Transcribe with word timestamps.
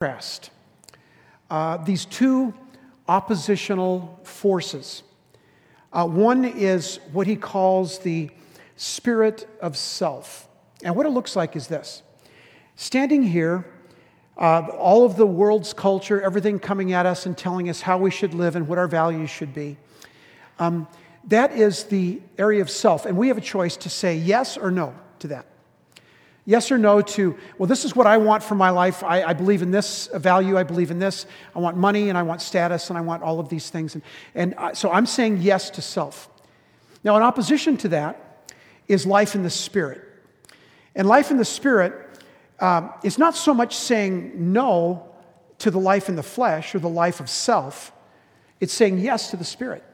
contrast. 0.00 0.48
Uh, 1.50 1.76
these 1.76 2.06
two 2.06 2.54
oppositional 3.06 4.18
forces. 4.22 5.02
Uh, 5.92 6.06
one 6.06 6.42
is 6.42 7.00
what 7.12 7.26
he 7.26 7.36
calls 7.36 7.98
the 7.98 8.30
spirit 8.76 9.46
of 9.60 9.76
self. 9.76 10.48
And 10.82 10.96
what 10.96 11.04
it 11.04 11.10
looks 11.10 11.36
like 11.36 11.54
is 11.54 11.66
this 11.66 12.02
standing 12.76 13.22
here, 13.22 13.66
uh, 14.38 14.68
all 14.78 15.04
of 15.04 15.16
the 15.16 15.26
world's 15.26 15.74
culture, 15.74 16.18
everything 16.22 16.58
coming 16.58 16.94
at 16.94 17.04
us 17.04 17.26
and 17.26 17.36
telling 17.36 17.68
us 17.68 17.82
how 17.82 17.98
we 17.98 18.10
should 18.10 18.32
live 18.32 18.56
and 18.56 18.66
what 18.66 18.78
our 18.78 18.88
values 18.88 19.28
should 19.28 19.52
be. 19.52 19.76
Um, 20.58 20.88
that 21.24 21.52
is 21.52 21.84
the 21.84 22.22
area 22.38 22.62
of 22.62 22.70
self. 22.70 23.04
And 23.04 23.18
we 23.18 23.28
have 23.28 23.36
a 23.36 23.42
choice 23.42 23.76
to 23.76 23.90
say 23.90 24.16
yes 24.16 24.56
or 24.56 24.70
no 24.70 24.94
to 25.18 25.28
that. 25.28 25.49
Yes 26.46 26.72
or 26.72 26.78
no 26.78 27.02
to, 27.02 27.36
well, 27.58 27.66
this 27.66 27.84
is 27.84 27.94
what 27.94 28.06
I 28.06 28.16
want 28.16 28.42
for 28.42 28.54
my 28.54 28.70
life. 28.70 29.04
I, 29.04 29.22
I, 29.22 29.32
believe 29.34 29.62
in 29.62 29.70
this 29.70 30.08
value. 30.14 30.56
I 30.56 30.62
believe 30.62 30.90
in 30.90 30.98
this. 30.98 31.26
I 31.54 31.58
want 31.58 31.76
money 31.76 32.08
and 32.08 32.16
I 32.16 32.22
want 32.22 32.40
status 32.40 32.88
and 32.88 32.98
I 32.98 33.02
want 33.02 33.22
all 33.22 33.38
of 33.38 33.48
these 33.48 33.70
things. 33.70 33.94
And, 33.94 34.02
and 34.34 34.54
I, 34.56 34.72
so 34.72 34.90
I'm 34.90 35.06
saying 35.06 35.38
yes 35.38 35.70
to 35.70 35.82
self. 35.82 36.28
Now, 37.04 37.16
in 37.16 37.22
opposition 37.22 37.76
to 37.78 37.88
that 37.88 38.52
is 38.88 39.06
life 39.06 39.34
in 39.34 39.42
the 39.42 39.50
Spirit. 39.50 40.02
And 40.94 41.06
life 41.06 41.30
in 41.30 41.36
the 41.36 41.44
Spirit 41.44 41.94
um, 42.58 42.92
is 43.04 43.18
not 43.18 43.34
so 43.36 43.54
much 43.54 43.76
saying 43.76 44.52
no 44.52 45.10
to 45.58 45.70
the 45.70 45.78
life 45.78 46.08
in 46.08 46.16
the 46.16 46.22
flesh 46.22 46.74
or 46.74 46.78
the 46.78 46.88
life 46.88 47.20
of 47.20 47.28
self, 47.28 47.92
it's 48.60 48.72
saying 48.72 48.98
yes 48.98 49.30
to 49.30 49.36
the 49.36 49.44
Spirit. 49.44 49.84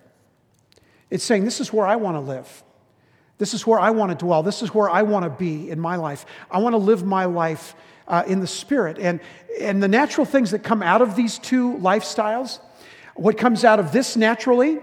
It's 1.11 1.25
saying, 1.25 1.45
this 1.45 1.61
is 1.61 1.73
where 1.73 1.87
I 1.87 1.97
want 1.97 2.17
to 2.17 2.21
live. 2.21 2.65
This 3.39 3.53
is 3.53 3.67
where 3.67 3.79
I 3.79 3.91
want 3.91 4.19
to 4.19 4.25
dwell. 4.25 4.43
This 4.43 4.63
is 4.63 4.75
where 4.75 4.89
I 4.89 5.03
want 5.03 5.25
to 5.25 5.31
be 5.31 5.71
in 5.71 5.79
my 5.79 5.97
life. 5.97 6.25
I 6.51 6.59
want 6.59 6.73
to 6.73 6.79
live 6.79 7.05
my 7.05 7.27
life 7.27 7.75
uh, 8.09 8.25
in 8.27 8.41
the 8.41 8.47
Spirit. 8.47 8.99
And, 8.99 9.21
and 9.61 9.83
the 9.83 9.89
natural 9.89 10.25
things 10.25 10.53
that 10.53 10.63
come 10.63 10.83
out 10.83 11.03
of 11.03 11.17
these 11.17 11.39
two 11.39 11.75
lifestyles, 11.75 12.61
what 13.15 13.37
comes 13.37 13.65
out 13.65 13.79
of 13.79 13.93
this 13.93 14.17
naturally, 14.17 14.79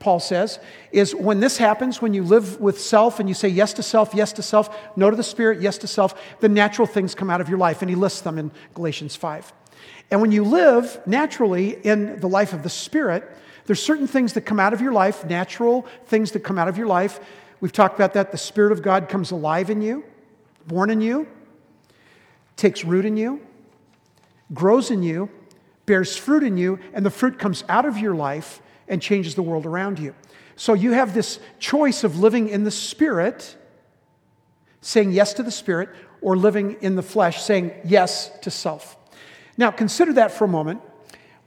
Paul 0.00 0.20
says, 0.20 0.58
is 0.92 1.14
when 1.14 1.40
this 1.40 1.56
happens, 1.56 2.02
when 2.02 2.12
you 2.12 2.22
live 2.22 2.60
with 2.60 2.78
self 2.78 3.20
and 3.20 3.28
you 3.28 3.34
say 3.34 3.48
yes 3.48 3.72
to 3.74 3.82
self, 3.82 4.12
yes 4.14 4.34
to 4.34 4.42
self, 4.42 4.96
no 4.96 5.08
to 5.08 5.16
the 5.16 5.22
Spirit, 5.22 5.62
yes 5.62 5.78
to 5.78 5.86
self, 5.86 6.38
the 6.40 6.48
natural 6.48 6.86
things 6.86 7.14
come 7.14 7.30
out 7.30 7.40
of 7.40 7.48
your 7.48 7.58
life. 7.58 7.80
And 7.80 7.88
he 7.88 7.96
lists 7.96 8.20
them 8.20 8.38
in 8.38 8.50
Galatians 8.74 9.16
5. 9.16 9.52
And 10.10 10.20
when 10.20 10.30
you 10.30 10.44
live 10.44 11.00
naturally 11.06 11.70
in 11.70 12.20
the 12.20 12.28
life 12.28 12.52
of 12.52 12.62
the 12.62 12.68
Spirit, 12.68 13.24
there's 13.66 13.82
certain 13.82 14.06
things 14.06 14.34
that 14.34 14.42
come 14.42 14.60
out 14.60 14.74
of 14.74 14.82
your 14.82 14.92
life, 14.92 15.24
natural 15.24 15.86
things 16.06 16.32
that 16.32 16.40
come 16.40 16.58
out 16.58 16.68
of 16.68 16.76
your 16.76 16.86
life 16.86 17.18
We've 17.60 17.72
talked 17.72 17.94
about 17.94 18.14
that. 18.14 18.32
The 18.32 18.38
Spirit 18.38 18.72
of 18.72 18.82
God 18.82 19.08
comes 19.08 19.30
alive 19.30 19.70
in 19.70 19.80
you, 19.80 20.04
born 20.66 20.90
in 20.90 21.00
you, 21.00 21.26
takes 22.56 22.84
root 22.84 23.04
in 23.04 23.16
you, 23.16 23.40
grows 24.52 24.90
in 24.90 25.02
you, 25.02 25.30
bears 25.86 26.16
fruit 26.16 26.42
in 26.42 26.56
you, 26.56 26.78
and 26.92 27.04
the 27.04 27.10
fruit 27.10 27.38
comes 27.38 27.64
out 27.68 27.84
of 27.84 27.98
your 27.98 28.14
life 28.14 28.60
and 28.88 29.00
changes 29.00 29.34
the 29.34 29.42
world 29.42 29.66
around 29.66 29.98
you. 29.98 30.14
So 30.56 30.74
you 30.74 30.92
have 30.92 31.14
this 31.14 31.40
choice 31.58 32.04
of 32.04 32.20
living 32.20 32.48
in 32.48 32.64
the 32.64 32.70
Spirit, 32.70 33.56
saying 34.80 35.12
yes 35.12 35.34
to 35.34 35.42
the 35.42 35.50
Spirit, 35.50 35.88
or 36.20 36.36
living 36.36 36.76
in 36.80 36.96
the 36.96 37.02
flesh, 37.02 37.42
saying 37.42 37.72
yes 37.84 38.30
to 38.42 38.50
self. 38.50 38.96
Now, 39.56 39.70
consider 39.70 40.14
that 40.14 40.32
for 40.32 40.44
a 40.44 40.48
moment. 40.48 40.80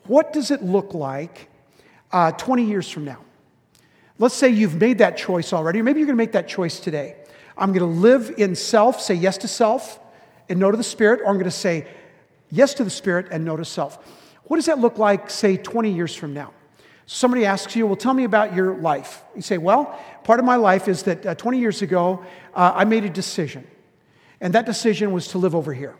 What 0.05 0.33
does 0.33 0.52
it 0.52 0.64
look 0.64 0.94
like 0.94 1.49
uh, 2.11 2.31
20 2.31 2.64
years 2.64 2.89
from 2.89 3.05
now? 3.05 3.19
Let's 4.20 4.36
say 4.36 4.50
you've 4.50 4.80
made 4.80 4.98
that 4.98 5.18
choice 5.18 5.54
already, 5.54 5.80
or 5.80 5.84
maybe 5.84 6.00
you're 6.00 6.08
going 6.08 6.18
to 6.18 6.23
make 6.23 6.32
that 6.32 6.48
choice 6.48 6.80
today. 6.80 7.16
I'm 7.58 7.72
going 7.72 7.80
to 7.80 8.00
live 8.00 8.34
in 8.38 8.56
self, 8.56 9.02
say 9.02 9.14
yes 9.14 9.38
to 9.40 9.48
self, 9.48 10.00
and 10.50 10.60
no 10.60 10.72
to 10.72 10.78
the 10.78 10.84
Spirit, 10.84 11.22
or 11.22 11.28
I'm 11.28 11.36
going 11.36 11.46
to 11.46 11.52
say 11.52 11.88
yes 12.50 12.73
to 12.76 12.84
the 12.84 12.90
Spirit 12.90 13.28
and 13.32 13.45
no 13.45 13.56
to 13.56 13.66
self. 13.66 13.98
What 14.45 14.58
does 14.58 14.66
that 14.68 14.80
look 14.80 14.98
like, 14.98 15.30
say, 15.30 15.58
20 15.58 15.92
years 15.92 16.16
from 16.16 16.34
now? 16.34 16.54
Somebody 17.06 17.45
asks 17.45 17.76
you, 17.76 17.88
Well, 17.88 17.95
tell 17.95 18.14
me 18.14 18.23
about 18.23 18.54
your 18.54 18.76
life. 18.76 19.23
You 19.36 19.42
say, 19.42 19.58
Well, 19.58 19.98
part 20.23 20.40
of 20.40 20.45
my 20.45 20.56
life 20.56 20.88
is 20.88 21.04
that 21.04 21.26
uh, 21.26 21.36
20 21.36 21.60
years 21.60 21.82
ago, 21.82 22.23
uh, 22.54 22.73
I 22.76 22.86
made 22.86 23.06
a 23.06 23.10
decision. 23.10 23.66
And 24.42 24.54
that 24.54 24.66
decision 24.66 25.11
was 25.11 25.30
to 25.30 25.38
live 25.38 25.56
over 25.56 25.73
here, 25.73 25.95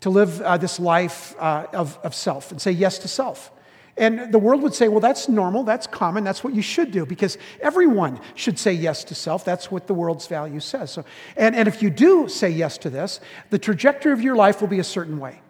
to 0.00 0.10
live 0.10 0.40
uh, 0.42 0.56
this 0.56 0.78
life 0.78 1.34
uh, 1.38 1.66
of, 1.72 1.98
of 2.02 2.14
self 2.14 2.50
and 2.52 2.60
say 2.60 2.70
yes 2.70 2.98
to 2.98 3.08
self. 3.08 3.50
And 3.96 4.32
the 4.32 4.38
world 4.38 4.62
would 4.62 4.74
say, 4.74 4.88
well, 4.88 5.00
that's 5.00 5.28
normal, 5.28 5.62
that's 5.64 5.86
common, 5.86 6.24
that's 6.24 6.42
what 6.42 6.54
you 6.54 6.62
should 6.62 6.90
do, 6.90 7.04
because 7.04 7.36
everyone 7.60 8.20
should 8.34 8.58
say 8.58 8.72
yes 8.72 9.04
to 9.04 9.14
self. 9.14 9.44
That's 9.44 9.70
what 9.70 9.86
the 9.86 9.94
world's 9.94 10.26
value 10.26 10.60
says. 10.60 10.90
So, 10.90 11.04
and, 11.36 11.54
and 11.54 11.68
if 11.68 11.82
you 11.82 11.90
do 11.90 12.28
say 12.28 12.50
yes 12.50 12.78
to 12.78 12.90
this, 12.90 13.20
the 13.50 13.58
trajectory 13.58 14.12
of 14.12 14.22
your 14.22 14.36
life 14.36 14.60
will 14.60 14.68
be 14.68 14.78
a 14.78 14.84
certain 14.84 15.18
way. 15.18 15.40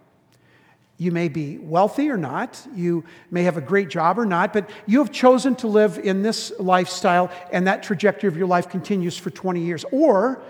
You 0.97 1.12
may 1.12 1.28
be 1.28 1.56
wealthy 1.56 2.11
or 2.11 2.19
not, 2.19 2.67
you 2.75 3.05
may 3.31 3.45
have 3.45 3.56
a 3.56 3.62
great 3.62 3.89
job 3.89 4.19
or 4.19 4.27
not, 4.27 4.53
but 4.53 4.69
you 4.87 4.99
have 4.99 5.11
chosen 5.11 5.57
to 5.57 5.67
live 5.67 5.99
in 5.99 6.22
this 6.22 6.53
lifestyle, 6.59 7.31
and 7.53 7.67
that 7.67 7.83
trajectory 7.83 8.28
of 8.28 8.37
your 8.37 8.47
life 8.47 8.69
continues 8.69 9.17
for 9.17 9.31
20 9.31 9.61
years. 9.61 9.84
Or 9.93 10.43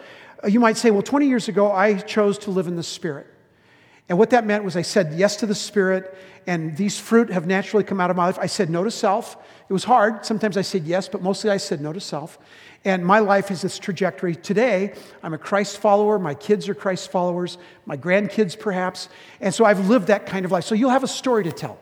uh, 0.42 0.48
you 0.48 0.58
might 0.58 0.76
say, 0.76 0.90
well, 0.90 1.02
20 1.02 1.28
years 1.28 1.48
ago, 1.48 1.70
I 1.70 1.94
chose 1.94 2.36
to 2.38 2.50
live 2.50 2.66
in 2.66 2.74
the 2.74 2.82
Spirit. 2.82 3.28
And 4.10 4.18
what 4.18 4.30
that 4.30 4.44
meant 4.44 4.64
was 4.64 4.76
I 4.76 4.82
said 4.82 5.14
yes 5.14 5.36
to 5.36 5.46
the 5.46 5.54
Spirit, 5.54 6.18
and 6.44 6.76
these 6.76 6.98
fruit 6.98 7.30
have 7.30 7.46
naturally 7.46 7.84
come 7.84 8.00
out 8.00 8.10
of 8.10 8.16
my 8.16 8.26
life. 8.26 8.40
I 8.40 8.46
said 8.46 8.68
no 8.68 8.82
to 8.82 8.90
self. 8.90 9.36
It 9.68 9.72
was 9.72 9.84
hard. 9.84 10.26
Sometimes 10.26 10.56
I 10.56 10.62
said 10.62 10.82
yes, 10.82 11.08
but 11.08 11.22
mostly 11.22 11.48
I 11.48 11.58
said 11.58 11.80
no 11.80 11.92
to 11.92 12.00
self. 12.00 12.36
And 12.84 13.06
my 13.06 13.20
life 13.20 13.52
is 13.52 13.62
this 13.62 13.78
trajectory. 13.78 14.34
Today, 14.34 14.94
I'm 15.22 15.32
a 15.32 15.38
Christ 15.38 15.78
follower. 15.78 16.18
My 16.18 16.34
kids 16.34 16.68
are 16.68 16.74
Christ 16.74 17.12
followers, 17.12 17.56
my 17.86 17.96
grandkids 17.96 18.58
perhaps. 18.58 19.08
And 19.40 19.54
so 19.54 19.64
I've 19.64 19.88
lived 19.88 20.08
that 20.08 20.26
kind 20.26 20.44
of 20.44 20.50
life. 20.50 20.64
So 20.64 20.74
you'll 20.74 20.90
have 20.90 21.04
a 21.04 21.08
story 21.08 21.44
to 21.44 21.52
tell. 21.52 21.78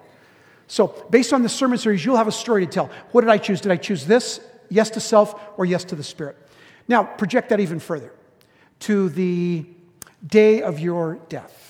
So, 0.67 0.89
based 1.09 1.33
on 1.33 1.43
the 1.43 1.49
sermon 1.49 1.79
series, 1.79 2.05
you'll 2.05 2.19
have 2.19 2.29
a 2.29 2.33
story 2.33 2.67
to 2.67 2.71
tell. 2.71 2.91
What 3.13 3.23
did 3.23 3.31
I 3.31 3.39
choose? 3.39 3.63
Did 3.63 3.73
I 3.73 3.77
choose 3.77 4.05
this, 4.05 4.39
yes 4.69 4.91
to 4.91 5.01
self, 5.01 5.41
or 5.57 5.65
yes 5.65 5.83
to 5.85 5.97
the 5.97 6.05
Spirit? 6.05 6.37
Now, 6.89 7.05
project 7.05 7.49
that 7.49 7.61
even 7.61 7.79
further 7.79 8.13
to 8.81 9.09
the 9.09 9.65
day 10.27 10.61
of 10.61 10.79
your 10.79 11.15
death 11.31 11.68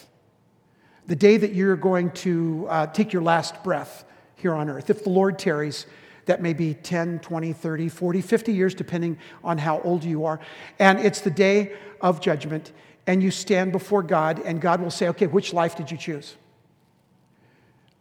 the 1.09 1.17
day 1.17 1.39
that 1.39 1.55
you're 1.55 1.75
going 1.75 2.11
to 2.11 2.67
uh, 2.69 2.87
take 2.87 3.13
your 3.13 3.23
last 3.23 3.65
breath 3.65 4.05
here 4.37 4.55
on 4.55 4.69
earth. 4.69 4.91
If 4.91 5.05
the 5.05 5.11
Lord 5.11 5.39
tarries, 5.39 5.87
that 6.27 6.43
may 6.43 6.53
be 6.53 6.75
10, 6.75 7.21
20, 7.21 7.55
30, 7.55 7.89
40, 7.89 8.21
50 8.21 8.53
years, 8.53 8.75
depending 8.75 9.19
on 9.43 9.57
how 9.57 9.81
old 9.81 10.05
you 10.05 10.27
are. 10.27 10.39
And 10.79 11.01
it's 11.01 11.23
the 11.23 11.31
day 11.31 11.73
of 12.03 12.21
judgment, 12.21 12.73
and 13.07 13.23
you 13.23 13.31
stand 13.31 13.73
before 13.73 14.03
God, 14.03 14.41
and 14.41 14.61
God 14.61 14.83
will 14.83 14.91
say, 14.91 15.09
Okay, 15.09 15.27
which 15.27 15.55
life 15.55 15.75
did 15.77 15.91
you 15.91 15.97
choose? 15.97 16.37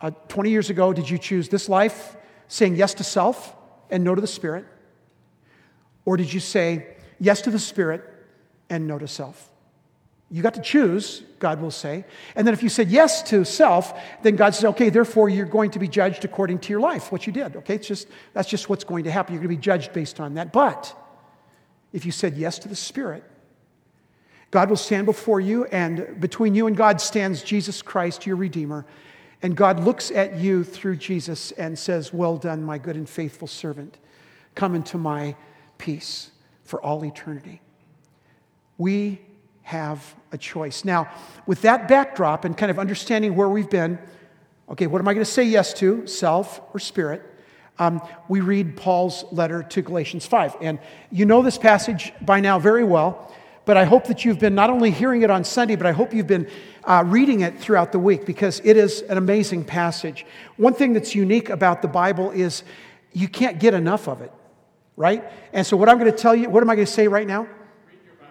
Uh, 0.01 0.11
20 0.27 0.49
years 0.49 0.69
ago, 0.69 0.91
did 0.91 1.09
you 1.09 1.17
choose 1.17 1.47
this 1.47 1.69
life, 1.69 2.17
saying 2.49 2.75
yes 2.75 2.93
to 2.95 3.05
self 3.05 3.55
and 3.89 4.03
no 4.03 4.13
to 4.13 4.21
the 4.21 4.27
Spirit? 4.27 4.65
Or 6.03 6.17
did 6.17 6.31
you 6.31 6.41
say 6.41 6.87
yes 7.19 7.41
to 7.43 7.51
the 7.51 7.59
Spirit 7.59 8.03
and 8.69 8.85
no 8.85 8.99
to 8.99 9.07
self? 9.07 9.49
You 10.29 10.43
got 10.43 10.55
to 10.55 10.61
choose, 10.61 11.23
God 11.39 11.61
will 11.61 11.71
say. 11.71 12.03
And 12.35 12.45
then 12.45 12.53
if 12.53 12.61
you 12.61 12.67
said 12.67 12.89
yes 12.89 13.23
to 13.23 13.45
self, 13.45 13.97
then 14.23 14.35
God 14.35 14.53
says, 14.53 14.65
okay, 14.65 14.89
therefore 14.89 15.29
you're 15.29 15.45
going 15.45 15.71
to 15.71 15.79
be 15.79 15.87
judged 15.87 16.25
according 16.25 16.59
to 16.59 16.69
your 16.69 16.81
life, 16.81 17.11
what 17.11 17.25
you 17.25 17.31
did. 17.31 17.55
Okay, 17.55 17.75
it's 17.75 17.87
just 17.87 18.07
that's 18.33 18.49
just 18.49 18.69
what's 18.69 18.83
going 18.83 19.05
to 19.05 19.11
happen. 19.11 19.33
You're 19.33 19.41
going 19.41 19.55
to 19.55 19.57
be 19.57 19.61
judged 19.61 19.93
based 19.93 20.19
on 20.19 20.33
that. 20.33 20.51
But 20.51 20.93
if 21.93 22.05
you 22.05 22.11
said 22.11 22.35
yes 22.35 22.59
to 22.59 22.67
the 22.67 22.75
Spirit, 22.75 23.23
God 24.51 24.69
will 24.69 24.77
stand 24.77 25.05
before 25.05 25.39
you, 25.39 25.65
and 25.65 26.19
between 26.19 26.55
you 26.55 26.67
and 26.67 26.75
God 26.75 27.01
stands 27.01 27.43
Jesus 27.43 27.81
Christ, 27.81 28.25
your 28.25 28.37
Redeemer. 28.37 28.85
And 29.41 29.55
God 29.55 29.81
looks 29.81 30.09
at 30.09 30.35
you 30.35 30.63
through 30.63 30.95
Jesus 30.97 31.51
and 31.51 31.77
says, 31.77 32.11
Well 32.11 32.37
done, 32.37 32.63
my 32.63 32.77
good 32.77 32.95
and 32.95 33.07
faithful 33.07 33.47
servant. 33.47 33.97
Come 34.55 34.73
into 34.73 34.97
my 34.97 35.35
peace 35.77 36.31
for 36.63 36.81
all 36.81 37.05
eternity. 37.05 37.61
We 38.77 39.21
have 39.67 40.15
a 40.31 40.37
choice. 40.37 40.85
Now, 40.85 41.09
with 41.45 41.63
that 41.63 41.89
backdrop 41.89 42.45
and 42.45 42.55
kind 42.55 42.71
of 42.71 42.79
understanding 42.79 43.35
where 43.35 43.49
we've 43.49 43.69
been, 43.69 43.99
okay, 44.69 44.87
what 44.87 45.01
am 45.01 45.09
I 45.09 45.13
going 45.13 45.25
to 45.25 45.29
say 45.29 45.43
yes 45.43 45.73
to, 45.73 46.07
self 46.07 46.61
or 46.73 46.79
spirit? 46.79 47.21
Um, 47.77 48.01
we 48.29 48.39
read 48.39 48.77
Paul's 48.77 49.25
letter 49.33 49.63
to 49.63 49.81
Galatians 49.81 50.25
5. 50.25 50.55
And 50.61 50.79
you 51.11 51.25
know 51.25 51.41
this 51.41 51.57
passage 51.57 52.13
by 52.21 52.39
now 52.39 52.59
very 52.59 52.85
well, 52.85 53.35
but 53.65 53.75
I 53.75 53.83
hope 53.83 54.07
that 54.07 54.23
you've 54.23 54.39
been 54.39 54.55
not 54.55 54.69
only 54.69 54.89
hearing 54.89 55.23
it 55.23 55.29
on 55.29 55.43
Sunday, 55.43 55.75
but 55.75 55.85
I 55.85 55.91
hope 55.91 56.13
you've 56.13 56.27
been 56.27 56.49
uh, 56.85 57.03
reading 57.05 57.41
it 57.41 57.59
throughout 57.59 57.91
the 57.91 57.99
week 57.99 58.25
because 58.25 58.61
it 58.63 58.77
is 58.77 59.01
an 59.01 59.17
amazing 59.17 59.65
passage. 59.65 60.25
One 60.55 60.75
thing 60.75 60.93
that's 60.93 61.13
unique 61.13 61.49
about 61.49 61.81
the 61.81 61.89
Bible 61.89 62.31
is 62.31 62.63
you 63.11 63.27
can't 63.27 63.59
get 63.59 63.73
enough 63.73 64.07
of 64.07 64.21
it, 64.21 64.31
right? 64.95 65.29
And 65.51 65.67
so, 65.67 65.75
what 65.75 65.89
I'm 65.89 65.99
going 65.99 66.09
to 66.09 66.17
tell 66.17 66.33
you, 66.33 66.49
what 66.49 66.63
am 66.63 66.69
I 66.69 66.75
going 66.75 66.85
to 66.85 66.91
say 66.91 67.09
right 67.09 67.27
now? 67.27 67.49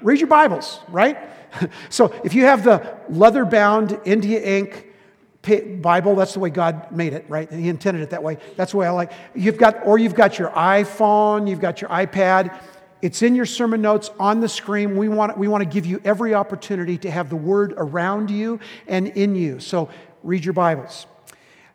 Read 0.03 0.19
your 0.21 0.29
Bibles, 0.29 0.81
right? 0.89 1.19
so 1.89 2.15
if 2.25 2.35
you 2.35 2.45
have 2.45 2.65
the 2.65 2.99
leather 3.09 3.45
bound 3.45 3.99
India 4.05 4.41
ink 4.41 4.87
Bible, 5.81 6.17
that's 6.17 6.35
the 6.35 6.41
way 6.41 6.51
God 6.51 6.91
made 6.91 7.13
it, 7.13 7.25
right? 7.29 7.51
He 7.53 7.69
intended 7.69 8.03
it 8.03 8.11
that 8.11 8.23
way. 8.23 8.39
That's 8.57 8.73
the 8.73 8.79
way 8.79 8.87
I 8.87 8.91
like. 8.91 9.13
You've 9.35 9.59
got, 9.59 9.87
or 9.87 9.97
you've 9.97 10.15
got 10.17 10.41
your 10.41 10.51
iPhone, 10.51 11.49
you've 11.49 11.61
got 11.61 11.81
your 11.81 11.89
iPad. 11.91 12.59
It's 13.01 13.23
in 13.23 13.37
your 13.37 13.47
sermon 13.47 13.81
notes 13.81 14.11
on 14.19 14.41
the 14.41 14.49
screen. 14.49 14.97
We 14.97 15.09
want, 15.09 15.39
we 15.39 15.47
want 15.47 15.63
to 15.63 15.69
give 15.69 15.87
you 15.87 16.01
every 16.05 16.35
opportunity 16.35 16.99
to 16.99 17.11
have 17.11 17.31
the 17.31 17.37
word 17.37 17.75
around 17.77 18.31
you 18.31 18.59
and 18.89 19.07
in 19.09 19.37
you. 19.37 19.61
So 19.61 19.89
read 20.25 20.45
your 20.45 20.55
Bibles. 20.55 21.07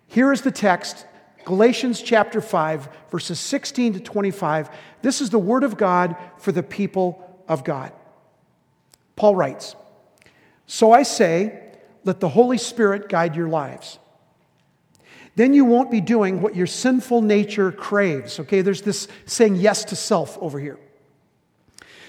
Here 0.07 0.33
is 0.33 0.41
the 0.41 0.51
text 0.51 1.06
Galatians 1.45 2.01
chapter 2.01 2.41
5, 2.41 2.89
verses 3.09 3.39
16 3.39 3.94
to 3.94 4.00
25. 4.00 4.69
This 5.01 5.21
is 5.21 5.29
the 5.29 5.39
word 5.39 5.63
of 5.63 5.77
God 5.77 6.15
for 6.38 6.51
the 6.51 6.62
people 6.62 7.44
of 7.47 7.63
God. 7.63 7.94
Paul 9.16 9.36
writes 9.36 9.75
So 10.66 10.92
I 10.92 11.04
say, 11.04 11.62
let 12.04 12.19
the 12.19 12.30
Holy 12.30 12.58
Spirit 12.58 13.10
guide 13.10 13.36
your 13.36 13.48
lives. 13.48 14.00
Then 15.36 15.54
you 15.54 15.66
won't 15.66 15.92
be 15.92 16.02
doing 16.02 16.42
what 16.42 16.56
your 16.56 16.68
sinful 16.68 17.22
nature 17.22 17.72
craves. 17.72 18.40
Okay, 18.40 18.62
there's 18.62 18.81
this 18.81 19.08
saying 19.25 19.56
yes 19.56 19.86
to 19.86 19.96
self 19.96 20.38
over 20.40 20.60
here. 20.60 20.78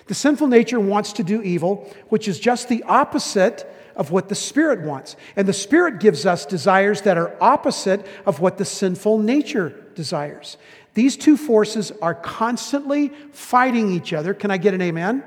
The 0.06 0.14
sinful 0.14 0.48
nature 0.48 0.80
wants 0.80 1.12
to 1.14 1.22
do 1.22 1.42
evil, 1.42 1.88
which 2.08 2.26
is 2.26 2.40
just 2.40 2.68
the 2.68 2.82
opposite 2.84 3.68
of 3.94 4.10
what 4.10 4.28
the 4.28 4.34
Spirit 4.34 4.80
wants. 4.80 5.16
And 5.36 5.46
the 5.46 5.52
Spirit 5.52 6.00
gives 6.00 6.26
us 6.26 6.44
desires 6.46 7.02
that 7.02 7.16
are 7.16 7.36
opposite 7.40 8.06
of 8.26 8.40
what 8.40 8.58
the 8.58 8.64
sinful 8.64 9.18
nature 9.18 9.70
desires. 9.94 10.56
These 10.94 11.16
two 11.16 11.36
forces 11.36 11.92
are 12.02 12.14
constantly 12.14 13.10
fighting 13.32 13.92
each 13.92 14.12
other. 14.12 14.34
Can 14.34 14.50
I 14.50 14.56
get 14.56 14.74
an 14.74 14.82
amen? 14.82 15.22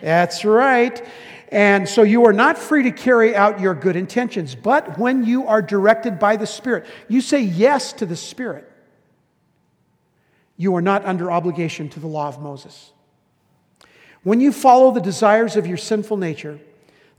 That's 0.00 0.44
right. 0.44 1.04
And 1.50 1.88
so 1.88 2.02
you 2.02 2.26
are 2.26 2.32
not 2.32 2.58
free 2.58 2.82
to 2.84 2.90
carry 2.90 3.34
out 3.34 3.60
your 3.60 3.74
good 3.74 3.96
intentions. 3.96 4.54
But 4.54 4.98
when 4.98 5.24
you 5.24 5.46
are 5.46 5.62
directed 5.62 6.18
by 6.18 6.36
the 6.36 6.46
Spirit, 6.46 6.86
you 7.08 7.20
say 7.20 7.40
yes 7.40 7.92
to 7.94 8.06
the 8.06 8.16
Spirit. 8.16 8.70
You 10.56 10.74
are 10.76 10.82
not 10.82 11.04
under 11.04 11.30
obligation 11.30 11.88
to 11.90 12.00
the 12.00 12.06
law 12.06 12.28
of 12.28 12.40
Moses. 12.40 12.92
When 14.24 14.40
you 14.40 14.52
follow 14.52 14.90
the 14.90 15.00
desires 15.00 15.56
of 15.56 15.66
your 15.66 15.76
sinful 15.76 16.16
nature, 16.16 16.58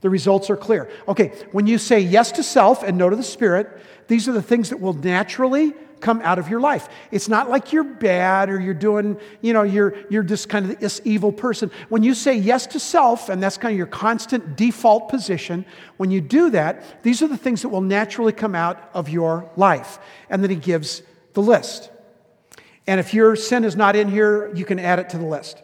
the 0.00 0.10
results 0.10 0.48
are 0.48 0.56
clear. 0.56 0.88
Okay, 1.08 1.28
when 1.50 1.66
you 1.66 1.78
say 1.78 1.98
yes 2.00 2.32
to 2.32 2.42
self 2.42 2.82
and 2.82 2.96
no 2.96 3.10
to 3.10 3.16
the 3.16 3.22
Spirit, 3.22 3.68
these 4.06 4.28
are 4.28 4.32
the 4.32 4.42
things 4.42 4.70
that 4.70 4.80
will 4.80 4.92
naturally 4.92 5.72
come 6.00 6.20
out 6.22 6.38
of 6.38 6.48
your 6.48 6.60
life. 6.60 6.88
It's 7.10 7.28
not 7.28 7.48
like 7.48 7.72
you're 7.72 7.84
bad 7.84 8.50
or 8.50 8.60
you're 8.60 8.74
doing, 8.74 9.18
you 9.40 9.52
know, 9.52 9.62
you're, 9.62 9.94
you're 10.08 10.22
just 10.22 10.48
kind 10.48 10.70
of 10.70 10.78
this 10.80 11.00
evil 11.04 11.32
person. 11.32 11.70
When 11.88 12.02
you 12.02 12.14
say 12.14 12.34
yes 12.34 12.66
to 12.68 12.80
self, 12.80 13.28
and 13.28 13.42
that's 13.42 13.56
kind 13.56 13.72
of 13.72 13.78
your 13.78 13.86
constant 13.86 14.56
default 14.56 15.08
position, 15.08 15.64
when 15.96 16.10
you 16.10 16.20
do 16.20 16.50
that, 16.50 17.02
these 17.02 17.22
are 17.22 17.28
the 17.28 17.36
things 17.36 17.62
that 17.62 17.68
will 17.68 17.80
naturally 17.80 18.32
come 18.32 18.54
out 18.54 18.90
of 18.94 19.08
your 19.08 19.50
life. 19.56 19.98
And 20.28 20.42
then 20.42 20.50
he 20.50 20.56
gives 20.56 21.02
the 21.34 21.42
list. 21.42 21.90
And 22.86 22.98
if 22.98 23.14
your 23.14 23.36
sin 23.36 23.64
is 23.64 23.76
not 23.76 23.94
in 23.94 24.08
here, 24.08 24.52
you 24.54 24.64
can 24.64 24.78
add 24.78 24.98
it 24.98 25.10
to 25.10 25.18
the 25.18 25.26
list. 25.26 25.62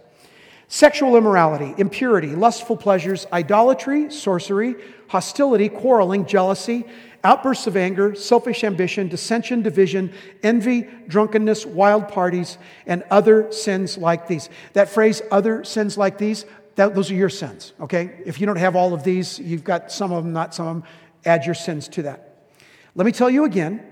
Sexual 0.69 1.17
immorality, 1.17 1.75
impurity, 1.79 2.35
lustful 2.35 2.77
pleasures, 2.77 3.27
idolatry, 3.33 4.11
sorcery, 4.11 4.75
hostility, 5.09 5.69
quarreling, 5.69 6.27
jealousy, 6.27 6.85
outbursts 7.25 7.67
of 7.67 7.77
anger, 7.77 8.15
selfish 8.15 8.65
ambition, 8.65 9.09
dissension, 9.09 9.63
division, 9.63 10.13
envy, 10.43 10.89
drunkenness, 11.09 11.67
wild 11.67 12.09
parties, 12.09 12.59
and 12.87 13.03
other 13.11 13.51
sins 13.53 13.99
like 13.99 14.27
these. 14.27 14.49
That 14.73 14.89
phrase, 14.89 15.23
other 15.31 15.65
sins 15.65 15.99
like 15.99 16.19
these, 16.19 16.45
that, 16.77 16.95
those 16.95 17.11
are 17.11 17.15
your 17.15 17.31
sins, 17.31 17.73
okay? 17.81 18.21
If 18.25 18.41
you 18.41 18.47
don't 18.47 18.57
have 18.57 18.77
all 18.77 18.95
of 18.95 19.03
these, 19.03 19.39
you've 19.39 19.65
got 19.65 19.91
some 19.91 20.13
of 20.13 20.25
them, 20.25 20.33
not 20.33 20.55
some 20.55 20.67
of 20.67 20.75
them, 20.77 20.85
add 21.25 21.45
your 21.45 21.55
sins 21.55 21.89
to 21.89 22.03
that. 22.03 22.51
Let 22.95 23.05
me 23.05 23.13
tell 23.13 23.31
you 23.31 23.45
again, 23.45 23.85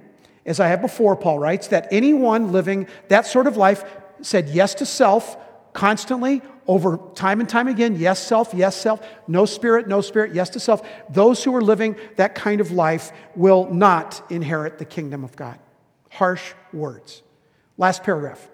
as 0.46 0.60
I 0.60 0.68
have 0.68 0.80
before, 0.80 1.16
Paul 1.16 1.38
writes, 1.38 1.68
that 1.68 1.88
anyone 1.90 2.52
living 2.52 2.86
that 3.08 3.26
sort 3.26 3.46
of 3.46 3.56
life 3.56 3.84
said 4.20 4.48
yes 4.48 4.74
to 4.74 4.86
self 4.86 5.36
constantly 5.72 6.42
over 6.66 6.98
time 7.14 7.40
and 7.40 7.48
time 7.48 7.68
again 7.68 7.96
yes, 7.96 8.24
self, 8.24 8.52
yes, 8.54 8.76
self, 8.76 9.06
no 9.28 9.44
spirit, 9.44 9.88
no 9.88 10.00
spirit, 10.00 10.34
yes 10.34 10.50
to 10.50 10.60
self. 10.60 10.86
Those 11.10 11.42
who 11.44 11.54
are 11.54 11.62
living 11.62 11.96
that 12.16 12.34
kind 12.34 12.60
of 12.60 12.70
life 12.70 13.12
will 13.34 13.70
not 13.70 14.22
inherit 14.30 14.78
the 14.78 14.84
kingdom 14.84 15.24
of 15.24 15.36
God. 15.36 15.58
Harsh 16.10 16.54
words. 16.72 17.22
Last 17.76 18.02
paragraph. 18.02 18.48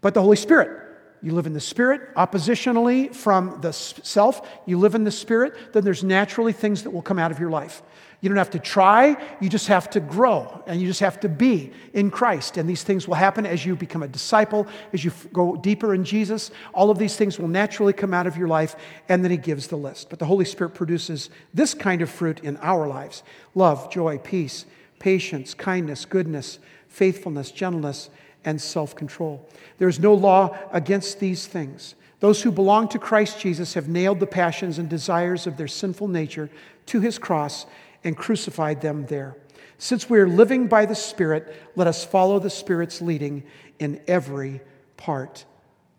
But 0.00 0.14
the 0.14 0.22
Holy 0.22 0.36
Spirit, 0.36 0.84
you 1.22 1.32
live 1.32 1.46
in 1.46 1.52
the 1.52 1.60
Spirit, 1.60 2.14
oppositionally 2.14 3.14
from 3.14 3.60
the 3.60 3.72
self, 3.72 4.48
you 4.66 4.78
live 4.78 4.94
in 4.94 5.04
the 5.04 5.10
Spirit, 5.10 5.72
then 5.72 5.84
there's 5.84 6.04
naturally 6.04 6.52
things 6.52 6.84
that 6.84 6.90
will 6.90 7.02
come 7.02 7.18
out 7.18 7.30
of 7.30 7.38
your 7.38 7.50
life. 7.50 7.82
You 8.20 8.28
don't 8.28 8.38
have 8.38 8.50
to 8.50 8.58
try, 8.58 9.16
you 9.40 9.48
just 9.48 9.68
have 9.68 9.88
to 9.90 10.00
grow 10.00 10.64
and 10.66 10.80
you 10.80 10.88
just 10.88 11.00
have 11.00 11.20
to 11.20 11.28
be 11.28 11.72
in 11.94 12.10
Christ. 12.10 12.56
And 12.56 12.68
these 12.68 12.82
things 12.82 13.06
will 13.06 13.14
happen 13.14 13.46
as 13.46 13.64
you 13.64 13.76
become 13.76 14.02
a 14.02 14.08
disciple, 14.08 14.66
as 14.92 15.04
you 15.04 15.12
go 15.32 15.54
deeper 15.54 15.94
in 15.94 16.02
Jesus. 16.04 16.50
All 16.74 16.90
of 16.90 16.98
these 16.98 17.14
things 17.14 17.38
will 17.38 17.46
naturally 17.46 17.92
come 17.92 18.12
out 18.12 18.26
of 18.26 18.36
your 18.36 18.48
life, 18.48 18.74
and 19.08 19.22
then 19.22 19.30
He 19.30 19.36
gives 19.36 19.68
the 19.68 19.76
list. 19.76 20.10
But 20.10 20.18
the 20.18 20.24
Holy 20.24 20.44
Spirit 20.44 20.70
produces 20.70 21.30
this 21.54 21.74
kind 21.74 22.02
of 22.02 22.10
fruit 22.10 22.40
in 22.40 22.56
our 22.56 22.88
lives 22.88 23.22
love, 23.54 23.88
joy, 23.88 24.18
peace, 24.18 24.66
patience, 24.98 25.54
kindness, 25.54 26.04
goodness, 26.04 26.58
faithfulness, 26.88 27.52
gentleness, 27.52 28.10
and 28.44 28.60
self 28.60 28.96
control. 28.96 29.48
There 29.78 29.88
is 29.88 30.00
no 30.00 30.12
law 30.12 30.58
against 30.72 31.20
these 31.20 31.46
things. 31.46 31.94
Those 32.20 32.42
who 32.42 32.50
belong 32.50 32.88
to 32.88 32.98
Christ 32.98 33.38
Jesus 33.38 33.74
have 33.74 33.88
nailed 33.88 34.18
the 34.18 34.26
passions 34.26 34.78
and 34.78 34.88
desires 34.88 35.46
of 35.46 35.56
their 35.56 35.68
sinful 35.68 36.08
nature 36.08 36.50
to 36.86 37.00
his 37.00 37.16
cross 37.16 37.64
and 38.04 38.16
crucified 38.16 38.80
them 38.80 39.06
there. 39.06 39.36
Since 39.78 40.10
we 40.10 40.18
are 40.18 40.28
living 40.28 40.66
by 40.66 40.86
the 40.86 40.94
Spirit, 40.94 41.54
let 41.76 41.86
us 41.86 42.04
follow 42.04 42.38
the 42.38 42.50
Spirit's 42.50 43.00
leading 43.00 43.44
in 43.78 44.00
every 44.08 44.60
part 44.96 45.44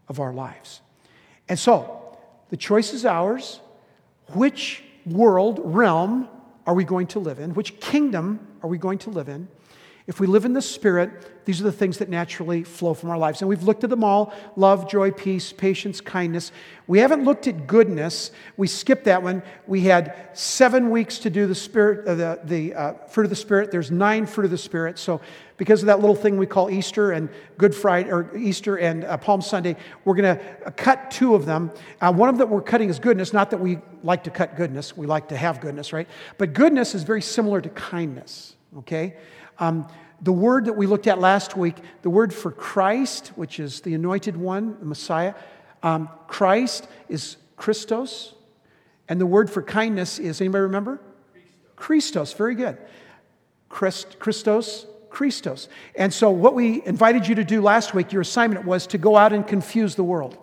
of 0.07 0.19
our 0.19 0.33
lives. 0.33 0.81
And 1.47 1.57
so, 1.57 2.17
the 2.49 2.57
choice 2.57 2.93
is 2.93 3.05
ours. 3.05 3.61
Which 4.33 4.83
world, 5.05 5.61
realm 5.63 6.27
are 6.65 6.73
we 6.73 6.83
going 6.83 7.07
to 7.07 7.19
live 7.19 7.39
in? 7.39 7.53
Which 7.53 7.79
kingdom 7.79 8.47
are 8.61 8.69
we 8.69 8.77
going 8.77 8.99
to 8.99 9.09
live 9.09 9.29
in? 9.29 9.47
If 10.09 10.19
we 10.19 10.25
live 10.25 10.43
in 10.43 10.53
the 10.53 10.61
Spirit, 10.63 11.45
these 11.45 11.61
are 11.61 11.65
the 11.65 11.71
things 11.71 11.99
that 11.99 12.09
naturally 12.09 12.63
flow 12.63 12.95
from 12.95 13.11
our 13.11 13.17
lives. 13.19 13.43
And 13.43 13.47
we've 13.47 13.61
looked 13.61 13.83
at 13.83 13.91
them 13.91 14.03
all 14.03 14.33
love, 14.55 14.89
joy, 14.89 15.11
peace, 15.11 15.53
patience, 15.53 16.01
kindness. 16.01 16.51
We 16.87 16.97
haven't 16.97 17.25
looked 17.25 17.45
at 17.45 17.67
goodness. 17.67 18.31
We 18.57 18.65
skipped 18.65 19.03
that 19.03 19.21
one. 19.21 19.43
We 19.67 19.81
had 19.81 20.29
seven 20.33 20.89
weeks 20.89 21.19
to 21.19 21.29
do 21.29 21.45
the, 21.45 21.53
spirit, 21.53 22.07
uh, 22.07 22.15
the, 22.15 22.39
the 22.43 22.73
uh, 22.73 22.93
fruit 23.07 23.25
of 23.25 23.29
the 23.29 23.35
Spirit. 23.35 23.69
There's 23.69 23.91
nine 23.91 24.25
fruit 24.25 24.45
of 24.45 24.51
the 24.51 24.57
Spirit. 24.57 24.97
So, 24.97 25.21
because 25.57 25.83
of 25.83 25.85
that 25.85 25.99
little 25.99 26.15
thing 26.15 26.37
we 26.37 26.47
call 26.47 26.71
Easter 26.71 27.11
and 27.11 27.29
Good 27.59 27.75
Friday, 27.75 28.09
or 28.09 28.35
Easter 28.35 28.77
and 28.79 29.05
uh, 29.05 29.15
Palm 29.17 29.43
Sunday, 29.43 29.75
we're 30.05 30.15
going 30.15 30.37
to 30.39 30.71
cut 30.71 31.11
two 31.11 31.35
of 31.35 31.45
them. 31.45 31.69
Uh, 32.01 32.11
one 32.11 32.29
of 32.29 32.35
them 32.35 32.47
that 32.47 32.51
we're 32.51 32.63
cutting 32.63 32.89
is 32.89 32.97
goodness. 32.97 33.31
Not 33.31 33.51
that 33.51 33.59
we 33.59 33.77
like 34.01 34.23
to 34.23 34.31
cut 34.31 34.55
goodness, 34.55 34.97
we 34.97 35.05
like 35.05 35.27
to 35.27 35.37
have 35.37 35.61
goodness, 35.61 35.93
right? 35.93 36.07
But 36.39 36.53
goodness 36.53 36.95
is 36.95 37.03
very 37.03 37.21
similar 37.21 37.61
to 37.61 37.69
kindness, 37.69 38.55
okay? 38.79 39.17
Um, 39.59 39.87
the 40.21 40.33
word 40.33 40.65
that 40.65 40.73
we 40.73 40.85
looked 40.85 41.07
at 41.07 41.19
last 41.19 41.55
week, 41.55 41.75
the 42.01 42.09
word 42.09 42.33
for 42.33 42.51
Christ, 42.51 43.29
which 43.35 43.59
is 43.59 43.81
the 43.81 43.93
anointed 43.93 44.35
one, 44.35 44.77
the 44.79 44.85
Messiah, 44.85 45.33
um, 45.83 46.09
Christ 46.27 46.87
is 47.07 47.37
Christos. 47.55 48.33
And 49.07 49.19
the 49.19 49.25
word 49.25 49.49
for 49.49 49.63
kindness 49.63 50.19
is, 50.19 50.41
anybody 50.41 50.63
remember? 50.63 51.01
Christos. 51.75 52.33
Very 52.33 52.55
good. 52.55 52.77
Christ, 53.69 54.19
Christos, 54.19 54.85
Christos. 55.09 55.69
And 55.95 56.13
so, 56.13 56.29
what 56.29 56.53
we 56.53 56.85
invited 56.85 57.27
you 57.27 57.35
to 57.35 57.43
do 57.43 57.61
last 57.61 57.93
week, 57.93 58.11
your 58.11 58.21
assignment 58.21 58.65
was 58.65 58.87
to 58.87 58.97
go 58.97 59.15
out 59.15 59.33
and 59.33 59.47
confuse 59.47 59.95
the 59.95 60.03
world. 60.03 60.37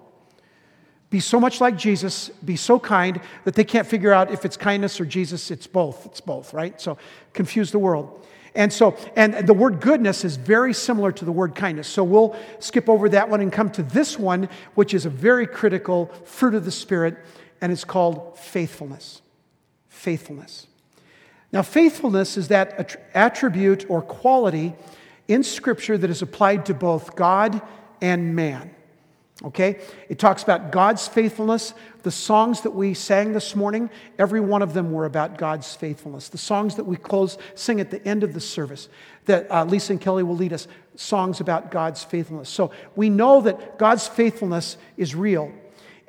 Be 1.11 1.21
so 1.21 1.39
much 1.39 1.61
like 1.61 1.77
Jesus, 1.77 2.31
be 2.45 2.57
so 2.57 2.81
kind 2.81 3.21
that 3.45 3.55
they 3.55 3.63
can't 3.63 3.87
figure 3.87 4.13
out 4.13 4.33
if 4.33 4.45
it's 4.45 4.57
kindness 4.57 5.01
or 5.01 5.05
Jesus. 5.05 5.51
It's 5.51 5.67
both. 5.67 6.07
It's 6.07 6.21
both, 6.21 6.53
right? 6.53 6.81
So, 6.81 6.99
confuse 7.33 7.71
the 7.71 7.79
world. 7.79 8.27
And 8.57 8.73
so, 8.73 8.97
and 9.15 9.47
the 9.47 9.53
word 9.53 9.81
goodness 9.81 10.25
is 10.25 10.37
very 10.37 10.73
similar 10.73 11.13
to 11.13 11.25
the 11.27 11.31
word 11.31 11.55
kindness. 11.55 11.87
So 11.87 12.03
we'll 12.03 12.35
skip 12.59 12.89
over 12.89 13.09
that 13.11 13.29
one 13.29 13.43
and 13.43 13.53
come 13.53 13.71
to 13.73 13.83
this 13.83 14.19
one, 14.19 14.49
which 14.75 14.95
is 14.95 15.05
a 15.05 15.11
very 15.11 15.47
critical 15.47 16.07
fruit 16.25 16.55
of 16.55 16.65
the 16.65 16.73
Spirit, 16.73 17.19
and 17.61 17.71
it's 17.71 17.85
called 17.85 18.39
faithfulness. 18.39 19.21
Faithfulness. 19.89 20.67
Now, 21.53 21.63
faithfulness 21.63 22.37
is 22.37 22.49
that 22.49 23.01
attribute 23.15 23.85
or 23.89 24.01
quality 24.01 24.75
in 25.29 25.43
Scripture 25.43 25.99
that 25.99 26.11
is 26.11 26.23
applied 26.23 26.67
to 26.67 26.75
both 26.75 27.15
God 27.15 27.61
and 28.01 28.35
man. 28.35 28.75
Okay? 29.45 29.81
It 30.09 30.19
talks 30.19 30.43
about 30.43 30.73
God's 30.73 31.07
faithfulness. 31.07 31.75
The 32.03 32.11
songs 32.11 32.63
that 32.63 32.71
we 32.71 32.95
sang 32.95 33.33
this 33.33 33.55
morning, 33.55 33.91
every 34.19 34.41
one 34.41 34.63
of 34.63 34.73
them 34.73 34.93
were 34.93 35.05
about 35.05 35.37
God's 35.37 35.75
faithfulness. 35.75 36.29
The 36.29 36.39
songs 36.39 36.77
that 36.77 36.85
we 36.85 36.97
close, 36.97 37.37
sing 37.55 37.81
at 37.81 37.91
the 37.91 38.07
end 38.07 38.25
of 38.25 38.33
the 38.33 38.41
service, 38.41 38.89
that 39.27 39.51
uh, 39.51 39.65
Lisa 39.65 39.93
and 39.93 40.01
Kelly 40.01 40.23
will 40.23 40.37
lead 40.37 40.53
us, 40.53 40.69
songs 40.95 41.41
about 41.41 41.71
God's 41.71 42.03
faithfulness. 42.03 42.49
So 42.49 42.71
we 42.95 43.11
know 43.11 43.43
that 43.43 43.79
God's 43.79 44.09
faithfulness 44.09 44.79
is 44.97 45.15
real. 45.15 45.53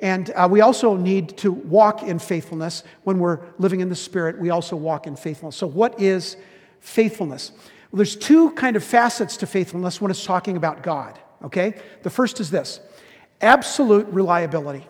And 0.00 0.30
uh, 0.30 0.48
we 0.50 0.60
also 0.60 0.96
need 0.96 1.36
to 1.38 1.52
walk 1.52 2.02
in 2.02 2.18
faithfulness. 2.18 2.84
When 3.02 3.18
we're 3.18 3.40
living 3.58 3.80
in 3.80 3.88
the 3.88 3.96
Spirit, 3.96 4.38
we 4.38 4.50
also 4.50 4.76
walk 4.76 5.06
in 5.06 5.16
faithfulness. 5.16 5.56
So, 5.56 5.66
what 5.66 6.00
is 6.00 6.36
faithfulness? 6.78 7.50
Well, 7.90 7.98
there's 7.98 8.14
two 8.14 8.52
kind 8.52 8.76
of 8.76 8.84
facets 8.84 9.36
to 9.38 9.46
faithfulness 9.46 10.00
when 10.00 10.12
it's 10.12 10.24
talking 10.24 10.56
about 10.56 10.84
God, 10.84 11.18
okay? 11.42 11.80
The 12.04 12.10
first 12.10 12.38
is 12.38 12.50
this 12.50 12.78
absolute 13.40 14.06
reliability. 14.08 14.86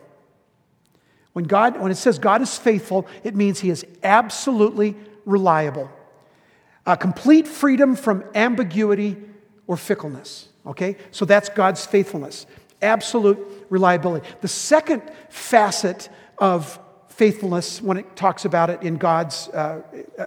When, 1.33 1.45
God, 1.45 1.81
when 1.81 1.93
it 1.93 1.97
says 1.97 2.19
God 2.19 2.43
is 2.43 2.59
faithful, 2.59 3.07
it 3.23 3.35
means 3.35 3.61
he 3.61 3.71
is 3.71 3.87
absolutely 4.03 4.97
reliable. 5.25 5.91
uh, 6.89 6.97
complete 6.97 7.47
freedom 7.47 7.95
from 7.95 8.25
ambiguity 8.35 9.15
or 9.67 9.77
fickleness. 9.77 10.49
Okay? 10.67 10.97
So 11.11 11.27
that's 11.27 11.51
God's 11.51 11.85
faithfulness, 11.85 12.47
absolute 12.81 13.39
reliability. 13.69 14.27
The 14.41 14.49
second 14.49 15.03
facet 15.29 16.09
of 16.39 16.79
faithfulness, 17.09 17.83
when 17.83 17.99
it 17.99 18.17
talks 18.17 18.47
about 18.47 18.71
it 18.71 18.83
in 18.83 18.97
God's, 18.97 19.49
uh, 19.49 19.83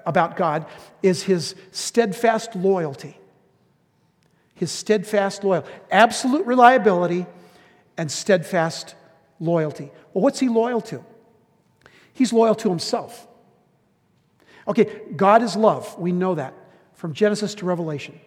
about 0.06 0.38
God, 0.38 0.68
is 1.02 1.24
his 1.24 1.56
steadfast 1.72 2.56
loyalty. 2.56 3.18
His 4.54 4.72
steadfast 4.72 5.44
loyalty. 5.44 5.68
Absolute 5.90 6.46
reliability 6.46 7.26
and 7.98 8.12
steadfast 8.12 8.96
loyalty. 9.40 9.92
Well, 10.14 10.24
what's 10.24 10.40
he 10.40 10.50
loyal 10.50 10.82
to? 10.82 11.04
He's 12.14 12.34
loyal 12.34 12.56
to 12.56 12.70
himself. 12.70 13.28
Okay, 14.68 15.02
God 15.16 15.42
is 15.42 15.56
love. 15.56 15.98
We 15.98 16.12
know 16.12 16.36
that 16.36 16.54
from 16.94 17.14
Genesis 17.14 17.56
to 17.56 17.66
Revelation, 17.66 18.20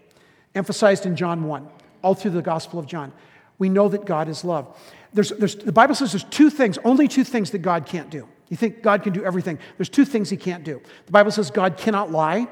emphasized 0.54 1.06
in 1.06 1.16
John 1.16 1.44
1, 1.44 1.68
all 2.02 2.14
through 2.14 2.32
the 2.32 2.42
Gospel 2.42 2.80
of 2.80 2.86
John. 2.86 3.12
We 3.58 3.68
know 3.68 3.88
that 3.88 4.04
God 4.04 4.28
is 4.28 4.44
love. 4.44 4.76
There's, 5.12 5.30
there's, 5.30 5.54
the 5.54 5.72
Bible 5.72 5.94
says 5.94 6.10
there's 6.10 6.24
two 6.24 6.50
things, 6.50 6.76
only 6.84 7.06
two 7.06 7.22
things 7.22 7.52
that 7.52 7.58
God 7.58 7.86
can't 7.86 8.10
do. 8.10 8.28
You 8.48 8.56
think 8.56 8.82
God 8.82 9.02
can 9.02 9.12
do 9.12 9.24
everything. 9.24 9.58
There's 9.78 9.88
two 9.88 10.04
things 10.04 10.28
he 10.28 10.36
can't 10.36 10.64
do. 10.64 10.82
The 11.06 11.12
Bible 11.12 11.30
says 11.30 11.50
God 11.50 11.76
cannot 11.76 12.10
lie 12.10 12.48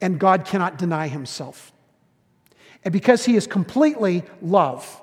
and 0.00 0.18
God 0.18 0.46
cannot 0.46 0.78
deny 0.78 1.08
himself. 1.08 1.72
And 2.82 2.92
because 2.92 3.24
he 3.24 3.36
is 3.36 3.46
completely 3.46 4.24
love, 4.42 5.00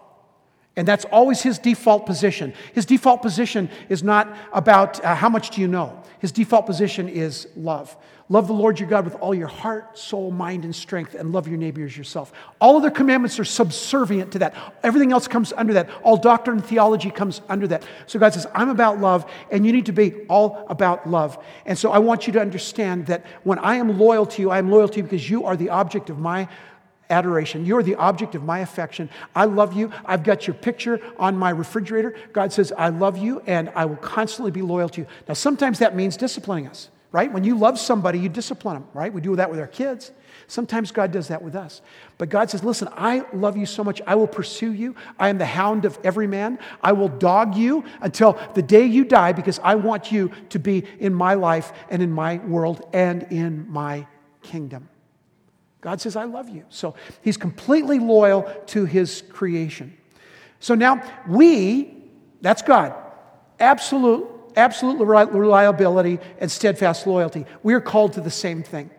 and 0.75 0.88
that's 0.88 1.06
always 1.06 1.42
his 1.42 1.60
default 1.60 2.06
position. 2.06 2.54
His 2.74 2.86
default 2.86 3.22
position 3.22 3.70
is 3.90 4.04
not 4.04 4.36
about 4.54 5.04
uh, 5.04 5.16
how 5.16 5.30
much 5.30 5.50
do 5.51 5.62
you 5.62 5.68
know. 5.68 6.01
His 6.20 6.32
default 6.32 6.66
position 6.66 7.10
is 7.10 7.48
love. 7.56 7.98
Love 8.30 8.48
the 8.48 8.54
Lord 8.54 8.80
your 8.80 8.88
God 8.88 9.04
with 9.04 9.16
all 9.16 9.36
your 9.36 9.50
heart, 9.50 9.98
soul, 9.98 10.32
mind, 10.32 10.63
and 10.63 10.74
strength, 10.74 11.16
and 11.16 11.34
love 11.34 11.50
your 11.50 11.58
neighbor 11.58 11.84
as 11.84 11.98
yourself. 11.98 12.32
All 12.62 12.78
other 12.78 12.90
commandments 12.90 13.38
are 13.40 13.44
subservient 13.44 14.32
to 14.32 14.40
that. 14.40 14.56
Everything 14.84 15.12
else 15.12 15.28
comes 15.28 15.51
under 15.51 15.74
that. 15.74 15.90
All 16.01 16.16
doctrine 16.16 16.60
and 16.60 16.66
theology 16.66 17.12
comes 17.12 17.42
under 17.50 17.68
that. 17.68 17.84
So 18.08 18.20
God 18.20 18.34
says, 18.34 18.48
I'm 18.56 18.70
about 18.70 19.01
love, 19.01 19.30
and 19.51 19.66
you 19.66 19.74
need 19.74 19.88
to 19.88 19.92
be 19.92 20.13
all 20.30 20.66
about 20.70 21.10
love. 21.10 21.44
And 21.66 21.78
so 21.78 21.92
I 21.92 21.98
want 21.98 22.25
you 22.25 22.32
to 22.32 22.40
understand 22.40 23.08
that 23.08 23.25
when 23.44 23.60
I 23.60 23.75
am 23.75 24.00
loyal 24.00 24.25
to 24.28 24.42
you, 24.42 24.50
I 24.50 24.60
am 24.60 24.72
loyal 24.72 24.88
to 24.88 24.98
you 24.98 25.04
because 25.04 25.30
you 25.30 25.44
are 25.44 25.58
the 25.58 25.70
object 25.70 26.10
of 26.10 26.18
my 26.18 26.48
adoration. 27.12 27.65
You're 27.65 27.84
the 27.84 27.96
object 27.96 28.34
of 28.36 28.44
my 28.44 28.60
affection. 28.60 29.10
I 29.36 29.46
love 29.46 29.74
you. 29.74 29.91
I've 30.06 30.24
got 30.24 30.48
your 30.48 30.53
picture 30.53 31.00
on 31.18 31.38
my 31.38 31.51
refrigerator. 31.51 32.15
God 32.34 32.51
says, 32.51 32.72
I 32.77 32.89
love 32.89 33.18
you 33.18 33.41
and 33.46 33.72
I 33.75 33.86
will 33.86 33.98
constantly 33.98 34.51
be 34.51 34.62
loyal 34.62 34.89
to 34.89 35.01
you. 35.01 35.08
Now, 35.27 35.34
sometimes 35.34 35.80
that 35.80 35.96
means 35.96 36.18
disciplining 36.18 36.68
us, 36.68 36.89
right? 37.12 37.32
When 37.32 37.44
you 37.44 37.58
love 37.58 37.77
somebody, 37.77 38.20
you 38.20 38.30
discipline 38.30 38.75
them, 38.75 38.88
right? 38.94 39.13
We 39.13 39.22
do 39.22 39.36
that 39.36 39.51
with 39.51 39.60
our 39.60 39.68
kids. 39.68 40.12
Sometimes 40.48 40.91
God 40.91 41.13
does 41.13 41.30
that 41.30 41.41
with 41.41 41.56
us. 41.56 41.82
But 42.18 42.30
God 42.30 42.50
says, 42.50 42.62
Listen, 42.62 42.89
I 42.91 43.25
love 43.32 43.56
you 43.56 43.65
so 43.65 43.86
much. 43.86 44.01
I 44.06 44.15
will 44.15 44.27
pursue 44.27 44.74
you. 44.74 44.96
I 45.18 45.30
am 45.30 45.38
the 45.38 45.46
hound 45.46 45.86
of 45.86 45.98
every 46.03 46.27
man. 46.27 46.60
I 46.82 46.91
will 46.91 47.08
dog 47.08 47.56
you 47.56 47.86
until 48.01 48.38
the 48.53 48.62
day 48.62 48.86
you 48.86 49.06
die 49.06 49.32
because 49.32 49.60
I 49.63 49.75
want 49.75 50.12
you 50.12 50.32
to 50.50 50.60
be 50.60 50.84
in 51.00 51.13
my 51.13 51.36
life 51.36 51.72
and 51.89 52.01
in 52.01 52.12
my 52.12 52.38
world 52.39 52.86
and 52.91 53.24
in 53.32 53.72
my 53.72 54.08
kingdom. 54.41 54.89
God 55.82 56.00
says, 56.00 56.16
I 56.16 56.26
love 56.26 56.48
you. 56.48 56.64
So 56.70 56.96
he's 57.22 57.38
completely 57.38 58.00
loyal 58.00 58.44
to 58.68 58.86
his 58.86 59.24
creation. 59.30 59.98
So 60.60 60.76
now 60.76 61.04
we, 61.28 61.96
that's 62.40 62.62
God, 62.62 62.94
absolute, 63.60 64.28
absolute 64.56 65.04
reliability 65.04 66.20
and 66.40 66.52
steadfast 66.52 67.08
loyalty. 67.08 67.46
We 67.64 67.74
are 67.74 67.82
called 67.82 68.14
to 68.14 68.22
the 68.22 68.32
same 68.32 68.62
thing. 68.62 68.92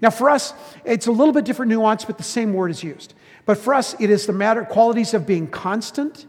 Now, 0.00 0.10
for 0.10 0.30
us, 0.30 0.54
it's 0.84 1.08
a 1.08 1.12
little 1.12 1.34
bit 1.34 1.44
different 1.44 1.70
nuance, 1.70 2.04
but 2.04 2.16
the 2.16 2.24
same 2.24 2.54
word 2.54 2.70
is 2.70 2.82
used. 2.82 3.12
But 3.44 3.58
for 3.58 3.74
us, 3.74 3.94
it 4.00 4.08
is 4.08 4.26
the 4.26 4.32
matter 4.32 4.64
qualities 4.64 5.12
of 5.12 5.26
being 5.26 5.46
constant, 5.46 6.26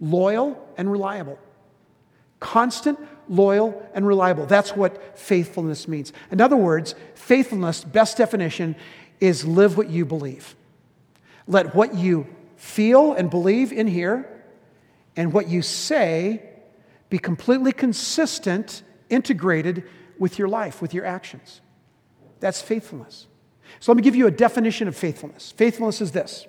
loyal, 0.00 0.58
and 0.76 0.90
reliable. 0.90 1.38
Constant, 2.40 2.98
loyal, 3.28 3.86
and 3.94 4.06
reliable. 4.06 4.46
That's 4.46 4.74
what 4.74 5.16
faithfulness 5.18 5.86
means. 5.86 6.12
In 6.30 6.40
other 6.40 6.56
words, 6.56 6.94
faithfulness, 7.14 7.84
best 7.84 8.16
definition, 8.16 8.74
is 9.20 9.46
live 9.46 9.76
what 9.76 9.90
you 9.90 10.04
believe. 10.04 10.56
Let 11.46 11.74
what 11.74 11.94
you 11.94 12.26
feel 12.56 13.12
and 13.12 13.30
believe 13.30 13.72
in 13.72 13.86
here 13.86 14.28
and 15.16 15.32
what 15.32 15.48
you 15.48 15.62
say 15.62 16.42
be 17.08 17.18
completely 17.18 17.72
consistent, 17.72 18.82
integrated 19.08 19.84
with 20.18 20.38
your 20.38 20.48
life, 20.48 20.80
with 20.80 20.94
your 20.94 21.04
actions. 21.04 21.60
That's 22.38 22.62
faithfulness. 22.62 23.26
So 23.80 23.92
let 23.92 23.96
me 23.96 24.02
give 24.02 24.16
you 24.16 24.26
a 24.26 24.30
definition 24.30 24.88
of 24.88 24.96
faithfulness. 24.96 25.52
Faithfulness 25.52 26.00
is 26.00 26.12
this 26.12 26.46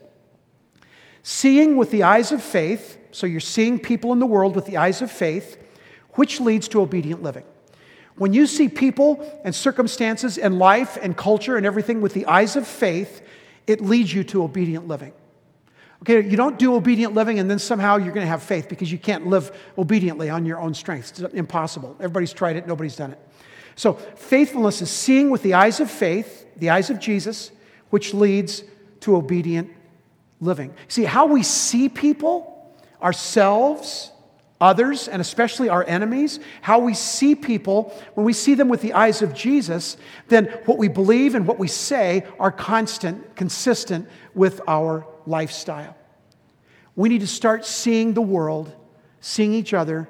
seeing 1.23 1.77
with 1.77 1.91
the 1.91 2.03
eyes 2.03 2.31
of 2.31 2.41
faith, 2.41 2.97
so 3.11 3.27
you're 3.27 3.39
seeing 3.39 3.79
people 3.79 4.11
in 4.11 4.19
the 4.19 4.25
world 4.25 4.55
with 4.55 4.65
the 4.65 4.77
eyes 4.77 5.01
of 5.01 5.11
faith, 5.11 5.57
which 6.11 6.39
leads 6.39 6.67
to 6.69 6.81
obedient 6.81 7.21
living. 7.21 7.43
When 8.21 8.33
you 8.33 8.45
see 8.45 8.69
people 8.69 9.41
and 9.43 9.55
circumstances 9.55 10.37
and 10.37 10.59
life 10.59 10.95
and 11.01 11.17
culture 11.17 11.57
and 11.57 11.65
everything 11.65 12.01
with 12.01 12.13
the 12.13 12.27
eyes 12.27 12.55
of 12.55 12.67
faith, 12.67 13.25
it 13.65 13.81
leads 13.81 14.13
you 14.13 14.23
to 14.25 14.43
obedient 14.43 14.87
living. 14.87 15.11
Okay, 16.03 16.29
you 16.29 16.37
don't 16.37 16.59
do 16.59 16.75
obedient 16.75 17.15
living 17.15 17.39
and 17.39 17.49
then 17.49 17.57
somehow 17.57 17.97
you're 17.97 18.13
going 18.13 18.23
to 18.23 18.29
have 18.29 18.43
faith 18.43 18.69
because 18.69 18.91
you 18.91 18.99
can't 18.99 19.25
live 19.25 19.51
obediently 19.75 20.29
on 20.29 20.45
your 20.45 20.59
own 20.59 20.75
strength. 20.75 21.19
It's 21.19 21.33
impossible. 21.33 21.95
Everybody's 21.97 22.31
tried 22.31 22.57
it, 22.57 22.67
nobody's 22.67 22.95
done 22.95 23.11
it. 23.11 23.19
So, 23.75 23.93
faithfulness 23.93 24.83
is 24.83 24.91
seeing 24.91 25.31
with 25.31 25.41
the 25.41 25.55
eyes 25.55 25.79
of 25.79 25.89
faith, 25.89 26.45
the 26.57 26.69
eyes 26.69 26.91
of 26.91 26.99
Jesus, 26.99 27.51
which 27.89 28.13
leads 28.13 28.63
to 28.99 29.15
obedient 29.15 29.71
living. 30.39 30.75
See, 30.89 31.05
how 31.05 31.25
we 31.25 31.41
see 31.41 31.89
people, 31.89 32.71
ourselves, 33.01 34.10
others, 34.61 35.07
and 35.07 35.19
especially 35.19 35.67
our 35.67 35.83
enemies, 35.85 36.39
how 36.61 36.79
we 36.79 36.93
see 36.93 37.35
people, 37.35 37.93
when 38.13 38.25
we 38.25 38.31
see 38.31 38.53
them 38.53 38.69
with 38.69 38.81
the 38.81 38.93
eyes 38.93 39.21
of 39.21 39.33
Jesus, 39.33 39.97
then 40.27 40.45
what 40.65 40.77
we 40.77 40.87
believe 40.87 41.35
and 41.35 41.47
what 41.47 41.59
we 41.59 41.67
say 41.67 42.25
are 42.39 42.51
constant, 42.51 43.35
consistent 43.35 44.07
with 44.35 44.61
our 44.67 45.05
lifestyle. 45.25 45.97
We 46.95 47.09
need 47.09 47.21
to 47.21 47.27
start 47.27 47.65
seeing 47.65 48.13
the 48.13 48.21
world, 48.21 48.73
seeing 49.19 49.53
each 49.53 49.73
other, 49.73 50.07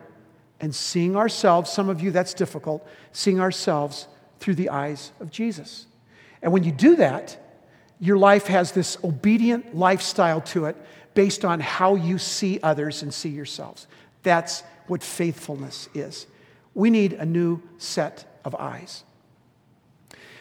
and 0.60 0.76
seeing 0.76 1.16
ourselves. 1.16 1.72
Some 1.72 1.90
of 1.90 2.02
you, 2.02 2.12
that's 2.12 2.34
difficult, 2.34 2.88
seeing 3.14 3.40
ourselves 3.40 4.08
through 4.40 4.56
the 4.56 4.70
eyes 4.70 5.12
of 5.20 5.32
Jesus. 5.32 5.88
And 6.42 6.52
when 6.52 6.64
you 6.64 6.72
do 6.72 6.98
that, 6.98 7.38
your 8.00 8.18
life 8.18 8.48
has 8.48 8.72
this 8.72 8.98
obedient 9.04 9.76
lifestyle 9.76 10.42
to 10.42 10.66
it 10.66 10.76
based 11.14 11.46
on 11.46 11.60
how 11.60 11.96
you 11.96 12.18
see 12.18 12.60
others 12.64 13.04
and 13.04 13.14
see 13.14 13.30
yourselves. 13.30 13.88
That's 14.24 14.64
what 14.88 15.04
faithfulness 15.04 15.90
is. 15.94 16.28
We 16.74 16.90
need 16.90 17.14
a 17.14 17.26
new 17.26 17.62
set 17.78 18.40
of 18.46 18.56
eyes. 18.56 19.04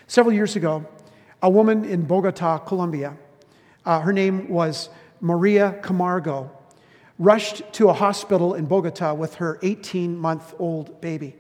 Several 0.07 0.35
years 0.35 0.57
ago, 0.57 0.87
a 1.43 1.49
woman 1.49 1.85
in 1.85 2.03
Bogota, 2.05 2.59
Colombia, 2.59 3.17
uh, 3.85 4.01
her 4.01 4.13
name 4.13 4.49
was 4.49 4.91
Maria 5.21 5.79
Camargo, 5.83 6.51
rushed 7.19 7.63
to 7.75 7.89
a 7.89 7.93
hospital 7.93 8.55
in 8.55 8.67
Bogota 8.67 9.15
with 9.15 9.37
her 9.37 9.59
18 9.63 10.17
month 10.17 10.55
old 10.59 11.01
baby. 11.01 11.37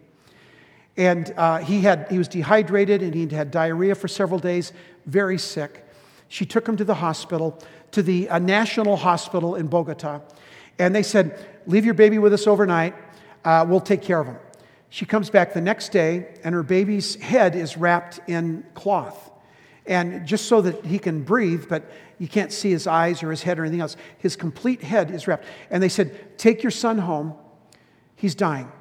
And 0.96 1.32
uh, 1.36 1.58
he, 1.58 1.80
had, 1.80 2.06
he 2.10 2.18
was 2.18 2.28
dehydrated 2.28 3.02
and 3.02 3.14
he'd 3.14 3.32
had 3.32 3.50
diarrhea 3.50 3.94
for 3.94 4.08
several 4.08 4.38
days, 4.38 4.72
very 5.06 5.38
sick. 5.38 5.86
She 6.28 6.44
took 6.44 6.68
him 6.68 6.76
to 6.76 6.84
the 6.84 6.94
hospital, 6.94 7.58
to 7.92 8.02
the 8.02 8.28
uh, 8.28 8.38
National 8.38 8.96
Hospital 8.96 9.54
in 9.54 9.66
Bogota. 9.66 10.20
And 10.80 10.94
they 10.94 11.02
said, 11.02 11.38
Leave 11.66 11.84
your 11.84 11.94
baby 11.94 12.18
with 12.18 12.32
us 12.32 12.46
overnight. 12.46 12.94
Uh, 13.44 13.66
we'll 13.68 13.80
take 13.80 14.00
care 14.00 14.18
of 14.18 14.26
him. 14.26 14.38
She 14.88 15.04
comes 15.04 15.28
back 15.28 15.52
the 15.52 15.60
next 15.60 15.90
day, 15.90 16.34
and 16.42 16.54
her 16.54 16.62
baby's 16.62 17.16
head 17.16 17.54
is 17.54 17.76
wrapped 17.76 18.18
in 18.26 18.64
cloth. 18.74 19.30
And 19.86 20.26
just 20.26 20.46
so 20.46 20.62
that 20.62 20.84
he 20.86 20.98
can 20.98 21.22
breathe, 21.22 21.66
but 21.68 21.90
you 22.18 22.26
can't 22.26 22.50
see 22.50 22.70
his 22.70 22.86
eyes 22.86 23.22
or 23.22 23.30
his 23.30 23.42
head 23.42 23.58
or 23.58 23.62
anything 23.62 23.82
else, 23.82 23.96
his 24.18 24.36
complete 24.36 24.82
head 24.82 25.10
is 25.10 25.28
wrapped. 25.28 25.44
And 25.70 25.82
they 25.82 25.88
said, 25.90 26.38
Take 26.38 26.62
your 26.62 26.70
son 26.70 26.96
home. 26.98 27.34
He's 28.16 28.34
dying, 28.34 28.72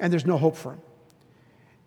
and 0.00 0.10
there's 0.10 0.26
no 0.26 0.38
hope 0.38 0.56
for 0.56 0.72
him. 0.72 0.80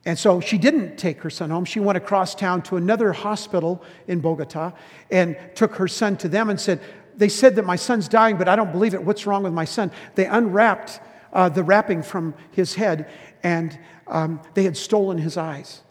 And 0.06 0.18
so 0.18 0.40
she 0.40 0.58
didn't 0.58 0.98
take 0.98 1.22
her 1.22 1.30
son 1.30 1.50
home. 1.50 1.66
She 1.66 1.80
went 1.80 1.98
across 1.98 2.34
town 2.34 2.64
to 2.64 2.78
another 2.78 3.14
hospital 3.14 3.84
in 4.08 4.20
Bogota 4.20 4.72
and 5.12 5.38
took 5.54 5.76
her 5.76 5.88
son 5.88 6.18
to 6.18 6.30
them 6.30 6.50
and 6.50 6.60
said, 6.60 6.82
they 7.16 7.30
said 7.30 7.56
that 7.56 7.66
my 7.66 7.76
son's 7.76 8.08
dying, 8.08 8.38
but 8.38 8.48
I 8.48 8.56
don't 8.56 8.72
believe 8.72 8.94
it. 8.94 9.04
What's 9.04 9.26
wrong 9.26 9.44
with 9.44 9.54
my 9.54 9.66
son? 9.66 9.92
They 10.16 10.26
unwrapped 10.26 11.00
uh, 11.34 11.50
the 11.50 11.64
wrapping 11.64 12.04
from 12.04 12.34
his 12.52 12.76
head, 12.76 13.10
and 13.44 13.78
um, 14.08 14.42
they 14.54 14.64
had 14.64 14.78
stolen 14.78 15.18
his 15.18 15.38
eyes. 15.38 15.82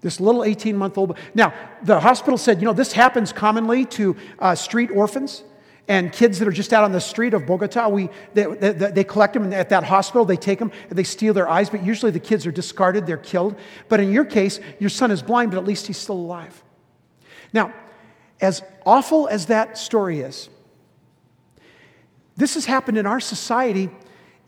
This 0.00 0.20
little 0.20 0.44
18 0.44 0.76
month 0.76 0.98
old. 0.98 1.18
Now, 1.34 1.54
the 1.82 1.98
hospital 1.98 2.36
said, 2.36 2.60
you 2.60 2.66
know, 2.66 2.74
this 2.74 2.92
happens 2.92 3.32
commonly 3.32 3.86
to 3.86 4.16
uh, 4.38 4.54
street 4.54 4.90
orphans. 4.90 5.42
And 5.86 6.12
kids 6.12 6.38
that 6.38 6.48
are 6.48 6.52
just 6.52 6.72
out 6.72 6.84
on 6.84 6.92
the 6.92 7.00
street 7.00 7.34
of 7.34 7.46
Bogota, 7.46 7.88
we, 7.88 8.08
they, 8.32 8.44
they, 8.44 8.72
they, 8.72 9.04
collect 9.04 9.34
them 9.34 9.52
at 9.52 9.68
that 9.68 9.84
hospital, 9.84 10.24
they 10.24 10.36
take 10.36 10.58
them, 10.58 10.72
and 10.88 10.98
they 10.98 11.04
steal 11.04 11.34
their 11.34 11.46
eyes, 11.46 11.68
but 11.68 11.84
usually 11.84 12.10
the 12.10 12.20
kids 12.20 12.46
are 12.46 12.50
discarded, 12.50 13.06
they're 13.06 13.18
killed. 13.18 13.54
But 13.90 14.00
in 14.00 14.10
your 14.10 14.24
case, 14.24 14.60
your 14.78 14.88
son 14.88 15.10
is 15.10 15.22
blind, 15.22 15.50
but 15.50 15.58
at 15.58 15.66
least 15.66 15.86
he's 15.86 15.98
still 15.98 16.16
alive. 16.16 16.62
Now, 17.52 17.74
as 18.40 18.62
awful 18.84 19.28
as 19.28 19.46
that 19.46 19.78
story 19.78 20.20
is, 20.20 20.48
this 22.36 22.54
has 22.54 22.64
happened 22.64 22.98
in 22.98 23.06
our 23.06 23.20
society 23.20 23.90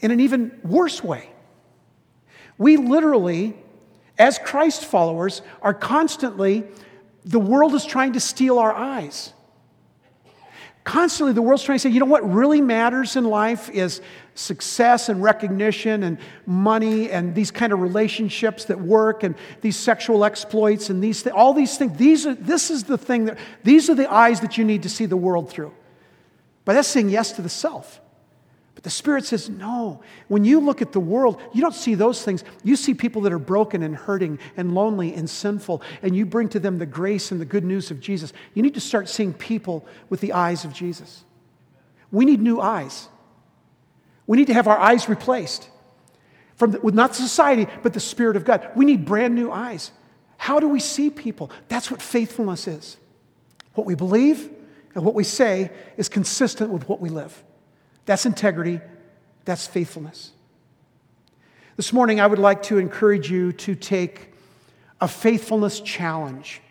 in 0.01 0.11
an 0.11 0.21
even 0.21 0.59
worse 0.63 1.03
way. 1.03 1.31
We 2.59 2.77
literally, 2.77 3.57
as 4.19 4.39
Christ 4.39 4.85
followers, 4.85 5.43
are 5.63 5.75
constantly, 5.75 6.65
the 7.25 7.39
world 7.39 7.75
is 7.75 7.85
trying 7.85 8.15
to 8.15 8.21
steal 8.21 8.59
our 8.59 8.73
eyes. 8.73 9.33
Constantly, 10.85 11.33
the 11.33 11.43
world's 11.43 11.65
trying 11.65 11.79
to 11.79 11.83
say, 11.83 11.91
you 11.91 12.01
know 12.01 12.07
what 12.07 12.29
really 12.31 12.61
matters 12.61 13.17
in 13.17 13.25
life 13.25 13.69
is 13.71 14.01
success 14.37 15.09
and 15.09 15.23
recognition 15.23 16.05
and 16.05 16.19
money 16.45 17.11
and 17.11 17.35
these 17.35 17.51
kind 17.51 17.73
of 17.73 17.81
relationships 17.81 18.67
that 18.67 18.81
work 18.81 19.23
and 19.23 19.35
these 19.63 19.77
sexual 19.77 20.25
exploits 20.25 20.91
and 20.91 21.03
these 21.03 21.23
th- 21.23 21.35
all 21.35 21.53
these 21.53 21.77
things. 21.77 21.97
These 21.99 22.27
are, 22.27 22.35
this 22.35 22.71
is 22.71 22.85
the 22.85 22.99
thing 22.99 23.25
that, 23.25 23.39
these 23.65 23.91
are 23.91 23.95
the 23.95 24.13
eyes 24.13 24.41
that 24.41 24.57
you 24.59 24.65
need 24.65 24.85
to 24.85 24.89
see 24.89 25.07
the 25.07 25.17
world 25.17 25.51
through. 25.51 25.73
But 26.65 26.75
that's 26.75 26.89
saying 26.89 27.09
yes 27.09 27.33
to 27.33 27.43
the 27.43 27.49
self. 27.49 28.01
But 28.75 28.85
the 28.85 28.91
Spirit 28.91 29.25
says, 29.25 29.49
no. 29.49 30.03
When 30.29 30.45
you 30.45 30.61
look 30.61 30.83
at 30.83 30.93
the 30.93 31.01
world, 31.01 31.41
you 31.55 31.63
don't 31.63 31.75
see 31.75 31.95
those 31.95 32.23
things. 32.23 32.45
You 32.63 32.77
see 32.77 32.93
people 32.93 33.23
that 33.23 33.33
are 33.33 33.39
broken 33.39 33.83
and 33.83 33.97
hurting 33.97 34.39
and 34.55 34.75
lonely 34.75 35.15
and 35.15 35.31
sinful, 35.31 35.81
and 36.03 36.15
you 36.15 36.27
bring 36.27 36.51
to 36.51 36.61
them 36.61 36.77
the 36.77 36.85
grace 36.85 37.33
and 37.33 37.41
the 37.41 37.47
good 37.47 37.65
news 37.65 37.91
of 37.91 38.01
Jesus. 38.01 38.35
You 38.53 38.63
need 38.63 38.75
to 38.75 38.81
start 38.81 39.09
seeing 39.09 39.33
people 39.33 39.87
with 40.11 40.21
the 40.21 40.35
eyes 40.35 40.67
of 40.67 40.75
Jesus. 40.75 41.25
We 42.13 42.27
need 42.27 42.43
new 42.43 42.61
eyes. 42.61 43.09
We 44.27 44.37
need 44.37 44.47
to 44.49 44.55
have 44.55 44.67
our 44.67 44.79
eyes 44.79 45.09
replaced 45.09 45.69
from 46.57 46.73
the, 46.73 46.81
with 46.81 46.95
not 46.95 47.15
society, 47.15 47.67
but 47.83 47.93
the 47.93 48.01
Spirit 48.01 48.37
of 48.37 48.45
God. 48.45 48.69
We 48.75 48.85
need 48.85 49.05
brand 49.05 49.35
new 49.35 49.53
eyes. 49.53 49.93
How 50.39 50.59
do 50.59 50.69
we 50.69 50.81
see 50.81 51.11
people? 51.11 51.51
That's 51.69 51.91
what 51.91 52.03
faithfulness 52.03 52.67
is. 52.67 52.97
What 53.75 53.87
we 53.87 53.95
believe 53.95 54.51
and 54.95 55.05
what 55.05 55.15
we 55.15 55.25
say 55.25 55.71
is 55.97 56.09
consistent 56.09 56.71
with 56.71 56.89
what 56.89 57.01
we 57.01 57.09
live. 57.09 57.43
That's 58.07 58.27
integrity, 58.27 58.81
that's 59.45 59.67
faithfulness. 59.67 60.33
This 61.77 61.93
morning, 61.93 62.21
I 62.21 62.27
would 62.27 62.39
like 62.39 62.63
to 62.65 62.79
encourage 62.79 63.31
you 63.31 63.53
to 63.53 63.75
take 63.75 64.33
a 65.01 65.07
faithfulness 65.07 65.81
challenge. 65.81 66.63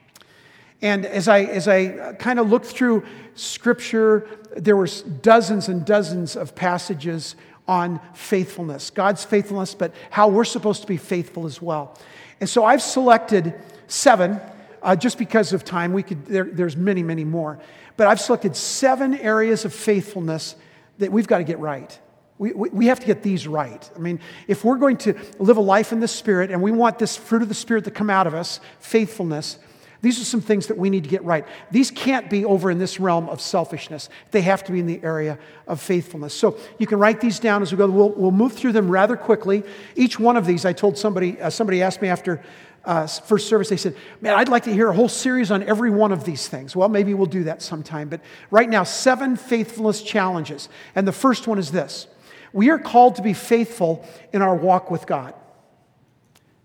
And 0.82 1.06
as 1.06 1.28
I, 1.28 1.42
as 1.42 1.68
I 1.68 2.14
kind 2.14 2.40
of 2.40 2.50
looked 2.50 2.66
through 2.66 3.06
scripture, 3.36 4.28
there 4.56 4.76
were 4.76 4.88
dozens 5.22 5.70
and 5.70 5.86
dozens 5.86 6.36
of 6.36 6.56
passages 6.56 7.36
on 7.68 8.00
faithfulness, 8.14 8.90
God's 8.92 9.24
faithfulness, 9.24 9.74
but 9.74 9.94
how 10.12 10.28
we're 10.28 10.46
supposed 10.46 10.82
to 10.82 10.88
be 10.88 10.98
faithful 10.98 11.46
as 11.46 11.62
well. 11.62 11.98
And 12.40 12.50
so 12.50 12.64
I've 12.64 12.82
selected 12.82 13.56
seven, 13.88 14.40
uh, 14.84 14.96
just 14.96 15.18
because 15.18 15.54
of 15.54 15.66
time. 15.66 15.94
We 15.94 16.04
could, 16.04 16.26
there, 16.26 16.44
there's 16.44 16.78
many, 16.78 17.02
many 17.02 17.24
more. 17.24 17.60
But 17.98 18.08
I've 18.08 18.20
selected 18.20 18.56
seven 18.56 19.16
areas 19.16 19.66
of 19.66 19.74
faithfulness 19.74 20.56
that 21.00 21.12
we've 21.12 21.28
got 21.28 21.40
to 21.40 21.44
get 21.44 21.60
right. 21.60 21.98
We, 22.38 22.52
we, 22.52 22.70
we, 22.70 22.86
have 22.88 23.00
to 23.00 23.06
get 23.08 23.24
these 23.24 23.48
right. 23.48 23.90
I 23.96 24.00
mean, 24.00 24.20
if 24.48 24.66
we're 24.66 24.78
going 24.78 24.98
to 24.98 25.16
live 25.40 25.56
a 25.56 25.62
life 25.62 25.94
in 25.94 26.02
the 26.02 26.08
Spirit 26.08 26.52
and 26.52 26.62
we 26.62 26.72
want 26.72 27.00
this 27.00 27.16
fruit 27.16 27.42
of 27.42 27.48
the 27.48 27.56
Spirit 27.56 27.86
to 27.86 27.92
come 27.92 28.10
out 28.10 28.28
of 28.28 28.34
us, 28.34 28.60
faithfulness, 28.80 29.58
these 30.06 30.22
are 30.22 30.24
some 30.24 30.40
things 30.40 30.68
that 30.68 30.78
we 30.78 30.92
need 30.92 31.04
to 31.04 31.10
get 31.10 31.24
right. 31.24 31.48
These 31.72 31.90
can't 31.90 32.30
be 32.30 32.46
over 32.46 32.70
in 32.70 32.78
this 32.78 33.00
realm 33.00 33.28
of 33.28 33.42
selfishness. 33.42 34.08
They 34.30 34.42
have 34.42 34.64
to 34.66 34.72
be 34.72 34.80
in 34.80 34.86
the 34.86 35.04
area 35.04 35.40
of 35.66 35.82
faithfulness. 35.82 36.36
So 36.36 36.60
you 36.78 36.86
can 36.86 37.00
write 37.00 37.22
these 37.22 37.40
down 37.40 37.64
as 37.64 37.72
we 37.72 37.80
go. 37.80 37.90
We'll, 37.90 38.12
we'll 38.12 38.30
move 38.30 38.54
through 38.54 38.74
them 38.74 38.88
rather 38.88 39.18
quickly. 39.18 39.64
Each 39.96 40.20
one 40.20 40.38
of 40.38 40.46
these, 40.46 40.64
I 40.64 40.74
told 40.74 40.96
somebody, 40.96 41.42
uh, 41.42 41.50
somebody 41.50 41.82
asked 41.82 42.04
me 42.04 42.10
after 42.10 42.44
uh, 42.84 43.08
first 43.08 43.50
service, 43.50 43.68
they 43.68 43.78
said, 43.78 43.96
Man, 44.22 44.36
I'd 44.36 44.48
like 44.48 44.66
to 44.66 44.74
hear 44.74 44.90
a 44.90 44.94
whole 44.94 45.10
series 45.10 45.50
on 45.50 45.64
every 45.64 45.90
one 45.90 46.12
of 46.12 46.24
these 46.24 46.48
things. 46.48 46.76
Well, 46.76 46.88
maybe 46.88 47.16
we'll 47.16 47.26
do 47.26 47.46
that 47.46 47.64
sometime. 47.64 48.08
But 48.08 48.22
right 48.52 48.70
now, 48.70 48.84
seven 48.84 49.36
faithfulness 49.36 50.04
challenges. 50.04 50.70
And 50.94 51.08
the 51.08 51.14
first 51.14 51.48
one 51.48 51.58
is 51.58 51.72
this 51.72 52.06
We 52.54 52.70
are 52.70 52.78
called 52.78 53.16
to 53.16 53.24
be 53.24 53.34
faithful 53.34 54.08
in 54.32 54.44
our 54.44 54.56
walk 54.56 54.92
with 54.92 55.08
God. 55.08 55.34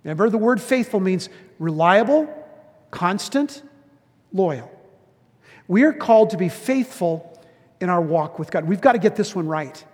Remember, 0.05 0.29
the 0.29 0.37
word 0.37 0.61
faithful 0.61 1.01
means 1.01 1.31
reliable, 1.59 2.29
constant, 2.91 3.63
loyal. 4.33 4.71
We 5.69 5.85
are 5.85 5.93
called 5.93 6.31
to 6.31 6.37
be 6.37 6.49
faithful 6.49 7.27
in 7.81 7.89
our 7.89 8.01
walk 8.01 8.39
with 8.39 8.51
God. 8.51 8.65
We've 8.65 8.81
got 8.81 8.93
to 8.93 8.99
get 8.99 9.17
this 9.17 9.35
one 9.35 9.47
right. 9.47 9.85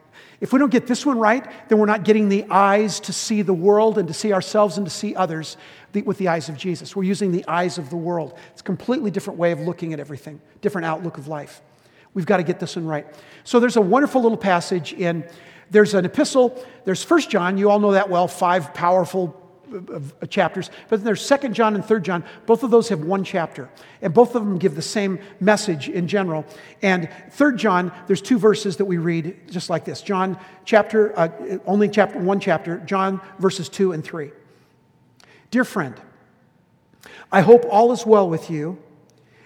If 0.40 0.52
we 0.52 0.58
don't 0.58 0.70
get 0.70 0.86
this 0.86 1.06
one 1.06 1.18
right, 1.18 1.46
then 1.68 1.78
we're 1.78 1.86
not 1.86 2.04
getting 2.04 2.28
the 2.28 2.44
eyes 2.50 3.00
to 3.00 3.12
see 3.12 3.42
the 3.42 3.54
world 3.54 3.96
and 3.96 4.06
to 4.08 4.14
see 4.14 4.32
ourselves 4.32 4.76
and 4.76 4.86
to 4.86 4.90
see 4.90 5.14
others 5.14 5.56
with 6.04 6.18
the 6.18 6.28
eyes 6.28 6.50
of 6.50 6.58
Jesus. 6.58 6.94
We're 6.94 7.04
using 7.04 7.32
the 7.32 7.46
eyes 7.48 7.78
of 7.78 7.88
the 7.88 7.96
world. 7.96 8.38
It's 8.52 8.60
a 8.60 8.64
completely 8.64 9.10
different 9.10 9.38
way 9.38 9.52
of 9.52 9.60
looking 9.60 9.94
at 9.94 10.00
everything, 10.00 10.40
different 10.60 10.84
outlook 10.84 11.16
of 11.16 11.26
life. 11.26 11.62
We've 12.12 12.26
got 12.26 12.36
to 12.36 12.42
get 12.42 12.60
this 12.60 12.76
one 12.76 12.86
right. 12.86 13.06
So 13.44 13.60
there's 13.60 13.76
a 13.76 13.80
wonderful 13.80 14.20
little 14.22 14.36
passage 14.36 14.92
in 14.92 15.24
there's 15.70 15.94
an 15.94 16.04
epistle, 16.04 16.64
there's 16.84 17.02
First 17.02 17.30
John, 17.30 17.58
you 17.58 17.70
all 17.70 17.80
know 17.80 17.92
that 17.92 18.08
well, 18.08 18.28
five 18.28 18.72
powerful 18.72 19.45
chapters. 20.28 20.70
But 20.88 21.04
there's 21.04 21.24
Second 21.24 21.54
John 21.54 21.74
and 21.74 21.84
Third 21.84 22.04
John. 22.04 22.24
Both 22.46 22.62
of 22.62 22.70
those 22.70 22.88
have 22.88 23.00
one 23.00 23.24
chapter, 23.24 23.68
and 24.02 24.12
both 24.14 24.34
of 24.34 24.44
them 24.44 24.58
give 24.58 24.74
the 24.74 24.82
same 24.82 25.18
message 25.40 25.88
in 25.88 26.08
general. 26.08 26.44
And 26.82 27.08
Third 27.30 27.58
John, 27.58 27.92
there's 28.06 28.22
two 28.22 28.38
verses 28.38 28.76
that 28.76 28.84
we 28.84 28.98
read 28.98 29.50
just 29.50 29.70
like 29.70 29.84
this. 29.84 30.02
John 30.02 30.38
chapter, 30.64 31.18
uh, 31.18 31.58
only 31.66 31.88
chapter 31.88 32.18
one 32.18 32.40
chapter. 32.40 32.78
John 32.78 33.20
verses 33.38 33.68
two 33.68 33.92
and 33.92 34.04
three. 34.04 34.30
Dear 35.50 35.64
friend, 35.64 36.00
I 37.30 37.40
hope 37.40 37.64
all 37.68 37.92
is 37.92 38.04
well 38.06 38.28
with 38.28 38.50
you, 38.50 38.78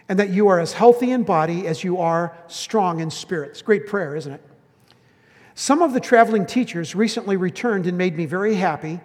and 0.09 0.19
that 0.19 0.31
you 0.31 0.49
are 0.49 0.61
as 0.61 0.73
healthy 0.73 1.13
in 1.13 1.23
body 1.23 1.67
as 1.67 1.85
you 1.85 1.99
are 1.99 2.37
strong 2.47 3.01
in 3.01 3.11
spirit. 3.11 3.51
It's 3.51 3.63
great 3.63 3.87
prayer, 3.87 4.17
isn't 4.17 4.33
it? 4.33 4.43
Some 5.55 5.83
of 5.83 5.93
the 5.93 6.01
traveling 6.01 6.47
teachers 6.47 6.95
recently 6.95 7.37
returned 7.37 7.87
and 7.87 7.99
made 7.99 8.17
me 8.17 8.25
very 8.25 8.55
happy 8.55 9.01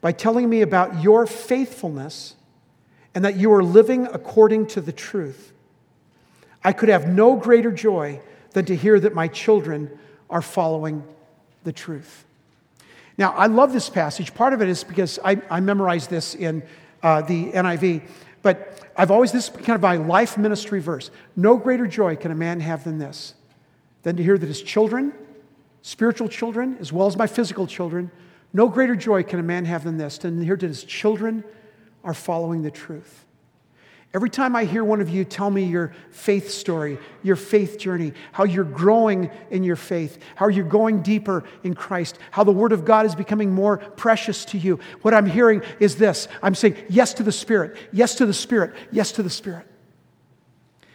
by 0.00 0.12
telling 0.12 0.48
me 0.48 0.62
about 0.62 1.02
your 1.02 1.26
faithfulness 1.26 2.34
and 3.14 3.24
that 3.24 3.36
you 3.36 3.52
are 3.52 3.64
living 3.64 4.06
according 4.06 4.66
to 4.66 4.80
the 4.80 4.92
truth. 4.92 5.52
I 6.62 6.72
could 6.72 6.88
have 6.88 7.08
no 7.08 7.36
greater 7.36 7.72
joy 7.72 8.20
than 8.52 8.64
to 8.66 8.76
hear 8.76 8.98
that 9.00 9.14
my 9.14 9.28
children 9.28 9.90
are 10.30 10.42
following 10.42 11.02
the 11.64 11.72
truth. 11.72 12.24
Now, 13.16 13.32
I 13.32 13.46
love 13.46 13.72
this 13.72 13.90
passage. 13.90 14.34
Part 14.34 14.52
of 14.52 14.62
it 14.62 14.68
is 14.68 14.84
because 14.84 15.18
I, 15.24 15.40
I 15.50 15.60
memorized 15.60 16.10
this 16.10 16.34
in 16.34 16.62
uh, 17.02 17.22
the 17.22 17.50
NIV, 17.52 18.02
but 18.42 18.90
I've 18.96 19.10
always, 19.10 19.32
this 19.32 19.48
is 19.48 19.56
kind 19.56 19.70
of 19.70 19.82
my 19.82 19.96
life 19.96 20.38
ministry 20.38 20.80
verse. 20.80 21.10
No 21.34 21.56
greater 21.56 21.86
joy 21.86 22.16
can 22.16 22.30
a 22.30 22.36
man 22.36 22.60
have 22.60 22.84
than 22.84 22.98
this, 22.98 23.34
than 24.02 24.16
to 24.16 24.22
hear 24.22 24.38
that 24.38 24.46
his 24.46 24.62
children, 24.62 25.12
spiritual 25.82 26.28
children, 26.28 26.76
as 26.80 26.92
well 26.92 27.06
as 27.06 27.16
my 27.16 27.26
physical 27.26 27.66
children, 27.66 28.10
no 28.52 28.68
greater 28.68 28.96
joy 28.96 29.22
can 29.22 29.38
a 29.38 29.42
man 29.42 29.64
have 29.64 29.84
than 29.84 29.98
this, 29.98 30.18
than 30.18 30.42
hear 30.42 30.56
that 30.56 30.66
his 30.66 30.84
children 30.84 31.44
are 32.04 32.14
following 32.14 32.62
the 32.62 32.70
truth. 32.70 33.24
Every 34.14 34.30
time 34.30 34.56
I 34.56 34.64
hear 34.64 34.82
one 34.82 35.02
of 35.02 35.10
you 35.10 35.22
tell 35.22 35.50
me 35.50 35.64
your 35.64 35.92
faith 36.10 36.50
story, 36.50 36.98
your 37.22 37.36
faith 37.36 37.78
journey, 37.78 38.14
how 38.32 38.44
you're 38.44 38.64
growing 38.64 39.30
in 39.50 39.64
your 39.64 39.76
faith, 39.76 40.18
how 40.34 40.48
you're 40.48 40.64
going 40.64 41.02
deeper 41.02 41.44
in 41.62 41.74
Christ, 41.74 42.18
how 42.30 42.42
the 42.42 42.52
Word 42.52 42.72
of 42.72 42.86
God 42.86 43.04
is 43.04 43.14
becoming 43.14 43.52
more 43.52 43.76
precious 43.76 44.46
to 44.46 44.58
you, 44.58 44.80
what 45.02 45.12
I'm 45.12 45.26
hearing 45.26 45.62
is 45.78 45.96
this 45.96 46.26
I'm 46.42 46.54
saying 46.54 46.76
yes 46.88 47.12
to 47.14 47.22
the 47.22 47.32
Spirit, 47.32 47.76
yes 47.92 48.14
to 48.14 48.24
the 48.24 48.32
Spirit, 48.32 48.74
yes 48.90 49.12
to 49.12 49.22
the 49.22 49.30
Spirit. 49.30 49.66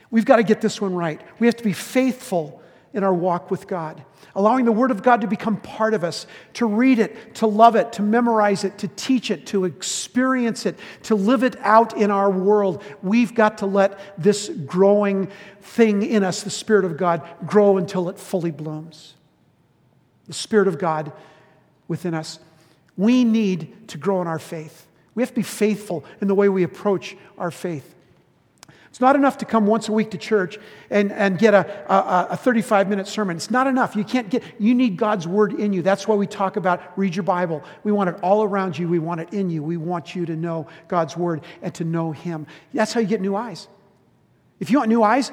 We've 0.09 0.25
got 0.25 0.37
to 0.37 0.43
get 0.43 0.61
this 0.61 0.81
one 0.81 0.95
right. 0.95 1.21
We 1.37 1.45
have 1.45 1.57
to 1.57 1.63
be 1.63 1.73
faithful 1.73 2.62
in 2.93 3.03
our 3.03 3.13
walk 3.13 3.51
with 3.51 3.67
God 3.67 4.03
allowing 4.35 4.65
the 4.65 4.71
Word 4.71 4.91
of 4.91 5.03
God 5.03 5.21
to 5.21 5.27
become 5.27 5.57
part 5.57 5.93
of 5.93 6.03
us, 6.03 6.25
to 6.53 6.65
read 6.65 6.99
it, 6.99 7.35
to 7.35 7.47
love 7.47 7.75
it, 7.75 7.93
to 7.93 8.01
memorize 8.01 8.63
it, 8.63 8.77
to 8.79 8.87
teach 8.87 9.29
it, 9.29 9.45
to 9.47 9.65
experience 9.65 10.65
it, 10.65 10.77
to 11.03 11.15
live 11.15 11.43
it 11.43 11.55
out 11.59 11.95
in 11.97 12.09
our 12.09 12.29
world. 12.29 12.83
We've 13.01 13.33
got 13.33 13.59
to 13.59 13.65
let 13.65 13.99
this 14.21 14.49
growing 14.49 15.29
thing 15.61 16.03
in 16.03 16.23
us, 16.23 16.43
the 16.43 16.49
Spirit 16.49 16.85
of 16.85 16.97
God, 16.97 17.27
grow 17.45 17.77
until 17.77 18.09
it 18.09 18.17
fully 18.17 18.51
blooms. 18.51 19.13
The 20.27 20.33
Spirit 20.33 20.67
of 20.67 20.79
God 20.79 21.11
within 21.87 22.13
us. 22.13 22.39
We 22.97 23.23
need 23.23 23.89
to 23.89 23.97
grow 23.97 24.21
in 24.21 24.27
our 24.27 24.39
faith. 24.39 24.87
We 25.15 25.21
have 25.21 25.29
to 25.29 25.35
be 25.35 25.43
faithful 25.43 26.05
in 26.21 26.27
the 26.27 26.35
way 26.35 26.49
we 26.49 26.63
approach 26.63 27.15
our 27.37 27.51
faith. 27.51 27.93
It's 28.93 29.01
not 29.01 29.15
enough 29.15 29.39
to 29.39 29.45
come 29.45 29.65
once 29.65 29.89
a 29.89 29.91
week 29.91 30.11
to 30.11 30.19
church 30.19 30.59
and, 30.91 31.11
and 31.11 31.39
get 31.39 31.55
a, 31.55 31.91
a, 31.91 32.27
a 32.33 32.37
35 32.37 32.87
minute 32.87 33.07
sermon. 33.07 33.35
It's 33.35 33.49
not 33.49 33.65
enough. 33.65 33.95
You 33.95 34.03
can't 34.03 34.29
get, 34.29 34.43
you 34.59 34.75
need 34.75 34.97
God's 34.97 35.27
word 35.27 35.53
in 35.53 35.73
you. 35.73 35.81
That's 35.81 36.07
why 36.07 36.13
we 36.13 36.27
talk 36.27 36.57
about 36.57 36.95
read 36.95 37.15
your 37.15 37.23
Bible. 37.23 37.63
We 37.83 37.91
want 37.91 38.11
it 38.11 38.17
all 38.21 38.43
around 38.43 38.77
you. 38.77 38.87
We 38.87 38.99
want 38.99 39.19
it 39.19 39.33
in 39.33 39.49
you. 39.49 39.63
We 39.63 39.77
want 39.77 40.15
you 40.15 40.27
to 40.27 40.35
know 40.35 40.67
God's 40.89 41.17
word 41.17 41.41
and 41.63 41.73
to 41.73 41.83
know 41.83 42.11
Him. 42.11 42.45
That's 42.71 42.93
how 42.93 42.99
you 42.99 43.07
get 43.07 43.19
new 43.19 43.35
eyes. 43.35 43.67
If 44.59 44.69
you 44.69 44.77
want 44.77 44.89
new 44.89 45.01
eyes, 45.01 45.31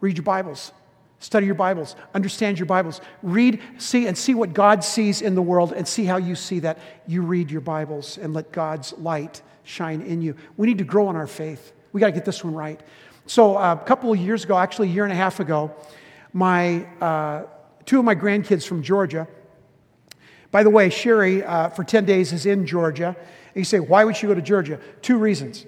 read 0.00 0.16
your 0.16 0.22
Bibles. 0.22 0.70
Study 1.18 1.46
your 1.46 1.56
Bibles, 1.56 1.96
understand 2.14 2.60
your 2.60 2.66
Bibles, 2.66 3.00
read, 3.24 3.60
see, 3.76 4.06
and 4.06 4.16
see 4.16 4.34
what 4.34 4.52
God 4.52 4.84
sees 4.84 5.20
in 5.20 5.34
the 5.34 5.42
world 5.42 5.72
and 5.72 5.86
see 5.86 6.04
how 6.04 6.16
you 6.16 6.36
see 6.36 6.60
that. 6.60 6.78
You 7.08 7.22
read 7.22 7.50
your 7.50 7.60
Bibles 7.60 8.18
and 8.18 8.32
let 8.32 8.52
God's 8.52 8.92
light 8.92 9.42
shine 9.64 10.00
in 10.00 10.22
you. 10.22 10.36
We 10.56 10.68
need 10.68 10.78
to 10.78 10.84
grow 10.84 11.10
in 11.10 11.16
our 11.16 11.26
faith. 11.26 11.72
We 11.92 12.00
got 12.00 12.06
to 12.06 12.12
get 12.12 12.24
this 12.24 12.44
one 12.44 12.54
right. 12.54 12.80
So, 13.26 13.56
uh, 13.56 13.78
a 13.80 13.84
couple 13.84 14.12
of 14.12 14.18
years 14.18 14.44
ago, 14.44 14.56
actually 14.58 14.88
a 14.88 14.92
year 14.92 15.04
and 15.04 15.12
a 15.12 15.16
half 15.16 15.40
ago, 15.40 15.72
my, 16.32 16.84
uh, 17.00 17.44
two 17.84 17.98
of 17.98 18.04
my 18.04 18.14
grandkids 18.14 18.66
from 18.66 18.82
Georgia, 18.82 19.28
by 20.50 20.62
the 20.62 20.70
way, 20.70 20.90
Sherry, 20.90 21.44
uh, 21.44 21.68
for 21.68 21.84
10 21.84 22.04
days, 22.04 22.32
is 22.32 22.46
in 22.46 22.66
Georgia. 22.66 23.16
And 23.16 23.56
you 23.56 23.64
say, 23.64 23.80
why 23.80 24.04
would 24.04 24.16
she 24.16 24.26
go 24.26 24.34
to 24.34 24.42
Georgia? 24.42 24.80
Two 25.02 25.18
reasons 25.18 25.66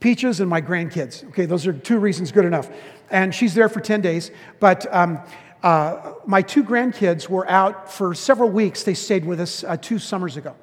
Peaches 0.00 0.40
and 0.40 0.50
my 0.50 0.60
grandkids. 0.60 1.26
Okay, 1.28 1.46
those 1.46 1.66
are 1.66 1.72
two 1.72 1.98
reasons 1.98 2.30
good 2.30 2.44
enough. 2.44 2.68
And 3.10 3.34
she's 3.34 3.54
there 3.54 3.70
for 3.70 3.80
10 3.80 4.02
days. 4.02 4.30
But 4.60 4.92
um, 4.92 5.18
uh, 5.62 6.12
my 6.26 6.42
two 6.42 6.62
grandkids 6.62 7.26
were 7.26 7.48
out 7.48 7.90
for 7.90 8.12
several 8.12 8.50
weeks. 8.50 8.82
They 8.82 8.92
stayed 8.92 9.24
with 9.24 9.40
us 9.40 9.64
uh, 9.64 9.78
two 9.78 9.98
summers 9.98 10.36
ago. 10.36 10.54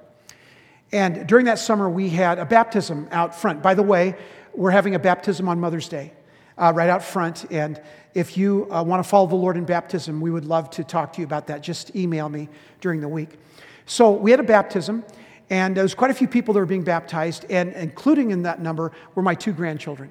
And 0.92 1.26
during 1.28 1.46
that 1.46 1.58
summer, 1.58 1.90
we 1.90 2.10
had 2.10 2.38
a 2.38 2.46
baptism 2.46 3.08
out 3.12 3.34
front. 3.34 3.64
By 3.64 3.74
the 3.74 3.82
way, 3.82 4.16
we're 4.54 4.72
having 4.72 4.96
a 4.96 5.00
baptism 5.00 5.48
on 5.48 5.60
Mother's 5.60 5.88
Day 5.88 6.14
uh, 6.58 6.72
right 6.76 6.90
out 6.90 7.04
front. 7.04 7.46
And 7.52 7.82
if 8.14 8.38
you 8.38 8.68
uh, 8.72 8.84
want 8.84 9.04
to 9.04 9.10
follow 9.10 9.28
the 9.28 9.36
Lord 9.36 9.58
in 9.58 9.66
baptism, 9.66 10.22
we 10.22 10.32
would 10.32 10.46
love 10.46 10.70
to 10.72 10.84
talk 10.84 11.14
to 11.14 11.22
you 11.22 11.26
about 11.26 11.48
that. 11.48 11.62
Just 11.62 11.96
email 11.96 12.30
me 12.30 12.50
during 12.80 13.02
the 13.02 13.08
week. 13.08 13.40
So 13.86 14.12
we 14.12 14.32
had 14.32 14.40
a 14.40 14.44
baptism. 14.44 15.04
And 15.50 15.76
there 15.76 15.84
was 15.84 15.94
quite 15.94 16.12
a 16.12 16.14
few 16.14 16.30
people 16.30 16.54
that 16.54 16.62
were 16.62 16.66
being 16.66 16.86
baptized, 16.86 17.46
and 17.50 17.74
including 17.74 18.32
in 18.32 18.44
that 18.44 18.62
number 18.62 18.94
were 19.16 19.22
my 19.22 19.36
two 19.36 19.52
grandchildren, 19.52 20.10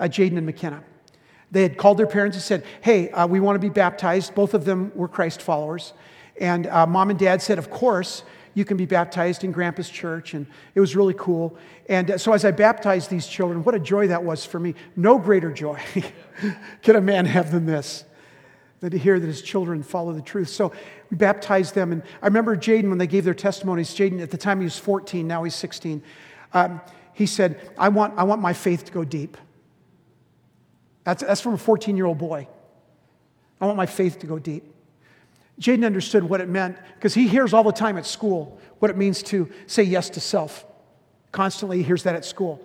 uh, 0.00 0.04
Jaden 0.04 0.36
and 0.36 0.44
McKenna. 0.44 0.82
They 1.52 1.62
had 1.62 1.76
called 1.76 1.96
their 1.96 2.08
parents 2.08 2.36
and 2.36 2.42
said, 2.42 2.64
Hey, 2.80 3.08
uh, 3.10 3.28
we 3.28 3.38
want 3.38 3.54
to 3.54 3.60
be 3.60 3.68
baptized. 3.68 4.34
Both 4.34 4.54
of 4.54 4.64
them 4.64 4.90
were 4.96 5.06
Christ 5.06 5.42
followers. 5.42 5.92
And 6.40 6.66
uh, 6.66 6.88
mom 6.88 7.10
and 7.10 7.18
dad 7.18 7.40
said, 7.40 7.58
Of 7.58 7.70
course, 7.70 8.24
you 8.58 8.64
can 8.64 8.76
be 8.76 8.86
baptized 8.86 9.44
in 9.44 9.52
Grandpa's 9.52 9.88
church. 9.88 10.34
And 10.34 10.46
it 10.74 10.80
was 10.80 10.96
really 10.96 11.14
cool. 11.14 11.56
And 11.88 12.10
uh, 12.10 12.18
so 12.18 12.32
as 12.32 12.44
I 12.44 12.50
baptized 12.50 13.08
these 13.08 13.28
children, 13.28 13.62
what 13.62 13.76
a 13.76 13.78
joy 13.78 14.08
that 14.08 14.24
was 14.24 14.44
for 14.44 14.58
me. 14.58 14.74
No 14.96 15.16
greater 15.16 15.52
joy 15.52 15.80
can 16.82 16.96
a 16.96 17.00
man 17.00 17.24
have 17.24 17.52
than 17.52 17.66
this 17.66 18.04
than 18.80 18.90
to 18.90 18.98
hear 18.98 19.18
that 19.18 19.26
his 19.26 19.42
children 19.42 19.82
follow 19.82 20.12
the 20.12 20.22
truth. 20.22 20.48
So 20.48 20.72
we 21.08 21.16
baptized 21.16 21.74
them. 21.74 21.92
And 21.92 22.02
I 22.20 22.26
remember 22.26 22.56
Jaden, 22.56 22.88
when 22.88 22.98
they 22.98 23.06
gave 23.06 23.24
their 23.24 23.34
testimonies, 23.34 23.90
Jaden, 23.90 24.20
at 24.20 24.30
the 24.30 24.36
time 24.36 24.58
he 24.58 24.64
was 24.64 24.78
14, 24.78 25.26
now 25.26 25.44
he's 25.44 25.54
16, 25.54 26.02
um, 26.52 26.80
he 27.12 27.26
said, 27.26 27.60
I 27.76 27.88
want, 27.88 28.18
I 28.18 28.24
want 28.24 28.40
my 28.40 28.52
faith 28.52 28.84
to 28.84 28.92
go 28.92 29.04
deep. 29.04 29.36
That's, 31.04 31.22
that's 31.22 31.40
from 31.40 31.54
a 31.54 31.58
14 31.58 31.96
year 31.96 32.06
old 32.06 32.18
boy. 32.18 32.46
I 33.60 33.66
want 33.66 33.76
my 33.76 33.86
faith 33.86 34.20
to 34.20 34.26
go 34.26 34.38
deep. 34.38 34.64
Jaden 35.60 35.84
understood 35.84 36.24
what 36.24 36.40
it 36.40 36.48
meant 36.48 36.78
because 36.94 37.14
he 37.14 37.26
hears 37.26 37.52
all 37.52 37.64
the 37.64 37.72
time 37.72 37.96
at 37.96 38.06
school 38.06 38.58
what 38.78 38.90
it 38.90 38.96
means 38.96 39.22
to 39.24 39.50
say 39.66 39.82
yes 39.82 40.10
to 40.10 40.20
self. 40.20 40.64
Constantly 41.32 41.78
he 41.78 41.82
hears 41.82 42.04
that 42.04 42.14
at 42.14 42.24
school. 42.24 42.64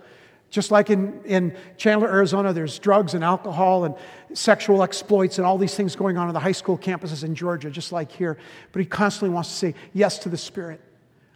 Just 0.49 0.69
like 0.69 0.91
in, 0.91 1.19
in 1.25 1.57
Chandler, 1.77 2.07
Arizona, 2.07 2.53
there's 2.53 2.77
drugs 2.77 3.15
and 3.15 3.23
alcohol 3.23 3.85
and 3.85 3.95
sexual 4.33 4.83
exploits 4.83 5.39
and 5.39 5.47
all 5.47 5.57
these 5.57 5.73
things 5.73 5.95
going 5.95 6.15
on 6.15 6.27
in 6.27 6.33
the 6.35 6.39
high 6.39 6.51
school 6.51 6.77
campuses 6.77 7.23
in 7.23 7.33
Georgia, 7.33 7.71
just 7.71 7.91
like 7.91 8.11
here. 8.11 8.37
But 8.71 8.79
he 8.79 8.85
constantly 8.85 9.33
wants 9.33 9.49
to 9.49 9.55
say 9.55 9.75
yes 9.93 10.19
to 10.19 10.29
the 10.29 10.37
Spirit. 10.37 10.79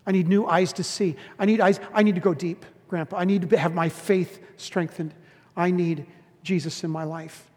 I 0.05 0.11
need 0.11 0.27
new 0.27 0.45
eyes 0.45 0.71
to 0.73 0.83
see. 0.83 1.15
I 1.39 1.45
need 1.45 1.59
eyes. 1.59 1.79
I 1.93 2.03
need 2.03 2.13
to 2.13 2.21
go 2.21 2.35
deep, 2.35 2.63
Grandpa. 2.87 3.17
I 3.17 3.25
need 3.25 3.49
to 3.49 3.57
have 3.57 3.73
my 3.73 3.89
faith 3.89 4.39
strengthened. 4.55 5.15
I 5.55 5.71
need 5.71 6.05
Jesus 6.43 6.83
in 6.83 6.91
my 6.91 7.03
life. 7.03 7.49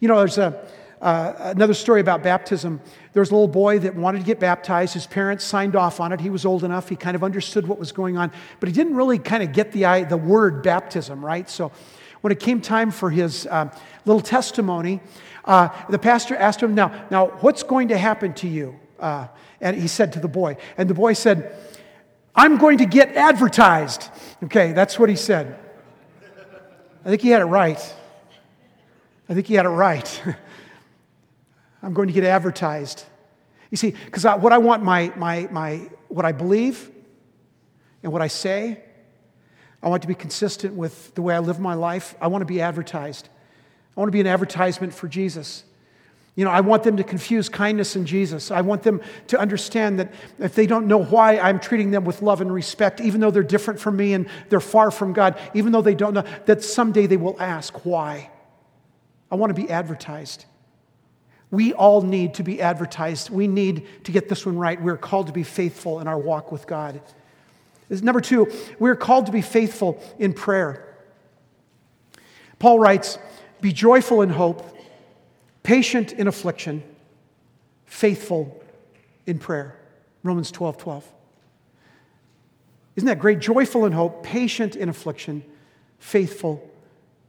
You 0.00 0.08
know, 0.08 0.16
there's 0.16 0.38
a, 0.38 0.66
uh, 1.02 1.34
another 1.56 1.74
story 1.74 2.00
about 2.00 2.22
baptism. 2.22 2.80
There 3.12 3.20
was 3.20 3.30
a 3.30 3.34
little 3.34 3.48
boy 3.48 3.80
that 3.80 3.96
wanted 3.96 4.20
to 4.20 4.24
get 4.24 4.38
baptized. 4.38 4.94
His 4.94 5.06
parents 5.06 5.44
signed 5.44 5.74
off 5.74 5.98
on 5.98 6.12
it. 6.12 6.20
He 6.20 6.30
was 6.30 6.46
old 6.46 6.62
enough. 6.62 6.88
He 6.88 6.94
kind 6.94 7.16
of 7.16 7.24
understood 7.24 7.66
what 7.66 7.78
was 7.78 7.90
going 7.90 8.16
on, 8.16 8.30
but 8.60 8.68
he 8.68 8.72
didn't 8.72 8.94
really 8.94 9.18
kind 9.18 9.42
of 9.42 9.52
get 9.52 9.72
the, 9.72 10.06
the 10.08 10.16
word 10.16 10.62
baptism, 10.62 11.24
right? 11.24 11.50
So 11.50 11.72
when 12.20 12.30
it 12.30 12.38
came 12.38 12.60
time 12.60 12.92
for 12.92 13.10
his 13.10 13.46
uh, 13.46 13.76
little 14.04 14.22
testimony, 14.22 15.00
uh, 15.44 15.70
the 15.90 15.98
pastor 15.98 16.36
asked 16.36 16.62
him, 16.62 16.74
now, 16.74 17.06
now, 17.10 17.26
what's 17.40 17.64
going 17.64 17.88
to 17.88 17.98
happen 17.98 18.32
to 18.34 18.46
you? 18.46 18.78
Uh, 19.00 19.26
and 19.60 19.76
he 19.76 19.88
said 19.88 20.12
to 20.12 20.20
the 20.20 20.28
boy, 20.28 20.56
and 20.78 20.88
the 20.88 20.94
boy 20.94 21.14
said, 21.14 21.56
I'm 22.34 22.58
going 22.58 22.78
to 22.78 22.86
get 22.86 23.16
advertised. 23.16 24.08
Okay, 24.44 24.72
that's 24.72 25.00
what 25.00 25.08
he 25.08 25.16
said. 25.16 25.58
I 27.04 27.08
think 27.08 27.22
he 27.22 27.30
had 27.30 27.42
it 27.42 27.46
right. 27.46 27.94
I 29.28 29.34
think 29.34 29.48
he 29.48 29.54
had 29.54 29.66
it 29.66 29.70
right. 29.70 30.22
I'm 31.82 31.94
going 31.94 32.08
to 32.08 32.14
get 32.14 32.24
advertised. 32.24 33.04
You 33.70 33.76
see, 33.76 33.90
because 34.04 34.24
what 34.24 34.52
I 34.52 34.58
want 34.58 34.82
my, 34.82 35.12
my, 35.16 35.48
my, 35.50 35.88
what 36.08 36.24
I 36.24 36.32
believe 36.32 36.90
and 38.02 38.12
what 38.12 38.22
I 38.22 38.28
say, 38.28 38.80
I 39.82 39.88
want 39.88 40.02
to 40.02 40.08
be 40.08 40.14
consistent 40.14 40.74
with 40.74 41.14
the 41.14 41.22
way 41.22 41.34
I 41.34 41.40
live 41.40 41.58
my 41.58 41.74
life. 41.74 42.14
I 42.20 42.28
want 42.28 42.42
to 42.42 42.46
be 42.46 42.60
advertised. 42.60 43.28
I 43.96 44.00
want 44.00 44.08
to 44.08 44.12
be 44.12 44.20
an 44.20 44.26
advertisement 44.26 44.94
for 44.94 45.08
Jesus. 45.08 45.64
You 46.34 46.44
know, 46.44 46.50
I 46.50 46.60
want 46.60 46.82
them 46.82 46.96
to 46.96 47.04
confuse 47.04 47.48
kindness 47.48 47.94
and 47.94 48.06
Jesus. 48.06 48.50
I 48.50 48.62
want 48.62 48.82
them 48.84 49.02
to 49.26 49.38
understand 49.38 49.98
that 49.98 50.14
if 50.38 50.54
they 50.54 50.66
don't 50.66 50.86
know 50.86 51.02
why 51.02 51.38
I'm 51.38 51.60
treating 51.60 51.90
them 51.90 52.04
with 52.04 52.22
love 52.22 52.40
and 52.40 52.52
respect, 52.52 53.00
even 53.00 53.20
though 53.20 53.30
they're 53.30 53.42
different 53.42 53.80
from 53.80 53.96
me 53.96 54.14
and 54.14 54.26
they're 54.48 54.60
far 54.60 54.90
from 54.90 55.12
God, 55.12 55.38
even 55.52 55.72
though 55.72 55.82
they 55.82 55.94
don't 55.94 56.14
know, 56.14 56.24
that 56.46 56.62
someday 56.62 57.06
they 57.06 57.18
will 57.18 57.38
ask 57.38 57.84
why. 57.84 58.30
I 59.30 59.34
want 59.34 59.54
to 59.54 59.60
be 59.60 59.68
advertised. 59.68 60.46
We 61.52 61.74
all 61.74 62.00
need 62.00 62.34
to 62.34 62.42
be 62.42 62.62
advertised. 62.62 63.28
We 63.28 63.46
need 63.46 63.86
to 64.04 64.10
get 64.10 64.30
this 64.30 64.46
one 64.46 64.56
right. 64.56 64.80
We're 64.80 64.96
called 64.96 65.26
to 65.26 65.34
be 65.34 65.42
faithful 65.42 66.00
in 66.00 66.08
our 66.08 66.18
walk 66.18 66.50
with 66.50 66.66
God. 66.66 67.00
Number 67.90 68.22
two, 68.22 68.50
we're 68.78 68.96
called 68.96 69.26
to 69.26 69.32
be 69.32 69.42
faithful 69.42 70.02
in 70.18 70.32
prayer. 70.32 70.96
Paul 72.58 72.78
writes, 72.78 73.18
Be 73.60 73.70
joyful 73.70 74.22
in 74.22 74.30
hope, 74.30 74.76
patient 75.62 76.12
in 76.14 76.26
affliction, 76.26 76.82
faithful 77.84 78.64
in 79.26 79.38
prayer. 79.38 79.78
Romans 80.22 80.50
12 80.50 80.78
12. 80.78 81.12
Isn't 82.96 83.06
that 83.06 83.18
great? 83.18 83.40
Joyful 83.40 83.84
in 83.84 83.92
hope, 83.92 84.22
patient 84.22 84.74
in 84.74 84.88
affliction, 84.88 85.44
faithful 85.98 86.66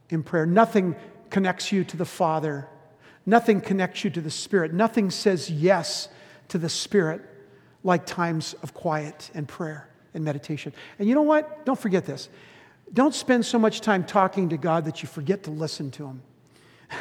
in 0.10 0.24
prayer. 0.24 0.46
Nothing 0.46 0.96
connects 1.30 1.74
you 1.74 1.84
to 1.84 1.98
the 1.98 2.06
Father 2.06 2.70
Nothing 3.26 3.62
connects 3.62 4.04
you 4.04 4.10
to 4.12 4.22
the 4.22 4.32
Spirit. 4.32 4.74
Nothing 4.74 5.10
says 5.10 5.50
yes 5.50 6.10
to 6.50 6.58
the 6.58 6.70
Spirit 6.70 7.22
like 7.84 8.06
times 8.06 8.54
of 8.64 8.74
quiet 8.74 9.32
and 9.34 9.48
prayer 9.48 9.90
and 10.14 10.24
meditation. 10.24 10.74
And 11.00 11.08
you 11.08 11.16
know 11.16 11.22
what? 11.22 11.66
Don't 11.66 11.80
forget 11.80 12.06
this. 12.06 12.30
Don't 12.94 13.16
spend 13.16 13.46
so 13.46 13.58
much 13.58 13.82
time 13.82 14.04
talking 14.04 14.50
to 14.50 14.58
God 14.58 14.86
that 14.86 15.02
you 15.02 15.08
forget 15.08 15.44
to 15.44 15.52
listen 15.52 15.90
to 15.92 16.08
Him. 16.08 16.22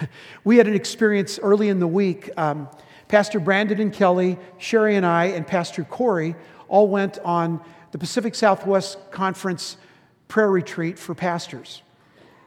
we 0.44 0.56
had 0.56 0.66
an 0.66 0.74
experience 0.74 1.38
early 1.38 1.68
in 1.68 1.80
the 1.80 1.86
week. 1.86 2.30
Um, 2.36 2.68
Pastor 3.08 3.40
Brandon 3.40 3.80
and 3.80 3.92
Kelly, 3.92 4.38
Sherry 4.58 4.96
and 4.96 5.04
I, 5.04 5.26
and 5.26 5.46
Pastor 5.46 5.84
Corey 5.84 6.34
all 6.68 6.88
went 6.88 7.18
on 7.18 7.62
the 7.90 7.98
Pacific 7.98 8.34
Southwest 8.34 8.98
Conference 9.10 9.76
prayer 10.28 10.50
retreat 10.50 10.98
for 10.98 11.14
pastors. 11.14 11.82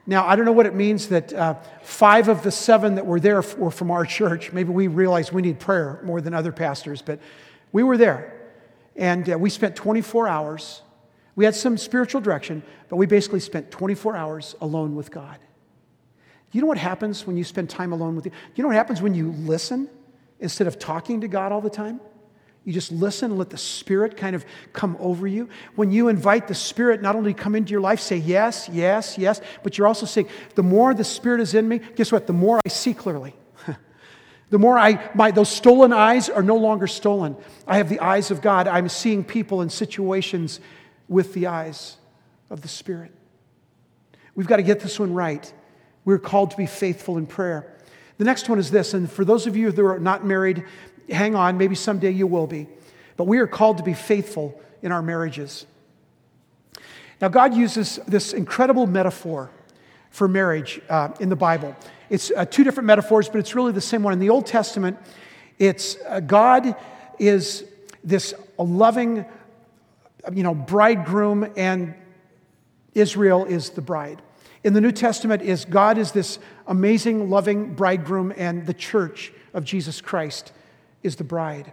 Now, 0.08 0.28
I 0.28 0.36
don't 0.36 0.46
know 0.46 0.52
what 0.52 0.68
it 0.68 0.76
means 0.76 1.08
that 1.08 1.34
uh, 1.34 1.56
five 1.82 2.28
of 2.30 2.44
the 2.44 2.52
seven 2.52 2.96
that 2.96 3.06
were 3.06 3.20
there 3.20 3.42
were 3.58 3.72
from 3.72 3.90
our 3.90 4.06
church. 4.06 4.54
Maybe 4.54 4.72
we 4.72 4.88
realized 4.88 5.32
we 5.32 5.42
need 5.42 5.60
prayer 5.60 6.00
more 6.04 6.22
than 6.22 6.34
other 6.34 6.52
pastors, 6.52 7.02
but 7.02 7.20
we 7.72 7.82
were 7.82 7.98
there. 7.98 8.32
And 8.96 9.30
uh, 9.30 9.38
we 9.38 9.50
spent 9.50 9.76
24 9.76 10.28
hours. 10.28 10.82
We 11.36 11.44
had 11.44 11.56
some 11.56 11.78
spiritual 11.78 12.22
direction, 12.22 12.62
but 12.88 12.98
we 12.98 13.08
basically 13.08 13.40
spent 13.40 13.72
24 13.72 14.16
hours 14.16 14.56
alone 14.62 14.96
with 14.96 15.10
God. 15.10 15.40
You 16.52 16.62
know 16.62 16.68
what 16.68 16.78
happens 16.78 17.26
when 17.26 17.36
you 17.36 17.44
spend 17.44 17.70
time 17.70 17.92
alone 17.92 18.16
with 18.16 18.26
you? 18.26 18.32
You 18.56 18.62
know 18.62 18.70
what 18.70 18.78
happens 18.78 19.02
when 19.02 19.14
you 19.16 19.32
listen 19.32 19.90
instead 20.40 20.68
of 20.68 20.78
talking 20.78 21.22
to 21.22 21.28
God 21.28 21.52
all 21.52 21.62
the 21.62 21.70
time? 21.70 22.00
You 22.66 22.74
just 22.74 22.92
listen 22.92 23.30
and 23.30 23.38
let 23.38 23.52
the 23.52 23.58
Spirit 23.58 24.18
kind 24.18 24.36
of 24.36 24.44
come 24.74 24.98
over 25.00 25.28
you. 25.28 25.50
When 25.76 25.92
you 25.92 26.08
invite 26.08 26.48
the 26.48 26.56
Spirit 26.56 27.00
not 27.00 27.16
only 27.16 27.32
come 27.34 27.56
into 27.56 27.72
your 27.72 27.80
life, 27.80 28.00
say 28.00 28.18
yes, 28.18 28.68
yes, 28.72 29.20
yes, 29.20 29.40
but 29.62 29.78
you're 29.78 29.86
also 29.86 30.08
saying, 30.08 30.28
the 30.56 30.64
more 30.64 30.96
the 30.96 31.04
Spirit 31.04 31.42
is 31.42 31.54
in 31.54 31.68
me, 31.68 31.80
guess 31.96 32.12
what? 32.12 32.26
The 32.26 32.34
more 32.34 32.60
I 32.66 32.70
see 32.70 32.96
clearly. 32.96 33.36
the 34.50 34.58
more 34.58 34.80
I, 34.80 35.12
my, 35.14 35.30
those 35.30 35.50
stolen 35.50 35.94
eyes 35.94 36.28
are 36.28 36.42
no 36.42 36.56
longer 36.56 36.88
stolen. 36.88 37.38
I 37.68 37.78
have 37.78 37.88
the 37.88 38.00
eyes 38.00 38.32
of 38.32 38.42
God. 38.42 38.68
I'm 38.68 38.90
seeing 38.90 39.24
people 39.24 39.62
and 39.62 39.72
situations 39.72 40.60
with 41.08 41.36
the 41.36 41.46
eyes 41.46 41.98
of 42.50 42.62
the 42.62 42.68
Spirit. 42.68 43.12
We've 44.34 44.48
got 44.48 44.58
to 44.58 44.64
get 44.64 44.80
this 44.80 45.00
one 45.00 45.14
right. 45.14 45.54
We're 46.04 46.18
called 46.18 46.50
to 46.52 46.58
be 46.58 46.66
faithful 46.66 47.18
in 47.20 47.28
prayer. 47.28 47.72
The 48.18 48.26
next 48.26 48.50
one 48.50 48.58
is 48.58 48.72
this, 48.72 48.96
and 48.96 49.12
for 49.12 49.24
those 49.24 49.46
of 49.46 49.56
you 49.56 49.72
that 49.72 49.86
are 49.86 50.00
not 50.00 50.26
married, 50.26 50.64
hang 51.10 51.36
on, 51.36 51.58
maybe 51.58 51.76
someday 51.76 52.12
you 52.12 52.28
will 52.28 52.48
be. 52.48 52.68
But 53.18 53.26
we 53.26 53.40
are 53.40 53.48
called 53.48 53.78
to 53.78 53.84
be 53.84 53.94
faithful 53.94 54.60
in 54.82 54.92
our 54.92 55.02
marriages. 55.02 55.66
Now, 57.22 57.30
God 57.30 57.54
uses 57.54 58.00
this 58.08 58.34
incredible 58.34 58.88
metaphor 58.88 59.50
for 60.10 60.28
marriage 60.28 60.82
uh, 60.90 61.10
in 61.20 61.30
the 61.30 61.36
Bible. 61.36 61.76
It's 62.10 62.32
uh, 62.36 62.46
two 62.46 62.64
different 62.64 62.88
metaphors, 62.88 63.30
but 63.30 63.40
it's 63.40 63.56
really 63.56 63.72
the 63.72 63.82
same 63.82 64.04
one. 64.04 64.14
In 64.14 64.20
the 64.20 64.30
Old 64.30 64.46
Testament, 64.46 64.98
it's 65.58 65.98
uh, 66.08 66.20
God 66.20 66.76
is 67.20 67.64
this 68.04 68.34
loving, 68.58 69.26
you 70.32 70.44
know, 70.44 70.54
bridegroom, 70.54 71.52
and 71.56 71.96
Israel 72.94 73.46
is 73.46 73.72
the 73.72 73.82
bride. 73.82 74.22
In 74.64 74.74
the 74.74 74.82
New 74.82 74.92
Testament, 74.92 75.42
is 75.42 75.66
God 75.66 75.98
is 75.98 76.12
this 76.12 76.40
amazing, 76.68 77.30
loving 77.30 77.74
bridegroom, 77.74 78.34
and 78.36 78.66
the 78.66 78.74
church 78.74 79.32
of 79.54 79.64
Jesus 79.64 80.02
Christ 80.02 80.52
is 81.06 81.16
the 81.16 81.24
bride. 81.24 81.72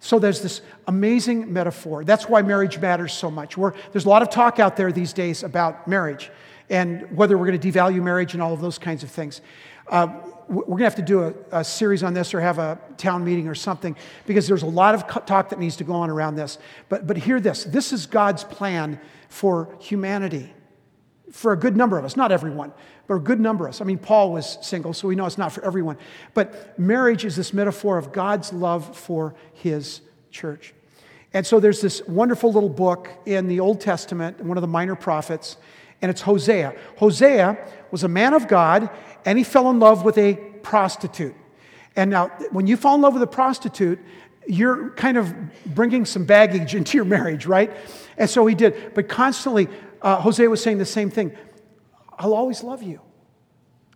So 0.00 0.18
there's 0.18 0.40
this 0.40 0.62
amazing 0.86 1.52
metaphor. 1.52 2.04
That's 2.04 2.28
why 2.28 2.40
marriage 2.42 2.78
matters 2.78 3.12
so 3.12 3.30
much. 3.30 3.56
We're, 3.56 3.74
there's 3.92 4.06
a 4.06 4.08
lot 4.08 4.22
of 4.22 4.30
talk 4.30 4.58
out 4.58 4.76
there 4.76 4.90
these 4.90 5.12
days 5.12 5.42
about 5.42 5.86
marriage 5.86 6.30
and 6.70 7.14
whether 7.14 7.36
we're 7.36 7.46
going 7.46 7.60
to 7.60 7.72
devalue 7.72 8.02
marriage 8.02 8.32
and 8.32 8.42
all 8.42 8.54
of 8.54 8.60
those 8.60 8.78
kinds 8.78 9.02
of 9.02 9.10
things. 9.10 9.42
Uh, 9.88 10.08
we're 10.48 10.64
going 10.64 10.78
to 10.78 10.84
have 10.84 10.94
to 10.96 11.02
do 11.02 11.22
a, 11.22 11.60
a, 11.60 11.64
series 11.64 12.02
on 12.02 12.12
this 12.12 12.34
or 12.34 12.40
have 12.40 12.58
a 12.58 12.78
town 12.96 13.24
meeting 13.24 13.46
or 13.46 13.54
something 13.54 13.94
because 14.26 14.48
there's 14.48 14.62
a 14.62 14.66
lot 14.66 14.94
of 14.94 15.06
talk 15.26 15.50
that 15.50 15.60
needs 15.60 15.76
to 15.76 15.84
go 15.84 15.92
on 15.92 16.10
around 16.10 16.34
this. 16.34 16.58
But, 16.88 17.06
but 17.06 17.16
hear 17.16 17.38
this 17.38 17.64
this 17.64 17.92
is 17.92 18.06
God's 18.06 18.42
plan 18.42 19.00
for 19.28 19.76
humanity, 19.78 20.52
for 21.32 21.52
a 21.52 21.56
good 21.56 21.76
number 21.76 21.98
of 21.98 22.04
us, 22.04 22.16
not 22.16 22.32
everyone, 22.32 22.72
but 23.06 23.14
a 23.14 23.20
good 23.20 23.40
number 23.40 23.66
of 23.66 23.70
us. 23.70 23.80
I 23.80 23.84
mean, 23.84 23.98
Paul 23.98 24.32
was 24.32 24.58
single, 24.62 24.92
so 24.92 25.08
we 25.08 25.14
know 25.14 25.26
it's 25.26 25.38
not 25.38 25.52
for 25.52 25.64
everyone. 25.64 25.96
But 26.34 26.78
marriage 26.78 27.24
is 27.24 27.36
this 27.36 27.52
metaphor 27.52 27.98
of 27.98 28.12
God's 28.12 28.52
love 28.52 28.96
for 28.96 29.34
his 29.52 30.00
church. 30.30 30.74
And 31.32 31.46
so 31.46 31.60
there's 31.60 31.80
this 31.80 32.02
wonderful 32.06 32.52
little 32.52 32.68
book 32.68 33.10
in 33.26 33.46
the 33.46 33.60
Old 33.60 33.80
Testament, 33.80 34.40
one 34.40 34.56
of 34.56 34.62
the 34.62 34.68
minor 34.68 34.96
prophets, 34.96 35.56
and 36.02 36.10
it's 36.10 36.22
Hosea. 36.22 36.74
Hosea 36.96 37.58
was 37.90 38.02
a 38.04 38.08
man 38.08 38.34
of 38.34 38.48
God, 38.48 38.90
and 39.24 39.38
he 39.38 39.44
fell 39.44 39.70
in 39.70 39.78
love 39.78 40.04
with 40.04 40.18
a 40.18 40.34
prostitute. 40.62 41.34
And 41.94 42.10
now, 42.10 42.28
when 42.50 42.66
you 42.66 42.76
fall 42.76 42.94
in 42.94 43.00
love 43.00 43.14
with 43.14 43.22
a 43.22 43.28
prostitute, 43.28 43.98
you're 44.46 44.90
kind 44.90 45.16
of 45.16 45.34
bringing 45.66 46.04
some 46.04 46.24
baggage 46.24 46.74
into 46.76 46.96
your 46.96 47.04
marriage, 47.04 47.46
right? 47.46 47.70
And 48.16 48.28
so 48.28 48.46
he 48.46 48.54
did. 48.54 48.94
But 48.94 49.08
constantly, 49.08 49.68
uh, 50.02 50.16
Hosea 50.16 50.48
was 50.48 50.62
saying 50.62 50.78
the 50.78 50.86
same 50.86 51.10
thing 51.10 51.36
I'll 52.18 52.34
always 52.34 52.62
love 52.62 52.82
you. 52.82 53.00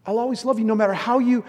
I'll 0.06 0.18
always 0.18 0.44
love 0.44 0.58
you 0.58 0.64
no 0.64 0.74
matter 0.74 0.94
how 0.94 1.18
you 1.18 1.44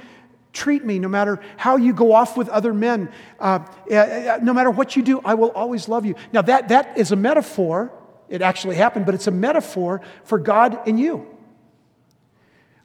treat 0.52 0.86
me, 0.86 1.00
no 1.00 1.08
matter 1.08 1.42
how 1.58 1.76
you 1.76 1.94
go 1.94 2.14
off 2.14 2.38
with 2.38 2.50
other 2.50 2.74
men, 2.74 3.12
uh, 3.40 3.60
uh, 3.92 3.96
uh 3.96 4.40
no 4.42 4.54
matter 4.54 4.72
what 4.72 4.96
you 4.96 5.04
do, 5.04 5.22
I 5.24 5.34
will 5.36 5.52
always 5.52 5.88
love 5.88 6.06
you. 6.06 6.16
Now, 6.32 6.42
that, 6.44 6.70
that 6.70 6.98
is 6.98 7.12
a 7.12 7.16
metaphor. 7.16 7.92
It 8.30 8.42
actually 8.42 8.76
happened, 8.76 9.06
but 9.06 9.16
it's 9.16 9.28
a 9.28 9.32
metaphor 9.32 10.02
for 10.24 10.40
God 10.40 10.80
and 10.88 11.00
you. 11.00 11.28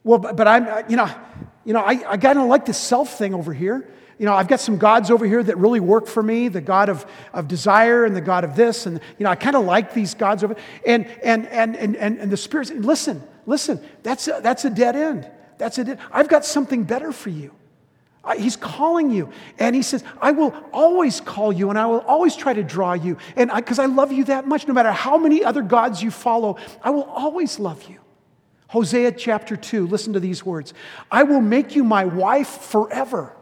Well, 0.03 0.19
but, 0.19 0.35
but 0.35 0.47
I'm, 0.47 0.67
uh, 0.67 0.83
you 0.87 0.97
know, 0.97 1.09
you 1.63 1.73
know, 1.73 1.81
I, 1.81 2.01
I 2.07 2.17
kind 2.17 2.39
of 2.39 2.47
like 2.47 2.65
this 2.65 2.77
self 2.77 3.17
thing 3.17 3.33
over 3.33 3.53
here. 3.53 3.89
You 4.17 4.25
know, 4.25 4.33
I've 4.33 4.47
got 4.47 4.59
some 4.59 4.77
gods 4.77 5.09
over 5.09 5.25
here 5.25 5.41
that 5.41 5.57
really 5.57 5.79
work 5.79 6.07
for 6.07 6.21
me 6.21 6.47
the 6.47 6.61
God 6.61 6.89
of, 6.89 7.05
of 7.33 7.47
desire 7.47 8.05
and 8.05 8.15
the 8.15 8.21
God 8.21 8.43
of 8.43 8.55
this. 8.55 8.85
And, 8.85 8.99
you 9.17 9.23
know, 9.23 9.29
I 9.29 9.35
kind 9.35 9.55
of 9.55 9.65
like 9.65 9.93
these 9.93 10.13
gods 10.13 10.43
over 10.43 10.55
and, 10.85 11.07
and, 11.23 11.47
and, 11.47 11.75
and, 11.75 11.95
and, 11.95 12.19
and 12.19 12.31
the 12.31 12.37
spirits. 12.37 12.71
Listen, 12.71 13.23
listen, 13.45 13.83
that's 14.03 14.27
a, 14.27 14.39
that's 14.41 14.65
a 14.65 14.69
dead 14.69 14.95
end. 14.95 15.29
That's 15.57 15.77
a 15.77 15.83
dead, 15.83 15.99
I've 16.11 16.27
got 16.27 16.45
something 16.45 16.83
better 16.83 17.11
for 17.11 17.29
you. 17.29 17.51
He's 18.37 18.55
calling 18.55 19.09
you. 19.09 19.29
And 19.57 19.75
he 19.75 19.81
says, 19.81 20.03
I 20.21 20.31
will 20.31 20.53
always 20.71 21.19
call 21.19 21.51
you 21.51 21.69
and 21.69 21.79
I 21.79 21.87
will 21.87 22.01
always 22.01 22.35
try 22.35 22.53
to 22.53 22.63
draw 22.63 22.93
you. 22.93 23.17
And 23.35 23.51
because 23.53 23.79
I, 23.79 23.83
I 23.83 23.87
love 23.87 24.11
you 24.11 24.25
that 24.25 24.47
much, 24.47 24.67
no 24.67 24.73
matter 24.73 24.91
how 24.91 25.17
many 25.17 25.43
other 25.43 25.63
gods 25.63 26.03
you 26.03 26.11
follow, 26.11 26.57
I 26.83 26.91
will 26.91 27.03
always 27.03 27.59
love 27.59 27.83
you. 27.89 27.97
Hosea 28.67 29.13
chapter 29.13 29.57
2, 29.57 29.87
listen 29.87 30.13
to 30.13 30.19
these 30.19 30.45
words 30.45 30.73
I 31.09 31.23
will 31.23 31.41
make 31.41 31.75
you 31.75 31.83
my 31.83 32.05
wife 32.05 32.47
forever. 32.47 33.35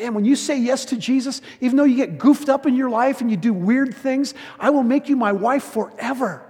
Man, 0.00 0.14
when 0.14 0.24
you 0.24 0.34
say 0.34 0.58
yes 0.58 0.86
to 0.86 0.96
Jesus, 0.96 1.42
even 1.60 1.76
though 1.76 1.84
you 1.84 1.96
get 1.96 2.18
goofed 2.18 2.48
up 2.48 2.64
in 2.66 2.74
your 2.74 2.88
life 2.88 3.20
and 3.20 3.30
you 3.30 3.36
do 3.36 3.52
weird 3.52 3.94
things, 3.94 4.32
I 4.58 4.70
will 4.70 4.82
make 4.82 5.10
you 5.10 5.16
my 5.16 5.32
wife 5.32 5.62
forever. 5.62 6.42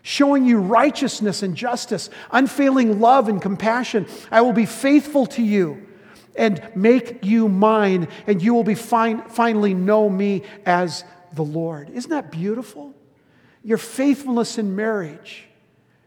Showing 0.00 0.46
you 0.46 0.58
righteousness 0.58 1.42
and 1.42 1.54
justice, 1.54 2.08
unfailing 2.30 2.98
love 2.98 3.28
and 3.28 3.42
compassion. 3.42 4.06
I 4.30 4.40
will 4.40 4.54
be 4.54 4.64
faithful 4.64 5.26
to 5.26 5.42
you 5.42 5.86
and 6.34 6.62
make 6.74 7.24
you 7.24 7.48
mine, 7.48 8.08
and 8.26 8.40
you 8.40 8.54
will 8.54 8.64
be 8.64 8.74
fine, 8.74 9.22
finally 9.28 9.74
know 9.74 10.08
me 10.08 10.42
as 10.64 11.04
the 11.34 11.44
Lord. 11.44 11.90
Isn't 11.90 12.10
that 12.10 12.30
beautiful? 12.30 12.94
Your 13.64 13.78
faithfulness 13.78 14.56
in 14.56 14.76
marriage 14.76 15.44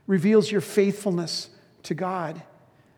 reveals 0.08 0.52
your 0.52 0.62
faithfulness 0.62 1.50
to 1.84 1.94
God. 1.94 2.42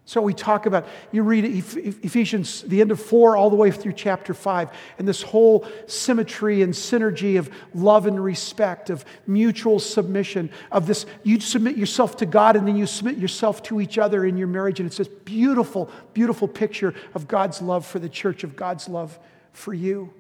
So 0.04 0.22
we 0.22 0.34
talk 0.34 0.66
about, 0.66 0.88
you 1.12 1.24
read 1.24 1.46
Ephesians, 1.46 2.64
the 2.64 2.82
end 2.82 2.92
of 2.92 3.00
four, 3.00 3.38
all 3.38 3.50
the 3.50 3.56
way 3.56 3.72
through 3.72 3.94
chapter 3.94 4.34
five, 4.34 4.70
and 4.98 5.08
this 5.08 5.22
whole 5.22 5.66
symmetry 5.86 6.64
and 6.64 6.74
synergy 6.74 7.38
of 7.38 7.50
love 7.74 8.08
and 8.08 8.22
respect, 8.22 8.90
of 8.90 9.06
mutual 9.26 9.80
submission, 9.80 10.50
of 10.72 10.88
this, 10.88 11.06
you 11.24 11.40
submit 11.40 11.78
yourself 11.78 12.18
to 12.18 12.26
God 12.26 12.56
and 12.56 12.68
then 12.68 12.76
you 12.76 12.88
submit 12.88 13.18
yourself 13.18 13.64
to 13.64 13.80
each 13.80 13.98
other 13.98 14.26
in 14.26 14.38
your 14.38 14.48
marriage. 14.48 14.80
And 14.80 14.88
it's 14.88 14.98
this 14.98 15.08
beautiful, 15.08 15.90
beautiful 16.14 16.48
picture 16.48 16.94
of 17.14 17.28
God's 17.28 17.62
love 17.62 17.86
for 17.86 18.00
the 18.00 18.10
church, 18.10 18.44
of 18.44 18.56
God's 18.56 18.90
love 18.90 19.18
for 19.54 19.74
you. 19.74 20.14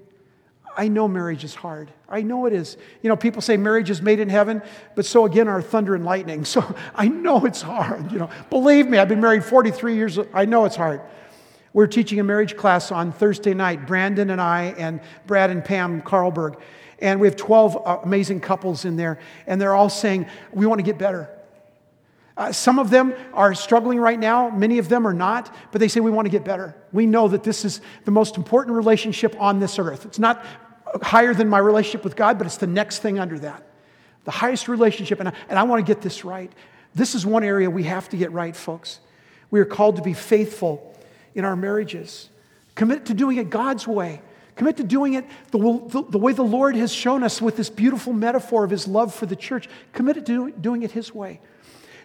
I 0.77 0.88
know 0.88 1.07
marriage 1.07 1.43
is 1.43 1.55
hard. 1.55 1.91
I 2.10 2.21
know 2.21 2.45
it 2.45 2.53
is. 2.53 2.77
You 3.01 3.10
know, 3.10 3.15
people 3.15 3.41
say 3.41 3.57
marriage 3.57 3.89
is 3.89 4.01
made 4.01 4.19
in 4.19 4.29
heaven, 4.29 4.62
but 4.95 5.05
so 5.05 5.25
again 5.25 5.47
are 5.47 5.62
thunder 5.62 5.95
and 5.95 6.05
lightning. 6.05 6.45
So 6.51 6.75
I 6.93 7.07
know 7.07 7.45
it's 7.45 7.62
hard. 7.62 8.12
You 8.12 8.19
know, 8.19 8.29
believe 8.49 8.88
me, 8.88 8.97
I've 8.97 9.07
been 9.07 9.21
married 9.21 9.45
43 9.45 9.95
years. 9.95 10.19
I 10.34 10.43
know 10.43 10.65
it's 10.65 10.75
hard. 10.75 11.01
We're 11.73 11.88
teaching 11.88 12.19
a 12.19 12.23
marriage 12.23 12.57
class 12.57 12.91
on 12.91 13.13
Thursday 13.13 13.53
night, 13.53 13.88
Brandon 13.88 14.29
and 14.29 14.41
I, 14.41 14.75
and 14.77 14.99
Brad 15.27 15.49
and 15.49 15.63
Pam 15.63 16.01
Carlberg. 16.01 16.57
And 16.99 17.21
we 17.21 17.27
have 17.27 17.38
12 17.38 17.77
uh, 17.77 17.99
amazing 18.03 18.41
couples 18.41 18.84
in 18.84 18.97
there, 18.97 19.19
and 19.47 19.62
they're 19.62 19.73
all 19.73 19.89
saying, 19.89 20.27
We 20.51 20.65
want 20.65 20.79
to 20.79 20.84
get 20.84 20.97
better. 20.97 21.29
Uh, 22.38 22.52
some 22.52 22.80
of 22.80 22.89
them 22.89 23.13
are 23.34 23.54
struggling 23.54 24.00
right 24.00 24.20
now, 24.20 24.50
many 24.50 24.78
of 24.78 24.88
them 24.89 25.06
are 25.06 25.13
not, 25.13 25.54
but 25.72 25.80
they 25.80 25.88
say 25.88 26.00
we 26.00 26.12
want 26.12 26.26
to 26.26 26.30
get 26.30 26.46
better. 26.46 26.76
We 26.91 27.06
know 27.06 27.28
that 27.28 27.44
this 27.44 27.65
is 27.65 27.82
the 28.06 28.12
most 28.12 28.38
important 28.38 28.76
relationship 28.76 29.36
on 29.39 29.60
this 29.60 29.78
earth. 29.78 30.06
It's 30.06 30.20
not 30.20 30.46
higher 31.02 31.34
than 31.34 31.50
my 31.50 31.60
relationship 31.60 32.04
with 32.04 32.15
God, 32.15 32.38
but 32.38 32.48
it's 32.48 32.58
the 32.58 32.67
next 32.67 33.00
thing 33.00 33.20
under 33.20 33.38
that. 33.39 33.67
The 34.24 34.32
highest 34.32 34.67
relationship, 34.67 35.20
and 35.20 35.30
I, 35.30 35.34
and 35.50 35.60
I 35.60 35.63
want 35.63 35.86
to 35.86 35.94
get 35.94 36.02
this 36.02 36.24
right. 36.24 36.52
This 36.94 37.15
is 37.15 37.26
one 37.26 37.44
area 37.44 37.70
we 37.70 37.84
have 37.84 38.10
to 38.10 38.17
get 38.17 38.32
right, 38.32 38.56
folks. 38.56 39.00
We 39.50 39.60
are 39.60 39.65
called 39.65 39.98
to 39.98 40.02
be 40.02 40.13
faithful 40.13 40.96
in 41.36 41.46
our 41.46 41.56
marriages, 41.56 42.30
commit 42.76 43.06
to 43.06 43.13
doing 43.13 43.38
it 43.38 43.50
God's 43.50 43.88
way. 43.88 44.22
Commit 44.56 44.78
to 44.78 44.84
doing 44.84 45.13
it 45.13 45.26
the, 45.52 45.58
the, 45.58 46.04
the, 46.10 46.17
way 46.17 46.34
the 46.34 46.44
Lord 46.44 46.76
has 46.76 46.94
shown 46.94 47.24
us 47.24 47.41
with 47.41 47.56
this 47.56 47.70
beautiful 47.70 48.12
metaphor 48.12 48.65
of 48.65 48.70
His 48.70 48.86
love 48.86 49.13
for 49.13 49.26
the 49.26 49.36
church. 49.36 49.70
Commit 49.94 50.26
to 50.26 50.52
doing 50.52 50.84
it 50.84 50.91
His 50.91 51.15
way. 51.15 51.39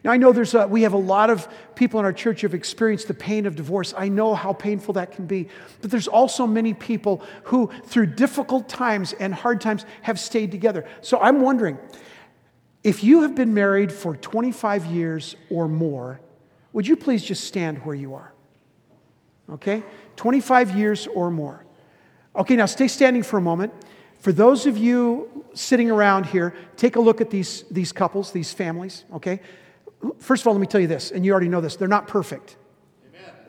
Now, 0.07 0.13
I 0.13 0.19
know 0.19 0.33
there's 0.33 0.55
a, 0.55 0.69
we 0.69 0.83
have 0.83 0.93
a 0.93 0.97
lot 0.99 1.31
of 1.31 1.49
people 1.75 1.99
in 1.99 2.07
our 2.07 2.13
church 2.13 2.43
who 2.43 2.47
have 2.47 2.55
experienced 2.55 3.09
the 3.09 3.15
pain 3.15 3.45
of 3.45 3.57
divorce. 3.57 3.93
I 3.99 4.09
know 4.09 4.37
how 4.37 4.53
painful 4.53 4.95
that 4.95 5.11
can 5.11 5.27
be. 5.27 5.49
But 5.81 5.91
there's 5.91 6.07
also 6.07 6.47
many 6.47 6.75
people 6.75 7.25
who, 7.43 7.73
through 7.87 8.07
difficult 8.15 8.69
times 8.69 9.15
and 9.15 9.35
hard 9.35 9.61
times, 9.61 9.85
have 10.03 10.21
stayed 10.21 10.53
together. 10.53 10.87
So 11.01 11.19
I'm 11.19 11.41
wondering 11.41 11.77
if 12.85 13.03
you 13.03 13.23
have 13.23 13.35
been 13.35 13.53
married 13.53 13.91
for 13.91 14.15
25 14.15 14.87
years 14.87 15.35
or 15.51 15.67
more, 15.67 16.21
would 16.73 16.87
you 16.87 16.95
please 16.95 17.25
just 17.25 17.43
stand 17.43 17.79
where 17.79 17.97
you 17.97 18.15
are? 18.15 18.33
Okay? 19.51 19.83
25 20.15 20.77
years 20.77 21.09
or 21.09 21.33
more. 21.33 21.65
Okay, 22.37 22.55
now 22.55 22.67
stay 22.67 22.87
standing 22.87 23.25
for 23.25 23.39
a 23.39 23.43
moment. 23.43 23.73
For 24.21 24.31
those 24.31 24.67
of 24.67 24.79
you 24.79 25.45
sitting 25.55 25.91
around 25.91 26.27
here, 26.27 26.55
take 26.77 26.95
a 26.95 27.01
look 27.01 27.21
at 27.21 27.31
these, 27.31 27.65
these 27.73 27.91
couples, 27.91 28.31
these 28.31 28.53
families, 28.53 29.05
okay? 29.13 29.41
First 30.19 30.43
of 30.43 30.49
all, 30.49 30.55
let 30.55 30.61
me 30.61 30.67
tell 30.67 30.81
you 30.81 30.87
this, 30.87 31.11
and 31.11 31.25
you 31.25 31.33
already 31.33 31.49
know 31.49 31.61
this 31.61 31.77
they're 31.77 31.89
not 31.89 32.09
perfect. 32.09 32.57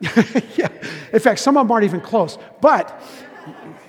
yeah. 0.56 0.68
In 1.12 1.20
fact, 1.20 1.40
some 1.40 1.56
of 1.56 1.64
them 1.64 1.72
aren't 1.72 1.84
even 1.84 2.00
close. 2.00 2.38
But, 2.60 3.02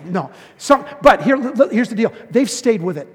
no. 0.05 0.31
Some, 0.57 0.85
but 1.01 1.21
here, 1.21 1.37
here's 1.69 1.89
the 1.89 1.95
deal 1.95 2.13
they've 2.31 2.49
stayed 2.49 2.81
with 2.81 2.97
it. 2.97 3.07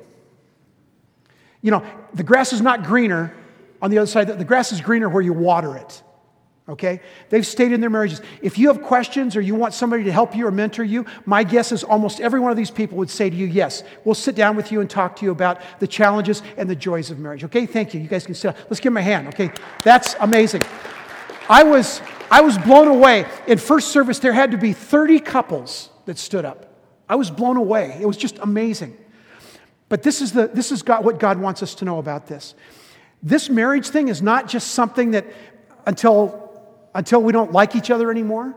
You 1.61 1.71
know, 1.71 1.85
the 2.13 2.23
grass 2.23 2.53
is 2.53 2.61
not 2.61 2.85
greener 2.85 3.35
on 3.83 3.91
the 3.91 3.99
other 3.99 4.07
side, 4.07 4.29
the 4.29 4.45
grass 4.45 4.73
is 4.73 4.81
greener 4.81 5.09
where 5.09 5.23
you 5.23 5.33
water 5.33 5.77
it. 5.77 6.03
Okay? 6.67 7.01
They've 7.29 7.47
stayed 7.47 7.73
in 7.73 7.81
their 7.81 7.91
marriages. 7.91 8.23
If 8.41 8.57
you 8.57 8.69
have 8.69 8.83
questions 8.83 9.37
or 9.37 9.43
you 9.43 9.55
want 9.55 9.75
somebody 9.75 10.05
to 10.05 10.13
help 10.13 10.35
you 10.35 10.47
or 10.47 10.51
mentor 10.51 10.83
you, 10.83 11.05
my 11.27 11.45
guess 11.45 11.73
is 11.73 11.85
almost 11.85 12.21
every 12.21 12.41
one 12.41 12.51
of 12.51 12.57
these 12.57 12.71
people 12.71 12.97
would 12.99 13.11
say 13.11 13.29
to 13.29 13.37
you, 13.37 13.47
Yes, 13.47 13.83
we'll 14.05 14.15
sit 14.15 14.35
down 14.35 14.57
with 14.57 14.73
you 14.73 14.81
and 14.81 14.89
talk 14.89 15.17
to 15.17 15.27
you 15.27 15.31
about 15.31 15.61
the 15.79 15.87
challenges 15.87 16.43
and 16.57 16.69
the 16.69 16.77
joys 16.77 17.11
of 17.11 17.19
marriage. 17.19 17.45
Okay? 17.45 17.67
Thank 17.67 17.93
you. 17.93 18.01
You 18.01 18.09
guys 18.09 18.25
can 18.25 18.35
sit 18.35 18.55
down. 18.55 18.65
Let's 18.71 18.81
give 18.81 18.93
them 18.93 18.97
a 18.97 19.03
hand. 19.03 19.29
Okay? 19.29 19.51
That's 19.83 20.15
amazing. 20.21 20.63
I 21.51 21.63
was, 21.65 22.01
I 22.31 22.41
was 22.41 22.57
blown 22.57 22.89
away. 22.89 23.27
In 23.47 23.59
first 23.59 23.89
service, 23.89 24.19
there 24.19 24.33
had 24.33 24.51
to 24.53 24.57
be 24.57 24.73
30 24.73 25.21
couples 25.21 25.91
that 26.07 26.17
stood 26.17 26.47
up. 26.47 26.71
I 27.07 27.17
was 27.17 27.31
blown 27.31 27.59
away. 27.59 27.99
It 28.01 28.07
was 28.07 28.17
just 28.17 28.39
amazing. 28.39 28.97
But 29.91 30.03
this 30.03 30.23
is, 30.23 30.33
the, 30.33 30.49
this 30.49 30.73
is 30.73 30.83
God, 30.83 31.05
what 31.05 31.21
God 31.21 31.39
wants 31.39 31.63
us 31.63 31.75
to 31.77 31.85
know 31.85 31.99
about 31.99 32.27
this. 32.27 32.55
This 33.23 33.51
marriage 33.51 33.89
thing 33.89 34.09
is 34.09 34.23
not 34.23 34.49
just 34.49 34.73
something 34.73 35.11
that 35.11 35.27
until 35.87 36.44
until 36.95 37.23
we 37.23 37.33
don't 37.33 37.53
like 37.53 37.75
each 37.75 37.91
other 37.91 38.11
anymore. 38.11 38.55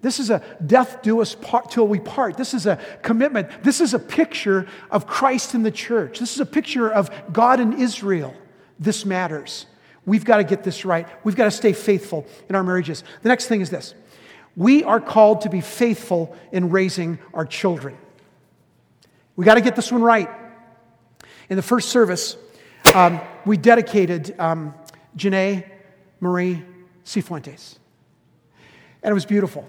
This 0.00 0.20
is 0.20 0.28
a 0.28 0.42
death 0.64 1.00
do 1.00 1.22
us 1.22 1.34
part 1.34 1.70
till 1.70 1.88
we 1.88 1.98
part. 1.98 2.36
This 2.36 2.52
is 2.52 2.66
a 2.66 2.78
commitment. 3.02 3.48
This 3.62 3.80
is 3.80 3.94
a 3.94 3.98
picture 3.98 4.66
of 4.90 5.06
Christ 5.06 5.54
in 5.54 5.62
the 5.62 5.70
church. 5.70 6.18
This 6.18 6.34
is 6.34 6.40
a 6.40 6.46
picture 6.46 6.90
of 6.90 7.10
God 7.32 7.58
in 7.58 7.80
Israel. 7.80 8.34
This 8.78 9.06
matters. 9.06 9.64
We've 10.04 10.24
got 10.24 10.38
to 10.38 10.44
get 10.44 10.62
this 10.62 10.84
right. 10.84 11.08
We've 11.24 11.36
got 11.36 11.44
to 11.44 11.50
stay 11.50 11.72
faithful 11.72 12.26
in 12.50 12.54
our 12.54 12.62
marriages. 12.62 13.02
The 13.22 13.30
next 13.30 13.46
thing 13.46 13.62
is 13.62 13.70
this 13.70 13.94
we 14.56 14.84
are 14.84 15.00
called 15.00 15.40
to 15.42 15.48
be 15.48 15.60
faithful 15.60 16.36
in 16.52 16.70
raising 16.70 17.18
our 17.32 17.46
children. 17.46 17.96
We 19.36 19.44
got 19.44 19.54
to 19.54 19.60
get 19.60 19.74
this 19.74 19.90
one 19.90 20.02
right. 20.02 20.28
In 21.48 21.56
the 21.56 21.62
first 21.62 21.88
service, 21.88 22.36
um, 22.94 23.20
we 23.44 23.56
dedicated 23.56 24.38
um, 24.38 24.74
Janae 25.16 25.64
Marie 26.20 26.62
Cifuentes. 27.04 27.78
And 29.02 29.10
it 29.10 29.14
was 29.14 29.26
beautiful. 29.26 29.68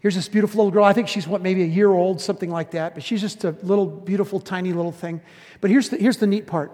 Here's 0.00 0.14
this 0.14 0.28
beautiful 0.28 0.58
little 0.58 0.70
girl. 0.70 0.84
I 0.84 0.92
think 0.92 1.08
she's 1.08 1.28
what, 1.28 1.42
maybe 1.42 1.62
a 1.62 1.66
year 1.66 1.90
old, 1.90 2.20
something 2.20 2.50
like 2.50 2.70
that. 2.70 2.94
But 2.94 3.02
she's 3.02 3.20
just 3.20 3.44
a 3.44 3.50
little, 3.62 3.86
beautiful, 3.86 4.40
tiny 4.40 4.72
little 4.72 4.92
thing. 4.92 5.20
But 5.60 5.70
here's 5.70 5.90
the, 5.90 5.98
here's 5.98 6.16
the 6.16 6.26
neat 6.26 6.46
part. 6.46 6.72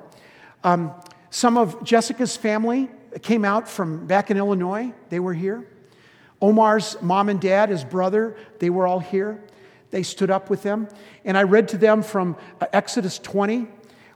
Um, 0.62 0.92
some 1.30 1.58
of 1.58 1.82
Jessica's 1.82 2.36
family 2.36 2.88
came 3.22 3.44
out 3.44 3.68
from 3.68 4.06
back 4.06 4.30
in 4.30 4.36
Illinois. 4.36 4.92
They 5.08 5.18
were 5.18 5.34
here. 5.34 5.66
Omar's 6.40 7.00
mom 7.02 7.28
and 7.28 7.40
dad, 7.40 7.70
his 7.70 7.82
brother, 7.82 8.36
they 8.58 8.70
were 8.70 8.86
all 8.86 9.00
here. 9.00 9.42
They 9.90 10.02
stood 10.02 10.30
up 10.30 10.50
with 10.50 10.62
them. 10.62 10.88
And 11.24 11.36
I 11.36 11.44
read 11.44 11.68
to 11.68 11.78
them 11.78 12.02
from 12.02 12.36
uh, 12.60 12.66
Exodus 12.72 13.18
20, 13.18 13.66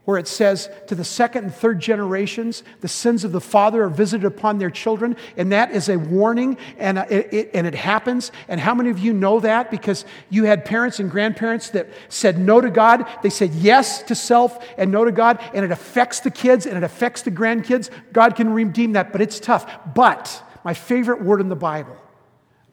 where 0.04 0.18
it 0.18 0.26
says, 0.26 0.70
To 0.88 0.94
the 0.94 1.04
second 1.04 1.44
and 1.44 1.54
third 1.54 1.80
generations, 1.80 2.62
the 2.80 2.88
sins 2.88 3.24
of 3.24 3.32
the 3.32 3.40
father 3.40 3.84
are 3.84 3.88
visited 3.88 4.24
upon 4.24 4.58
their 4.58 4.70
children. 4.70 5.16
And 5.36 5.52
that 5.52 5.70
is 5.70 5.88
a 5.88 5.98
warning, 5.98 6.56
and 6.78 6.98
uh, 6.98 7.06
it, 7.10 7.32
it, 7.32 7.50
and 7.54 7.66
it 7.66 7.74
happens. 7.74 8.32
And 8.48 8.60
how 8.60 8.74
many 8.74 8.90
of 8.90 8.98
you 8.98 9.12
know 9.12 9.40
that? 9.40 9.70
Because 9.70 10.04
you 10.30 10.44
had 10.44 10.64
parents 10.64 11.00
and 11.00 11.10
grandparents 11.10 11.70
that 11.70 11.88
said 12.08 12.38
no 12.38 12.60
to 12.60 12.70
God. 12.70 13.06
They 13.22 13.30
said 13.30 13.52
yes 13.52 14.02
to 14.04 14.14
self 14.14 14.64
and 14.78 14.90
no 14.90 15.04
to 15.04 15.12
God, 15.12 15.38
and 15.54 15.64
it 15.64 15.70
affects 15.70 16.20
the 16.20 16.30
kids 16.30 16.66
and 16.66 16.76
it 16.76 16.82
affects 16.82 17.22
the 17.22 17.30
grandkids. 17.30 17.90
God 18.12 18.36
can 18.36 18.52
redeem 18.52 18.92
that, 18.92 19.12
but 19.12 19.20
it's 19.20 19.38
tough. 19.38 19.70
But, 19.94 20.42
my 20.64 20.74
favorite 20.74 21.22
word 21.22 21.40
in 21.40 21.48
the 21.48 21.56
Bible, 21.56 21.96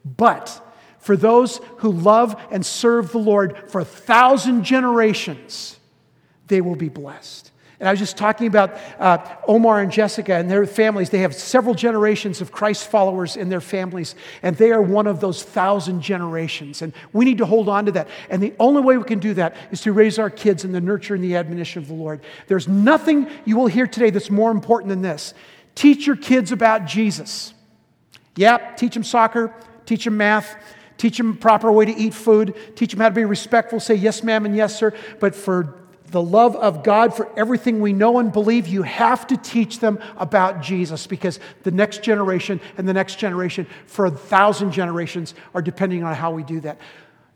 but 0.04 0.64
for 0.98 1.16
those 1.16 1.60
who 1.78 1.90
love 1.90 2.40
and 2.50 2.64
serve 2.64 3.12
the 3.12 3.18
Lord 3.18 3.70
for 3.70 3.80
a 3.80 3.84
thousand 3.84 4.64
generations, 4.64 5.77
they 6.48 6.60
will 6.60 6.76
be 6.76 6.88
blessed. 6.88 7.52
And 7.80 7.88
I 7.88 7.92
was 7.92 8.00
just 8.00 8.16
talking 8.16 8.48
about 8.48 8.76
uh, 8.98 9.18
Omar 9.46 9.80
and 9.80 9.92
Jessica 9.92 10.34
and 10.34 10.50
their 10.50 10.66
families. 10.66 11.10
They 11.10 11.20
have 11.20 11.32
several 11.32 11.76
generations 11.76 12.40
of 12.40 12.50
Christ 12.50 12.88
followers 12.88 13.36
in 13.36 13.50
their 13.50 13.60
families, 13.60 14.16
and 14.42 14.56
they 14.56 14.72
are 14.72 14.82
one 14.82 15.06
of 15.06 15.20
those 15.20 15.44
thousand 15.44 16.00
generations. 16.00 16.82
And 16.82 16.92
we 17.12 17.24
need 17.24 17.38
to 17.38 17.46
hold 17.46 17.68
on 17.68 17.86
to 17.86 17.92
that. 17.92 18.08
And 18.30 18.42
the 18.42 18.52
only 18.58 18.82
way 18.82 18.96
we 18.98 19.04
can 19.04 19.20
do 19.20 19.32
that 19.34 19.54
is 19.70 19.80
to 19.82 19.92
raise 19.92 20.18
our 20.18 20.30
kids 20.30 20.64
in 20.64 20.72
the 20.72 20.80
nurture 20.80 21.14
and 21.14 21.22
the 21.22 21.36
admonition 21.36 21.80
of 21.80 21.86
the 21.86 21.94
Lord. 21.94 22.20
There's 22.48 22.66
nothing 22.66 23.30
you 23.44 23.56
will 23.56 23.68
hear 23.68 23.86
today 23.86 24.10
that's 24.10 24.30
more 24.30 24.50
important 24.50 24.88
than 24.88 25.02
this. 25.02 25.32
Teach 25.76 26.04
your 26.04 26.16
kids 26.16 26.50
about 26.50 26.84
Jesus. 26.84 27.54
Yep, 28.34 28.76
teach 28.76 28.94
them 28.94 29.04
soccer, 29.04 29.54
teach 29.86 30.04
them 30.04 30.16
math, 30.16 30.56
teach 30.96 31.16
them 31.16 31.36
proper 31.36 31.70
way 31.70 31.84
to 31.84 31.96
eat 31.96 32.12
food, 32.12 32.56
teach 32.74 32.90
them 32.90 32.98
how 32.98 33.08
to 33.08 33.14
be 33.14 33.24
respectful, 33.24 33.78
say 33.78 33.94
yes, 33.94 34.24
ma'am, 34.24 34.46
and 34.46 34.56
yes, 34.56 34.76
sir. 34.76 34.92
But 35.20 35.36
for 35.36 35.77
the 36.10 36.22
love 36.22 36.56
of 36.56 36.82
God, 36.82 37.14
for 37.14 37.30
everything 37.38 37.80
we 37.80 37.92
know 37.92 38.18
and 38.18 38.32
believe, 38.32 38.66
you 38.66 38.82
have 38.82 39.26
to 39.28 39.36
teach 39.36 39.80
them 39.80 39.98
about 40.16 40.62
Jesus 40.62 41.06
because 41.06 41.38
the 41.62 41.70
next 41.70 42.02
generation 42.02 42.60
and 42.76 42.88
the 42.88 42.94
next 42.94 43.18
generation, 43.18 43.66
for 43.86 44.06
a 44.06 44.10
thousand 44.10 44.72
generations, 44.72 45.34
are 45.54 45.62
depending 45.62 46.02
on 46.04 46.14
how 46.14 46.30
we 46.30 46.42
do 46.42 46.60
that. 46.60 46.78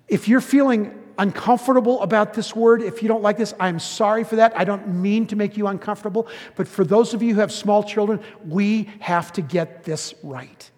If 0.09 0.29
you're 0.29 0.41
feeling 0.41 0.99
uncomfortable 1.19 2.03
about 2.03 2.35
this 2.35 2.57
word, 2.57 2.83
if 2.83 3.03
you 3.03 3.09
don't 3.09 3.23
like 3.23 3.37
this, 3.37 3.55
I'm 3.61 3.79
sorry 3.79 4.25
for 4.25 4.37
that. 4.37 4.59
I 4.59 4.65
don't 4.65 4.89
mean 4.89 5.27
to 5.29 5.37
make 5.37 5.57
you 5.57 5.67
uncomfortable. 5.67 6.27
But 6.57 6.67
for 6.67 6.85
those 6.85 7.15
of 7.15 7.23
you 7.23 7.35
who 7.35 7.41
have 7.41 7.53
small 7.53 7.83
children, 7.83 8.21
we 8.47 8.91
have 9.01 9.33
to 9.35 9.43
get 9.43 9.85
this 9.85 10.15
right. 10.23 10.71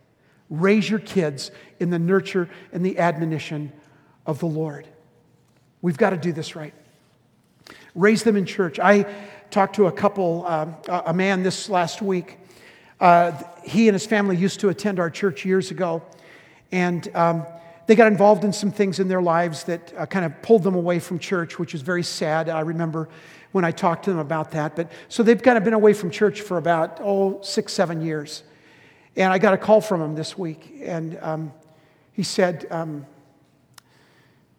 Raise 0.50 0.88
your 0.88 0.98
kids 0.98 1.50
in 1.80 1.90
the 1.90 1.98
nurture 1.98 2.48
and 2.72 2.84
the 2.84 2.98
admonition 2.98 3.72
of 4.26 4.40
the 4.40 4.46
Lord. 4.46 4.86
We've 5.82 5.98
got 5.98 6.10
to 6.10 6.16
do 6.16 6.32
this 6.32 6.56
right. 6.56 6.74
Raise 7.94 8.22
them 8.24 8.36
in 8.36 8.44
church. 8.44 8.78
I 8.80 9.04
talked 9.50 9.76
to 9.76 9.86
a 9.86 9.92
couple, 9.92 10.44
uh, 10.46 10.66
a 11.06 11.14
man 11.14 11.42
this 11.42 11.68
last 11.68 12.02
week. 12.02 12.38
Uh, 13.00 13.32
he 13.62 13.88
and 13.88 13.94
his 13.94 14.06
family 14.06 14.36
used 14.36 14.60
to 14.60 14.68
attend 14.68 14.98
our 14.98 15.10
church 15.10 15.44
years 15.44 15.70
ago, 15.70 16.02
and 16.72 17.08
um, 17.14 17.46
they 17.86 17.94
got 17.94 18.08
involved 18.08 18.44
in 18.44 18.52
some 18.52 18.70
things 18.70 18.98
in 18.98 19.08
their 19.08 19.22
lives 19.22 19.64
that 19.64 19.92
uh, 19.96 20.06
kind 20.06 20.24
of 20.24 20.42
pulled 20.42 20.62
them 20.62 20.74
away 20.74 20.98
from 20.98 21.18
church, 21.18 21.58
which 21.58 21.72
was 21.72 21.82
very 21.82 22.02
sad. 22.02 22.48
I 22.48 22.60
remember 22.60 23.08
when 23.52 23.64
I 23.64 23.70
talked 23.70 24.06
to 24.06 24.10
them 24.10 24.18
about 24.18 24.50
that. 24.52 24.74
But 24.74 24.90
so 25.08 25.22
they've 25.22 25.40
kind 25.40 25.56
of 25.56 25.62
been 25.62 25.74
away 25.74 25.92
from 25.92 26.10
church 26.10 26.40
for 26.40 26.58
about 26.58 26.98
oh 27.00 27.40
six, 27.42 27.72
seven 27.72 28.00
years. 28.00 28.42
And 29.16 29.32
I 29.32 29.38
got 29.38 29.54
a 29.54 29.58
call 29.58 29.80
from 29.80 30.02
him 30.02 30.16
this 30.16 30.36
week, 30.36 30.80
and 30.82 31.16
um, 31.22 31.52
he 32.12 32.24
said, 32.24 32.66
um, 32.70 33.06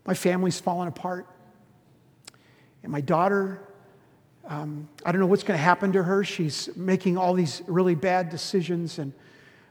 My 0.05 0.13
family's 0.13 0.61
fallen 0.61 0.87
apart. 0.87 1.27
And 2.85 2.91
my 2.91 3.01
daughter, 3.01 3.59
um, 4.47 4.87
I 5.03 5.11
don't 5.11 5.19
know 5.19 5.25
what's 5.25 5.41
going 5.41 5.57
to 5.57 5.63
happen 5.63 5.91
to 5.93 6.03
her. 6.03 6.23
She's 6.23 6.69
making 6.75 7.17
all 7.17 7.33
these 7.33 7.63
really 7.65 7.95
bad 7.95 8.29
decisions. 8.29 8.99
And 8.99 9.11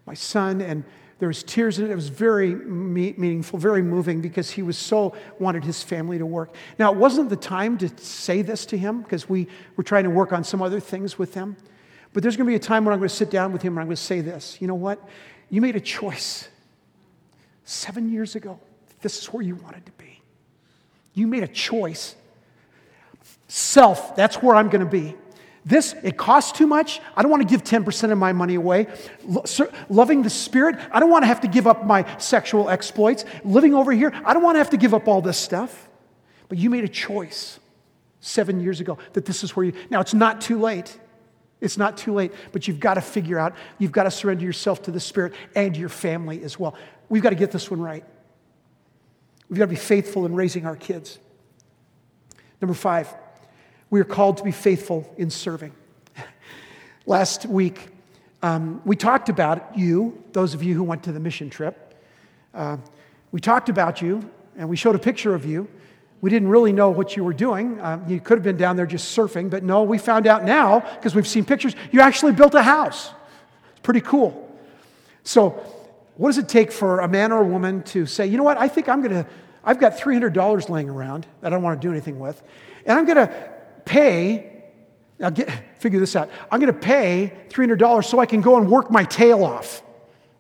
my 0.05 0.15
son, 0.15 0.61
and 0.61 0.83
there 1.21 1.29
was 1.29 1.45
tears 1.45 1.79
in 1.79 1.85
it. 1.85 1.93
It 1.93 1.95
was 1.95 2.09
very 2.09 2.57
meaningful, 2.57 3.57
very 3.57 3.83
moving 3.83 4.21
because 4.21 4.51
he 4.51 4.63
was 4.63 4.77
so 4.77 5.15
wanted 5.39 5.63
his 5.63 5.81
family 5.81 6.19
to 6.19 6.27
work. 6.27 6.57
Now, 6.77 6.91
it 6.91 6.99
wasn't 6.99 7.31
the 7.31 7.37
time 7.37 7.79
to 7.79 7.89
say 7.99 8.43
this 8.43 8.67
to 8.67 8.77
him 8.77 9.03
because 9.03 9.29
we 9.29 9.47
were 9.77 9.85
trying 9.85 10.03
to 10.03 10.11
work 10.11 10.33
on 10.33 10.43
some 10.43 10.61
other 10.61 10.81
things 10.81 11.17
with 11.17 11.35
him. 11.35 11.57
But 12.15 12.25
there's 12.25 12.37
going 12.37 12.49
to 12.49 12.51
be 12.51 12.57
a 12.57 12.59
time 12.59 12.85
when 12.85 12.93
I'm 12.93 12.99
going 12.99 13.11
to 13.11 13.15
sit 13.15 13.31
down 13.31 13.53
with 13.53 13.63
him 13.63 13.75
and 13.75 13.81
I'm 13.83 13.87
going 13.87 13.95
to 13.95 14.03
say 14.03 14.23
this. 14.23 14.57
You 14.61 14.67
know 14.67 14.75
what? 14.75 14.99
You 15.51 15.61
made 15.61 15.77
a 15.77 15.81
choice 15.81 16.49
seven 17.65 18.11
years 18.11 18.35
ago. 18.35 18.59
This 19.03 19.19
is 19.19 19.27
where 19.27 19.45
you 19.45 19.55
wanted 19.55 19.87
to 19.87 19.93
be. 19.93 20.21
You 21.15 21.29
made 21.29 21.45
a 21.45 21.49
choice. 21.49 22.17
Self, 23.57 24.17
that's 24.17 24.43
where 24.43 24.57
I'm 24.57 24.69
going 24.69 24.81
to 24.81 24.91
be. 24.91 25.15
This, 25.65 25.95
it 26.03 26.17
costs 26.17 26.51
too 26.51 26.67
much. 26.67 27.01
I 27.17 27.23
don't 27.23 27.31
want 27.31 27.41
to 27.41 27.49
give 27.49 27.63
10% 27.63 28.11
of 28.11 28.19
my 28.19 28.33
money 28.33 28.57
away. 28.57 28.89
loving 29.89 30.23
the 30.25 30.29
Spirit, 30.29 30.75
I 30.91 30.99
don't 30.99 31.09
want 31.09 31.23
to 31.23 31.29
have 31.29 31.43
to 31.43 31.47
give 31.47 31.69
up 31.69 31.87
my 31.87 32.05
sexual 32.19 32.69
exploits. 32.69 33.25
Living 33.45 33.73
over 33.73 33.93
here, 33.93 34.13
I 34.25 34.35
don't 34.35 34.43
want 34.43 34.57
to 34.57 34.59
have 34.59 34.71
to 34.71 34.77
give 34.77 34.93
up 34.93 35.07
all 35.07 35.23
this 35.23 35.39
stuff. 35.39 35.89
But 36.49 36.59
you 36.59 36.69
made 36.69 36.83
a 36.83 36.89
choice 36.89 37.61
seven 38.19 38.59
years 38.59 38.81
ago 38.81 38.99
that 39.13 39.25
this 39.25 39.45
is 39.45 39.55
where 39.55 39.67
you. 39.67 39.73
Now, 39.89 40.01
it's 40.01 40.15
not 40.15 40.41
too 40.41 40.59
late. 40.61 40.99
It's 41.61 41.79
not 41.79 41.97
too 41.97 42.13
late, 42.13 42.33
but 42.51 42.67
you've 42.67 42.81
got 42.81 42.95
to 42.95 43.01
figure 43.01 43.39
out, 43.39 43.55
you've 43.79 43.93
got 43.93 44.03
to 44.03 44.11
surrender 44.11 44.45
yourself 44.45 44.83
to 44.83 44.91
the 44.91 44.99
Spirit 44.99 45.33
and 45.55 45.77
your 45.77 45.91
family 45.91 46.43
as 46.43 46.59
well. 46.59 46.75
We've 47.09 47.23
got 47.23 47.31
to 47.31 47.37
get 47.37 47.53
this 47.53 47.71
one 47.71 47.81
right. 47.81 48.05
We've 49.49 49.61
got 49.61 49.67
to 49.67 49.71
be 49.71 49.77
faithful 49.77 50.27
in 50.27 50.35
raising 50.35 50.67
our 50.67 50.75
kids. 50.75 51.21
Number 52.61 52.75
five, 52.75 53.15
we 53.95 54.01
are 54.01 54.05
called 54.05 54.39
to 54.39 54.43
be 54.43 54.51
faithful 54.51 55.09
in 55.19 55.31
serving. 55.31 55.73
Last 57.07 57.47
week, 57.47 57.91
um, 58.43 58.83
we 58.85 58.97
talked 58.97 59.29
about 59.29 59.79
you, 59.79 60.21
those 60.33 60.53
of 60.53 60.65
you 60.65 60.75
who 60.75 60.83
went 60.83 61.05
to 61.05 61.13
the 61.13 61.21
mission 61.21 61.49
trip. 61.49 61.95
Uh, 62.53 62.79
we 63.31 63.41
talked 63.41 63.69
about 63.69 64.03
you, 64.03 64.29
and 64.59 64.69
we 64.69 64.75
showed 64.75 64.97
a 64.97 64.99
picture 64.99 65.33
of 65.33 65.47
you. 65.47 65.69
We 66.23 66.29
didn't 66.29 66.49
really 66.49 66.73
know 66.73 66.91
what 66.91 67.17
you 67.17 67.23
were 67.23 67.33
doing. 67.33 67.81
Um, 67.81 68.05
you 68.09 68.19
could 68.19 68.37
have 68.37 68.43
been 68.43 68.57
down 68.57 68.75
there 68.75 68.85
just 68.85 69.17
surfing, 69.17 69.49
but 69.49 69.63
no, 69.63 69.85
we 69.85 69.97
found 69.99 70.27
out 70.27 70.43
now 70.43 70.81
because 70.81 71.15
we've 71.15 71.29
seen 71.29 71.45
pictures. 71.45 71.77
You 71.93 72.01
actually 72.01 72.33
built 72.33 72.57
a 72.57 72.65
house. 72.65 73.13
It's 73.71 73.81
pretty 73.85 74.01
cool. 74.01 74.59
So, 75.23 75.51
what 76.17 76.31
does 76.31 76.39
it 76.39 76.49
take 76.49 76.73
for 76.73 76.99
a 76.99 77.07
man 77.07 77.31
or 77.31 77.43
a 77.43 77.47
woman 77.47 77.85
to 77.85 78.07
say, 78.07 78.27
you 78.27 78.39
know 78.39 78.43
what, 78.43 78.59
I 78.59 78.67
think 78.67 78.89
I'm 78.89 79.03
going 79.03 79.23
to, 79.23 79.27
I've 79.63 79.79
got 79.79 79.97
$300 79.97 80.69
laying 80.69 80.91
around 80.91 81.29
that 81.43 81.53
I 81.53 81.55
don't 81.55 81.63
want 81.63 81.81
to 81.81 81.87
do 81.87 81.93
anything 81.93 82.19
with, 82.19 82.43
and 82.87 82.99
I'm 82.99 83.05
going 83.05 83.29
to 83.29 83.54
pay, 83.85 84.65
now 85.19 85.31
get, 85.31 85.51
figure 85.79 86.01
this 86.01 86.17
out, 86.17 86.31
I'm 86.51 86.61
going 86.61 86.73
to 86.73 86.79
pay 86.79 87.33
$300 87.49 88.05
so 88.05 88.19
I 88.19 88.27
can 88.27 88.41
go 88.41 88.57
and 88.57 88.71
work 88.71 88.91
my 88.91 89.05
tail 89.05 89.45
off. 89.45 89.83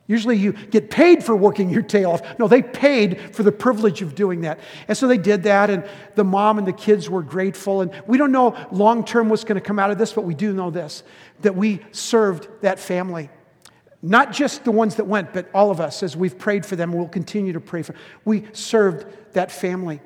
Usually 0.06 0.36
you 0.36 0.52
get 0.52 0.90
paid 0.90 1.24
for 1.24 1.34
working 1.34 1.70
your 1.70 1.80
tail 1.80 2.10
off. 2.10 2.38
No, 2.38 2.46
they 2.46 2.60
paid 2.60 3.34
for 3.34 3.42
the 3.42 3.52
privilege 3.52 4.02
of 4.02 4.14
doing 4.14 4.42
that. 4.42 4.60
And 4.86 4.96
so 4.96 5.08
they 5.08 5.16
did 5.16 5.44
that, 5.44 5.70
and 5.70 5.88
the 6.14 6.24
mom 6.24 6.58
and 6.58 6.66
the 6.66 6.74
kids 6.74 7.08
were 7.08 7.22
grateful. 7.22 7.80
And 7.80 7.90
we 8.06 8.18
don't 8.18 8.32
know 8.32 8.54
long 8.70 9.04
term 9.04 9.30
what's 9.30 9.44
going 9.44 9.54
to 9.54 9.66
come 9.66 9.78
out 9.78 9.90
of 9.90 9.96
this, 9.96 10.12
but 10.12 10.24
we 10.24 10.34
do 10.34 10.52
know 10.52 10.70
this 10.70 11.02
that 11.40 11.56
we 11.56 11.80
served 11.92 12.48
that 12.60 12.78
family. 12.78 13.30
Not 14.02 14.32
just 14.32 14.64
the 14.64 14.70
ones 14.70 14.96
that 14.96 15.06
went, 15.06 15.32
but 15.32 15.48
all 15.54 15.70
of 15.70 15.80
us, 15.80 16.02
as 16.02 16.14
we've 16.14 16.38
prayed 16.38 16.66
for 16.66 16.76
them, 16.76 16.92
we'll 16.92 17.08
continue 17.08 17.54
to 17.54 17.60
pray 17.60 17.80
for. 17.80 17.94
We 18.26 18.44
served 18.52 19.06
that 19.32 19.50
family. 19.50 20.02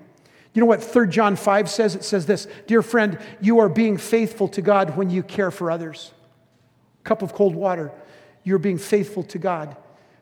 You 0.55 0.61
know 0.61 0.67
what 0.67 0.83
3 0.83 1.09
John 1.09 1.37
5 1.37 1.71
says? 1.71 1.95
It 1.95 2.05
says 2.05 2.27
this 2.27 2.47
Dear 2.67 2.83
friend, 2.83 3.19
you 3.41 3.59
are 3.61 3.69
being 3.69 3.97
faithful 3.97 4.49
to 4.49 4.63
God 4.63 4.97
when 4.97 5.11
you 5.11 5.23
care 5.23 5.51
for 5.51 5.71
others. 5.71 6.13
Cup 7.05 7.23
of 7.23 7.33
cold 7.33 7.55
water. 7.55 7.93
You're 8.45 8.59
being 8.59 8.79
faithful 8.79 9.23
to 9.25 9.39
God 9.39 9.77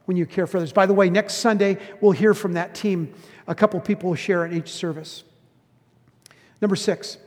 when 0.06 0.16
you 0.16 0.26
care 0.26 0.46
for 0.46 0.56
others. 0.58 0.72
By 0.72 0.86
the 0.86 0.94
way, 0.94 1.10
next 1.10 1.34
Sunday, 1.34 1.78
we'll 2.00 2.12
hear 2.12 2.34
from 2.34 2.54
that 2.54 2.74
team. 2.74 3.12
A 3.46 3.54
couple 3.54 3.80
people 3.80 4.10
will 4.10 4.16
share 4.16 4.44
in 4.44 4.56
each 4.56 4.70
service. 4.70 5.24
Number 6.60 6.76
six, 6.76 7.18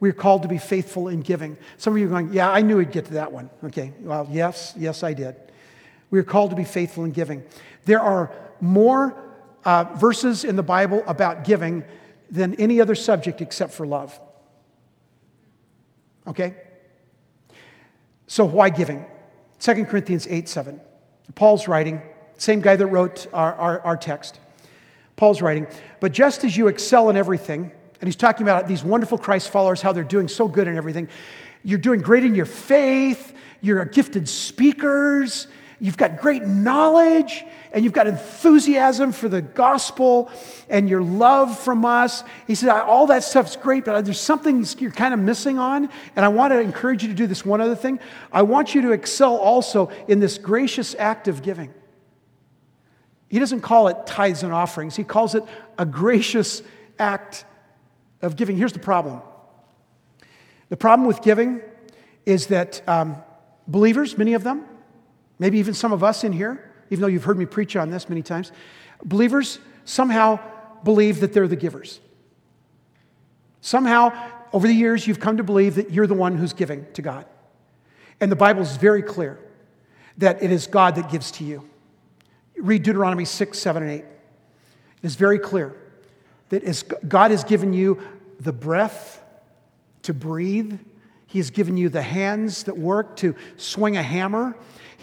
we're 0.00 0.12
called 0.12 0.42
to 0.42 0.48
be 0.48 0.58
faithful 0.58 1.08
in 1.08 1.20
giving. 1.20 1.56
Some 1.78 1.94
of 1.94 1.98
you 1.98 2.06
are 2.06 2.10
going, 2.10 2.32
Yeah, 2.32 2.50
I 2.50 2.60
knew 2.60 2.76
we'd 2.76 2.92
get 2.92 3.06
to 3.06 3.14
that 3.14 3.32
one. 3.32 3.50
Okay, 3.64 3.92
well, 4.00 4.28
yes, 4.30 4.74
yes, 4.76 5.02
I 5.02 5.14
did. 5.14 5.36
We're 6.10 6.24
called 6.24 6.50
to 6.50 6.56
be 6.56 6.64
faithful 6.64 7.04
in 7.04 7.10
giving. 7.10 7.42
There 7.84 8.00
are 8.00 8.30
more 8.60 9.16
uh, 9.64 9.84
verses 9.96 10.44
in 10.44 10.56
the 10.56 10.62
Bible 10.62 11.02
about 11.06 11.44
giving 11.44 11.84
than 12.30 12.54
any 12.56 12.80
other 12.80 12.94
subject 12.94 13.40
except 13.40 13.72
for 13.72 13.86
love. 13.86 14.18
Okay? 16.26 16.54
So, 18.26 18.44
why 18.44 18.70
giving? 18.70 19.04
2 19.60 19.84
Corinthians 19.84 20.26
8 20.28 20.48
7. 20.48 20.80
Paul's 21.34 21.68
writing, 21.68 22.02
same 22.36 22.60
guy 22.60 22.76
that 22.76 22.86
wrote 22.86 23.26
our, 23.32 23.54
our, 23.54 23.80
our 23.80 23.96
text. 23.96 24.38
Paul's 25.16 25.40
writing, 25.40 25.66
but 26.00 26.12
just 26.12 26.44
as 26.44 26.56
you 26.56 26.68
excel 26.68 27.08
in 27.08 27.16
everything, 27.16 27.70
and 28.00 28.08
he's 28.08 28.16
talking 28.16 28.42
about 28.42 28.66
these 28.68 28.84
wonderful 28.84 29.16
Christ 29.16 29.50
followers, 29.50 29.80
how 29.80 29.92
they're 29.92 30.04
doing 30.04 30.28
so 30.28 30.48
good 30.48 30.68
in 30.68 30.76
everything. 30.76 31.08
You're 31.62 31.78
doing 31.78 32.00
great 32.00 32.24
in 32.24 32.34
your 32.34 32.46
faith, 32.46 33.32
you're 33.60 33.84
gifted 33.84 34.28
speakers, 34.28 35.46
you've 35.80 35.96
got 35.96 36.18
great 36.18 36.42
knowledge, 36.42 37.44
and 37.74 37.82
you've 37.82 37.92
got 37.92 38.06
enthusiasm 38.06 39.10
for 39.10 39.28
the 39.28 39.42
gospel 39.42 40.30
and 40.70 40.88
your 40.88 41.02
love 41.02 41.58
from 41.58 41.84
us. 41.84 42.22
He 42.46 42.54
said, 42.54 42.70
All 42.70 43.08
that 43.08 43.24
stuff's 43.24 43.56
great, 43.56 43.84
but 43.84 44.04
there's 44.04 44.20
something 44.20 44.64
you're 44.78 44.92
kind 44.92 45.12
of 45.12 45.18
missing 45.18 45.58
on. 45.58 45.90
And 46.14 46.24
I 46.24 46.28
want 46.28 46.52
to 46.52 46.60
encourage 46.60 47.02
you 47.02 47.08
to 47.08 47.14
do 47.14 47.26
this 47.26 47.44
one 47.44 47.60
other 47.60 47.74
thing. 47.74 47.98
I 48.32 48.42
want 48.42 48.76
you 48.76 48.82
to 48.82 48.92
excel 48.92 49.36
also 49.36 49.90
in 50.06 50.20
this 50.20 50.38
gracious 50.38 50.94
act 51.00 51.26
of 51.26 51.42
giving. 51.42 51.74
He 53.28 53.40
doesn't 53.40 53.62
call 53.62 53.88
it 53.88 54.06
tithes 54.06 54.44
and 54.44 54.52
offerings, 54.52 54.94
he 54.94 55.02
calls 55.02 55.34
it 55.34 55.42
a 55.76 55.84
gracious 55.84 56.62
act 57.00 57.44
of 58.22 58.36
giving. 58.36 58.56
Here's 58.56 58.72
the 58.72 58.78
problem 58.78 59.20
the 60.68 60.76
problem 60.76 61.08
with 61.08 61.22
giving 61.22 61.60
is 62.24 62.46
that 62.46 62.88
um, 62.88 63.16
believers, 63.66 64.16
many 64.16 64.34
of 64.34 64.44
them, 64.44 64.64
maybe 65.40 65.58
even 65.58 65.74
some 65.74 65.92
of 65.92 66.04
us 66.04 66.22
in 66.22 66.32
here, 66.32 66.70
even 66.90 67.02
though 67.02 67.08
you've 67.08 67.24
heard 67.24 67.38
me 67.38 67.46
preach 67.46 67.76
on 67.76 67.90
this 67.90 68.08
many 68.08 68.22
times, 68.22 68.52
believers 69.04 69.58
somehow 69.84 70.38
believe 70.82 71.20
that 71.20 71.32
they're 71.32 71.48
the 71.48 71.56
givers. 71.56 72.00
Somehow, 73.60 74.12
over 74.52 74.66
the 74.66 74.74
years, 74.74 75.06
you've 75.06 75.20
come 75.20 75.38
to 75.38 75.42
believe 75.42 75.76
that 75.76 75.90
you're 75.90 76.06
the 76.06 76.14
one 76.14 76.36
who's 76.36 76.52
giving 76.52 76.86
to 76.92 77.02
God. 77.02 77.26
And 78.20 78.30
the 78.30 78.36
Bible 78.36 78.62
is 78.62 78.76
very 78.76 79.02
clear 79.02 79.38
that 80.18 80.42
it 80.42 80.52
is 80.52 80.66
God 80.66 80.94
that 80.96 81.10
gives 81.10 81.30
to 81.32 81.44
you. 81.44 81.68
Read 82.56 82.82
Deuteronomy 82.82 83.24
6, 83.24 83.58
7, 83.58 83.82
and 83.82 83.92
8. 83.92 83.98
It 83.98 84.06
is 85.02 85.16
very 85.16 85.38
clear 85.38 85.74
that 86.50 87.08
God 87.08 87.30
has 87.30 87.42
given 87.42 87.72
you 87.72 88.00
the 88.38 88.52
breath 88.52 89.22
to 90.02 90.14
breathe, 90.14 90.78
He 91.26 91.38
has 91.38 91.50
given 91.50 91.76
you 91.76 91.88
the 91.88 92.02
hands 92.02 92.64
that 92.64 92.76
work 92.76 93.16
to 93.16 93.34
swing 93.56 93.96
a 93.96 94.02
hammer, 94.02 94.54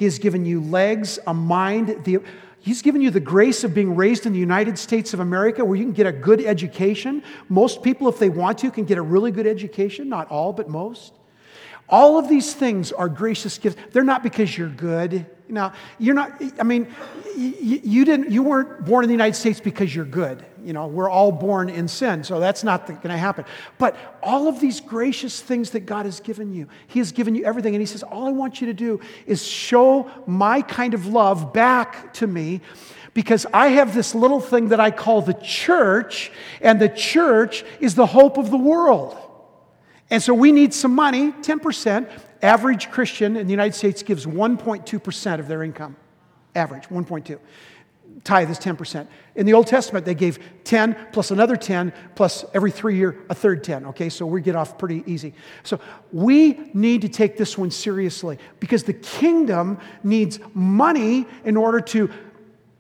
He 0.02 0.06
has 0.06 0.18
given 0.18 0.46
you 0.46 0.62
legs, 0.62 1.20
a 1.28 1.34
mind. 1.36 2.06
The, 2.06 2.24
He's 2.60 2.82
given 2.82 3.04
you 3.04 3.12
the 3.12 3.20
grace 3.20 3.64
of 3.64 3.76
being 3.76 3.96
raised 3.96 4.26
in 4.26 4.34
the 4.34 4.40
United 4.40 4.80
States 4.80 5.14
of 5.14 5.20
America 5.20 5.64
where 5.64 5.78
you 5.78 5.84
can 5.84 5.94
get 5.94 6.08
a 6.08 6.12
good 6.12 6.42
education. 6.44 7.22
Most 7.50 7.84
people, 7.84 8.10
if 8.10 8.18
they 8.18 8.30
want 8.30 8.58
to, 8.58 8.72
can 8.72 8.86
get 8.86 8.98
a 8.98 9.02
really 9.04 9.30
good 9.30 9.46
education. 9.46 10.10
Not 10.10 10.28
all, 10.32 10.54
but 10.54 10.68
most. 10.68 11.14
All 11.92 12.18
of 12.18 12.30
these 12.30 12.54
things 12.54 12.94
are 12.94 13.10
gracious 13.10 13.58
gifts. 13.58 13.76
They're 13.92 14.04
not 14.04 14.24
because 14.24 14.58
you're 14.58 14.70
good. 14.70 15.26
Now, 15.50 15.74
you're 16.00 16.16
not, 16.16 16.42
I 16.58 16.64
mean, 16.64 16.88
you, 17.38 17.82
you, 17.84 18.06
didn't, 18.06 18.32
you 18.32 18.42
weren't 18.42 18.86
born 18.86 19.04
in 19.04 19.10
the 19.10 19.14
United 19.14 19.36
States 19.36 19.60
because 19.60 19.94
you're 19.94 20.06
good. 20.06 20.46
You 20.64 20.72
know, 20.72 20.88
we're 20.88 21.10
all 21.10 21.32
born 21.32 21.70
in 21.70 21.88
sin, 21.88 22.24
so 22.24 22.40
that's 22.40 22.64
not 22.64 22.88
going 22.88 23.02
to 23.02 23.18
happen. 23.18 23.44
But 23.78 23.98
all 24.24 24.48
of 24.48 24.62
these 24.62 24.80
gracious 24.80 25.42
things 25.42 25.72
that 25.72 25.82
God 25.82 26.06
has 26.06 26.22
given 26.22 26.54
you, 26.54 26.68
He 26.88 27.00
has 27.00 27.12
given 27.12 27.36
you 27.36 27.44
everything. 27.44 27.76
And 27.76 27.82
He 27.82 27.86
says, 27.86 28.04
All 28.04 28.28
I 28.28 28.32
want 28.32 28.62
you 28.62 28.68
to 28.68 28.74
do 28.74 29.02
is 29.26 29.46
show 29.46 30.10
my 30.26 30.62
kind 30.62 30.94
of 30.94 31.08
love 31.08 31.52
back 31.52 32.14
to 32.16 32.28
me 32.28 32.62
because 33.14 33.46
I 33.54 33.70
have 33.70 33.94
this 33.94 34.16
little 34.16 34.40
thing 34.40 34.70
that 34.70 34.80
I 34.80 34.92
call 34.92 35.22
the 35.22 35.34
church, 35.34 36.32
and 36.62 36.80
the 36.80 36.90
church 36.90 37.66
is 37.80 37.96
the 37.96 38.06
hope 38.06 38.38
of 38.38 38.52
the 38.52 38.58
world. 38.58 39.18
And 40.12 40.22
so 40.22 40.34
we 40.34 40.52
need 40.52 40.74
some 40.74 40.94
money, 40.94 41.32
10%. 41.32 42.08
Average 42.44 42.92
Christian 42.92 43.38
in 43.38 43.48
the 43.48 43.52
United 43.52 43.74
States 43.74 44.04
gives 44.04 44.26
1.2% 44.26 45.40
of 45.40 45.48
their 45.48 45.64
income. 45.64 45.96
Average, 46.54 46.90
1.2. 46.90 47.40
Tithe 48.26 48.52
is 48.52 48.60
10%. 48.60 49.08
In 49.36 49.46
the 49.46 49.54
Old 49.54 49.68
Testament, 49.68 50.06
they 50.06 50.14
gave 50.14 50.38
10 50.66 50.98
plus 51.14 51.32
another 51.32 51.56
10 51.56 51.94
plus 52.16 52.44
every 52.54 52.72
three 52.72 52.98
year 52.98 53.24
a 53.30 53.36
third 53.36 53.64
10. 53.64 53.86
Okay, 53.88 54.10
so 54.10 54.26
we 54.26 54.42
get 54.42 54.56
off 54.56 54.78
pretty 54.78 55.02
easy. 55.08 55.34
So 55.64 55.80
we 56.12 56.70
need 56.74 57.02
to 57.04 57.10
take 57.10 57.38
this 57.38 57.58
one 57.58 57.72
seriously 57.72 58.38
because 58.60 58.84
the 58.84 58.94
kingdom 58.94 59.80
needs 60.04 60.40
money 60.54 61.26
in 61.46 61.56
order 61.56 61.80
to 61.80 62.10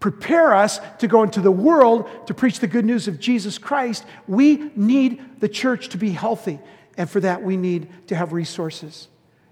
prepare 0.01 0.53
us 0.53 0.79
to 0.99 1.07
go 1.07 1.23
into 1.23 1.39
the 1.39 1.51
world 1.51 2.09
to 2.27 2.33
preach 2.33 2.59
the 2.59 2.67
good 2.67 2.83
news 2.83 3.07
of 3.07 3.19
Jesus 3.19 3.57
Christ. 3.57 4.03
We 4.27 4.71
need 4.75 5.39
the 5.39 5.47
church 5.47 5.89
to 5.89 5.97
be 5.97 6.09
healthy. 6.09 6.59
And 7.01 7.09
for 7.09 7.19
that, 7.21 7.41
we 7.41 7.57
need 7.57 7.87
to 8.09 8.15
have 8.15 8.31
resources. 8.31 9.07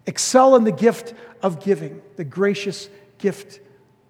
Excel 0.06 0.56
in 0.56 0.66
the 0.66 0.72
gift 0.72 1.16
of 1.42 1.64
giving, 1.64 2.00
the 2.16 2.24
gracious 2.24 2.88
gift 3.18 3.60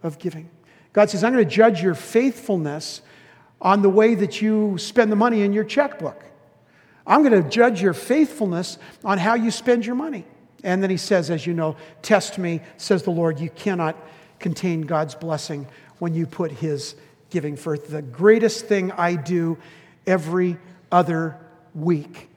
of 0.04 0.20
giving. 0.20 0.50
God 0.92 1.10
says, 1.10 1.24
I'm 1.24 1.32
going 1.32 1.46
to 1.46 1.50
judge 1.50 1.82
your 1.82 1.96
faithfulness 1.96 3.02
on 3.62 3.82
the 3.82 3.90
way 3.90 4.14
that 4.16 4.42
you 4.42 4.78
spend 4.78 5.10
the 5.10 5.16
money 5.16 5.44
in 5.44 5.54
your 5.54 5.64
checkbook. 5.64 6.22
I'm 7.08 7.24
going 7.24 7.42
to 7.42 7.50
judge 7.50 7.82
your 7.82 7.94
faithfulness 7.94 8.78
on 9.06 9.18
how 9.18 9.36
you 9.36 9.52
spend 9.52 9.86
your 9.86 9.96
money. 9.96 10.26
And 10.62 10.84
then 10.84 10.90
he 10.90 10.98
says, 10.98 11.30
as 11.30 11.48
you 11.48 11.54
know, 11.54 11.78
test 12.02 12.38
me, 12.38 12.60
says 12.76 13.04
the 13.04 13.12
Lord, 13.12 13.40
you 13.40 13.50
cannot 13.52 13.96
contain 14.40 14.82
God's 14.82 15.16
blessing 15.16 15.66
when 16.00 16.14
you 16.14 16.26
put 16.26 16.52
his 16.52 16.94
giving 17.30 17.56
forth. 17.56 17.88
The 17.88 18.02
greatest 18.02 18.66
thing 18.66 18.92
I 18.92 19.16
do 19.16 19.58
every 20.06 20.58
other 20.92 21.38
week 21.74 22.29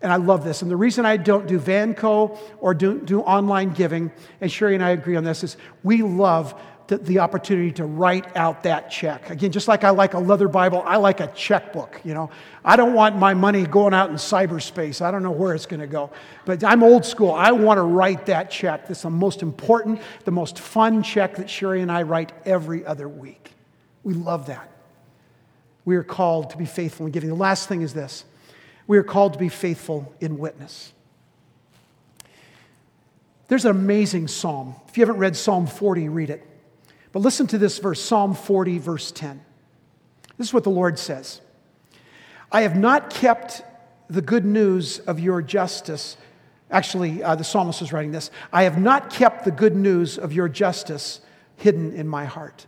and 0.00 0.12
I 0.12 0.16
love 0.16 0.44
this. 0.44 0.62
And 0.62 0.70
the 0.70 0.76
reason 0.76 1.04
I 1.04 1.16
don't 1.16 1.46
do 1.46 1.58
Vanco 1.58 2.38
or 2.60 2.74
do, 2.74 3.00
do 3.00 3.20
online 3.20 3.70
giving, 3.70 4.12
and 4.40 4.50
Sherry 4.50 4.74
and 4.74 4.84
I 4.84 4.90
agree 4.90 5.16
on 5.16 5.24
this, 5.24 5.42
is 5.42 5.56
we 5.82 6.02
love 6.02 6.60
the, 6.86 6.96
the, 6.98 7.18
opportunity 7.18 7.70
to 7.72 7.84
write 7.84 8.34
out 8.34 8.62
that 8.62 8.90
check. 8.90 9.28
Again, 9.28 9.52
just 9.52 9.68
like 9.68 9.84
I 9.84 9.90
like 9.90 10.14
a 10.14 10.18
leather 10.18 10.48
Bible, 10.48 10.82
I 10.86 10.96
like 10.96 11.20
a 11.20 11.26
checkbook. 11.28 12.00
You 12.02 12.14
know, 12.14 12.30
I 12.64 12.76
don't 12.76 12.94
want 12.94 13.16
my 13.16 13.34
money 13.34 13.66
going 13.66 13.92
out 13.92 14.08
in 14.08 14.16
cyberspace. 14.16 15.02
I 15.02 15.10
don't 15.10 15.22
know 15.22 15.30
where 15.30 15.54
it's 15.54 15.66
going 15.66 15.80
to 15.80 15.86
go. 15.86 16.10
But 16.46 16.64
I'm 16.64 16.82
old 16.82 17.04
school. 17.04 17.32
I 17.32 17.52
want 17.52 17.76
to 17.76 17.82
write 17.82 18.26
that 18.26 18.50
check. 18.50 18.88
This 18.88 18.98
is 18.98 19.02
the 19.02 19.10
most 19.10 19.42
important, 19.42 20.00
the 20.24 20.30
most 20.30 20.58
fun 20.58 21.02
check 21.02 21.36
that 21.36 21.50
Sherry 21.50 21.82
and 21.82 21.92
I 21.92 22.02
write 22.02 22.32
every 22.46 22.86
other 22.86 23.06
week. 23.06 23.50
We 24.02 24.14
love 24.14 24.46
that. 24.46 24.70
We 25.84 25.96
are 25.96 26.04
called 26.04 26.50
to 26.50 26.56
be 26.56 26.64
faithful 26.64 27.04
in 27.04 27.12
giving. 27.12 27.28
The 27.28 27.36
last 27.36 27.68
thing 27.68 27.82
is 27.82 27.92
this 27.92 28.24
we 28.88 28.98
are 28.98 29.04
called 29.04 29.34
to 29.34 29.38
be 29.38 29.50
faithful 29.50 30.12
in 30.20 30.38
witness. 30.38 30.92
There's 33.46 33.64
an 33.64 33.70
amazing 33.70 34.28
psalm. 34.28 34.74
If 34.88 34.96
you 34.96 35.02
haven't 35.02 35.20
read 35.20 35.36
Psalm 35.36 35.66
40, 35.66 36.08
read 36.08 36.30
it. 36.30 36.44
But 37.12 37.20
listen 37.20 37.46
to 37.48 37.58
this 37.58 37.78
verse, 37.78 38.00
Psalm 38.00 38.34
40, 38.34 38.78
verse 38.78 39.12
10. 39.12 39.40
This 40.36 40.48
is 40.48 40.54
what 40.54 40.64
the 40.64 40.70
Lord 40.70 40.98
says 40.98 41.40
I 42.50 42.62
have 42.62 42.76
not 42.76 43.10
kept 43.10 43.62
the 44.08 44.22
good 44.22 44.44
news 44.44 44.98
of 45.00 45.20
your 45.20 45.42
justice. 45.42 46.16
Actually, 46.70 47.22
uh, 47.22 47.34
the 47.34 47.44
psalmist 47.44 47.82
is 47.82 47.92
writing 47.92 48.12
this 48.12 48.30
I 48.52 48.64
have 48.64 48.78
not 48.78 49.10
kept 49.10 49.44
the 49.44 49.50
good 49.50 49.76
news 49.76 50.18
of 50.18 50.32
your 50.32 50.48
justice 50.48 51.20
hidden 51.56 51.92
in 51.92 52.08
my 52.08 52.24
heart. 52.24 52.66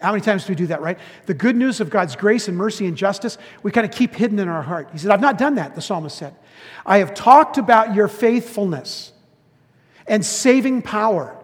How 0.00 0.12
many 0.12 0.22
times 0.22 0.44
do 0.44 0.52
we 0.52 0.56
do 0.56 0.68
that, 0.68 0.80
right? 0.80 0.98
The 1.26 1.34
good 1.34 1.56
news 1.56 1.80
of 1.80 1.90
God's 1.90 2.14
grace 2.14 2.46
and 2.46 2.56
mercy 2.56 2.86
and 2.86 2.96
justice, 2.96 3.36
we 3.62 3.72
kind 3.72 3.84
of 3.84 3.90
keep 3.92 4.14
hidden 4.14 4.38
in 4.38 4.48
our 4.48 4.62
heart. 4.62 4.90
He 4.92 4.98
said, 4.98 5.10
I've 5.10 5.20
not 5.20 5.38
done 5.38 5.56
that, 5.56 5.74
the 5.74 5.80
psalmist 5.80 6.16
said. 6.16 6.36
I 6.86 6.98
have 6.98 7.14
talked 7.14 7.58
about 7.58 7.94
your 7.94 8.06
faithfulness 8.06 9.12
and 10.06 10.24
saving 10.24 10.82
power. 10.82 11.36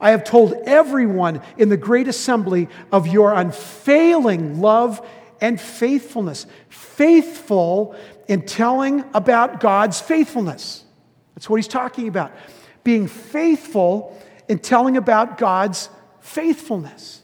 I 0.00 0.10
have 0.10 0.24
told 0.24 0.54
everyone 0.64 1.42
in 1.58 1.68
the 1.68 1.76
great 1.76 2.08
assembly 2.08 2.68
of 2.90 3.06
your 3.06 3.34
unfailing 3.34 4.60
love 4.60 5.06
and 5.40 5.60
faithfulness. 5.60 6.46
Faithful 6.70 7.94
in 8.26 8.46
telling 8.46 9.04
about 9.14 9.60
God's 9.60 10.00
faithfulness. 10.00 10.84
That's 11.34 11.48
what 11.48 11.56
he's 11.56 11.68
talking 11.68 12.08
about. 12.08 12.32
Being 12.84 13.06
faithful 13.06 14.18
in 14.48 14.58
telling 14.58 14.96
about 14.96 15.38
God's 15.38 15.88
faithfulness. 16.20 17.21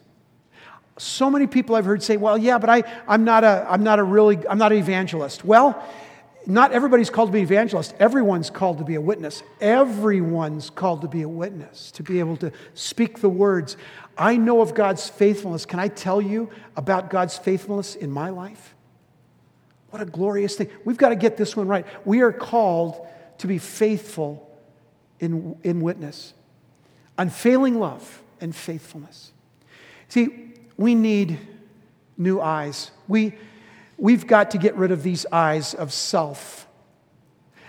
So 0.98 1.30
many 1.30 1.46
people 1.46 1.76
I've 1.76 1.84
heard 1.84 2.02
say, 2.02 2.16
well, 2.16 2.36
yeah, 2.36 2.58
but 2.58 2.68
I, 2.68 2.82
I'm, 3.06 3.24
not 3.24 3.44
a, 3.44 3.66
I'm 3.68 3.82
not 3.82 3.98
a 3.98 4.04
really, 4.04 4.38
I'm 4.48 4.58
not 4.58 4.72
an 4.72 4.78
evangelist. 4.78 5.44
Well, 5.44 5.82
not 6.46 6.72
everybody's 6.72 7.10
called 7.10 7.28
to 7.28 7.32
be 7.32 7.40
an 7.40 7.44
evangelist. 7.44 7.94
Everyone's 7.98 8.48
called 8.48 8.78
to 8.78 8.84
be 8.84 8.94
a 8.94 9.00
witness. 9.00 9.42
Everyone's 9.60 10.70
called 10.70 11.02
to 11.02 11.08
be 11.08 11.22
a 11.22 11.28
witness, 11.28 11.90
to 11.92 12.02
be 12.02 12.20
able 12.20 12.36
to 12.38 12.52
speak 12.74 13.20
the 13.20 13.28
words. 13.28 13.76
I 14.16 14.36
know 14.36 14.60
of 14.60 14.74
God's 14.74 15.08
faithfulness. 15.08 15.66
Can 15.66 15.78
I 15.78 15.88
tell 15.88 16.20
you 16.20 16.50
about 16.76 17.10
God's 17.10 17.36
faithfulness 17.36 17.94
in 17.94 18.10
my 18.10 18.30
life? 18.30 18.74
What 19.90 20.02
a 20.02 20.06
glorious 20.06 20.56
thing. 20.56 20.70
We've 20.84 20.96
got 20.96 21.10
to 21.10 21.16
get 21.16 21.36
this 21.36 21.56
one 21.56 21.68
right. 21.68 21.86
We 22.04 22.22
are 22.22 22.32
called 22.32 23.06
to 23.38 23.46
be 23.46 23.58
faithful 23.58 24.48
in, 25.20 25.56
in 25.62 25.80
witness, 25.80 26.34
unfailing 27.16 27.78
love 27.78 28.22
and 28.40 28.54
faithfulness. 28.54 29.32
See, 30.08 30.47
we 30.78 30.94
need 30.94 31.38
new 32.16 32.40
eyes. 32.40 32.90
We, 33.06 33.34
we've 33.98 34.26
got 34.26 34.52
to 34.52 34.58
get 34.58 34.74
rid 34.76 34.90
of 34.90 35.02
these 35.02 35.26
eyes 35.30 35.74
of 35.74 35.92
self. 35.92 36.66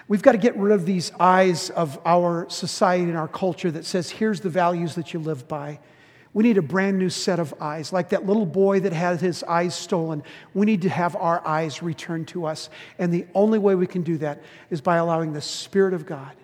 We've 0.08 0.22
got 0.22 0.32
to 0.32 0.38
get 0.38 0.56
rid 0.56 0.74
of 0.74 0.86
these 0.86 1.12
eyes 1.20 1.70
of 1.72 2.00
our 2.06 2.50
society 2.50 3.04
and 3.04 3.18
our 3.18 3.28
culture 3.28 3.70
that 3.72 3.86
says, 3.86 4.10
here's 4.10 4.40
the 4.40 4.50
values 4.50 4.96
that 4.96 5.14
you 5.14 5.20
live 5.20 5.48
by. 5.48 5.80
We 6.34 6.44
need 6.44 6.58
a 6.58 6.64
brand 6.64 7.00
new 7.00 7.10
set 7.10 7.40
of 7.40 7.54
eyes. 7.60 7.92
Like 7.92 8.10
that 8.10 8.26
little 8.26 8.46
boy 8.46 8.80
that 8.82 8.94
had 8.94 9.20
his 9.20 9.44
eyes 9.44 9.76
stolen, 9.76 10.24
we 10.54 10.66
need 10.66 10.84
to 10.84 10.90
have 10.90 11.16
our 11.16 11.46
eyes 11.46 11.82
returned 11.82 12.28
to 12.30 12.46
us. 12.46 12.70
And 13.00 13.12
the 13.12 13.26
only 13.34 13.60
way 13.60 13.76
we 13.76 13.88
can 13.88 14.04
do 14.04 14.18
that 14.20 14.42
is 14.70 14.82
by 14.82 14.98
allowing 14.98 15.34
the 15.34 15.42
Spirit 15.42 15.94
of 15.94 16.06
God 16.06 16.36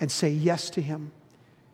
and 0.00 0.10
say 0.10 0.30
yes 0.30 0.70
to 0.70 0.82
Him. 0.82 1.12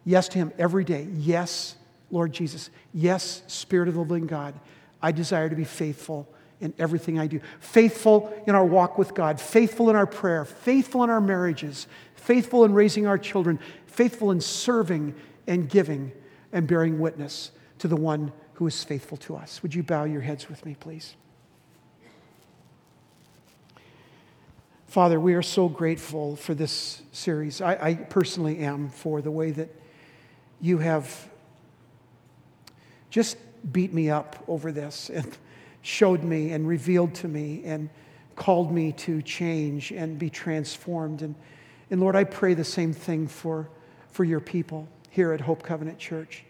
Yes 0.04 0.28
to 0.28 0.38
Him 0.38 0.52
every 0.58 0.84
day. 0.84 1.08
Yes, 1.14 1.76
Lord 2.14 2.32
Jesus. 2.32 2.70
Yes, 2.92 3.42
Spirit 3.48 3.88
of 3.88 3.94
the 3.94 4.00
living 4.00 4.28
God. 4.28 4.54
I 5.02 5.10
desire 5.10 5.48
to 5.48 5.56
be 5.56 5.64
faithful 5.64 6.28
in 6.60 6.72
everything 6.78 7.18
I 7.18 7.26
do. 7.26 7.40
Faithful 7.58 8.32
in 8.46 8.54
our 8.54 8.64
walk 8.64 8.96
with 8.96 9.14
God, 9.14 9.40
faithful 9.40 9.90
in 9.90 9.96
our 9.96 10.06
prayer, 10.06 10.44
faithful 10.44 11.02
in 11.02 11.10
our 11.10 11.20
marriages, 11.20 11.88
faithful 12.14 12.64
in 12.64 12.72
raising 12.72 13.08
our 13.08 13.18
children, 13.18 13.58
faithful 13.86 14.30
in 14.30 14.40
serving 14.40 15.14
and 15.48 15.68
giving 15.68 16.12
and 16.52 16.68
bearing 16.68 17.00
witness 17.00 17.50
to 17.80 17.88
the 17.88 17.96
one 17.96 18.32
who 18.54 18.66
is 18.68 18.84
faithful 18.84 19.18
to 19.18 19.34
us. 19.34 19.60
Would 19.64 19.74
you 19.74 19.82
bow 19.82 20.04
your 20.04 20.22
heads 20.22 20.48
with 20.48 20.64
me, 20.64 20.76
please? 20.78 21.16
Father, 24.86 25.18
we 25.18 25.34
are 25.34 25.42
so 25.42 25.68
grateful 25.68 26.36
for 26.36 26.54
this 26.54 27.02
series. 27.10 27.60
I, 27.60 27.72
I, 27.72 27.94
personally 27.94 28.60
am 28.60 28.90
for 28.90 29.20
the 29.20 29.32
way 29.32 29.50
that 29.50 29.68
you 30.60 30.78
have 30.78 31.28
just 33.14 33.36
beat 33.70 33.92
me 33.92 34.10
up 34.10 34.42
over 34.48 34.72
this 34.72 35.08
and 35.08 35.38
showed 35.82 36.24
me 36.24 36.50
and 36.50 36.66
revealed 36.66 37.14
to 37.14 37.28
me 37.28 37.62
and 37.64 37.88
called 38.34 38.72
me 38.72 38.90
to 38.90 39.22
change 39.22 39.92
and 39.92 40.18
be 40.18 40.28
transformed. 40.28 41.22
And, 41.22 41.36
and 41.92 42.00
Lord, 42.00 42.16
I 42.16 42.24
pray 42.24 42.54
the 42.54 42.64
same 42.64 42.92
thing 42.92 43.28
for, 43.28 43.68
for 44.10 44.24
your 44.24 44.40
people 44.40 44.88
here 45.10 45.32
at 45.32 45.40
Hope 45.40 45.62
Covenant 45.62 45.96
Church. 45.96 46.42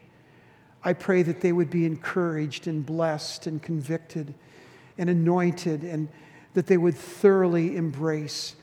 I 0.82 0.94
pray 0.94 1.22
that 1.24 1.42
they 1.42 1.52
would 1.52 1.68
be 1.68 1.84
encouraged 1.84 2.66
and 2.66 2.86
blessed 2.86 3.46
and 3.46 3.62
convicted 3.62 4.32
and 4.96 5.10
anointed 5.10 5.84
and 5.84 6.08
that 6.54 6.66
they 6.66 6.78
would 6.78 6.96
thoroughly 6.96 7.76
embrace 7.76 8.56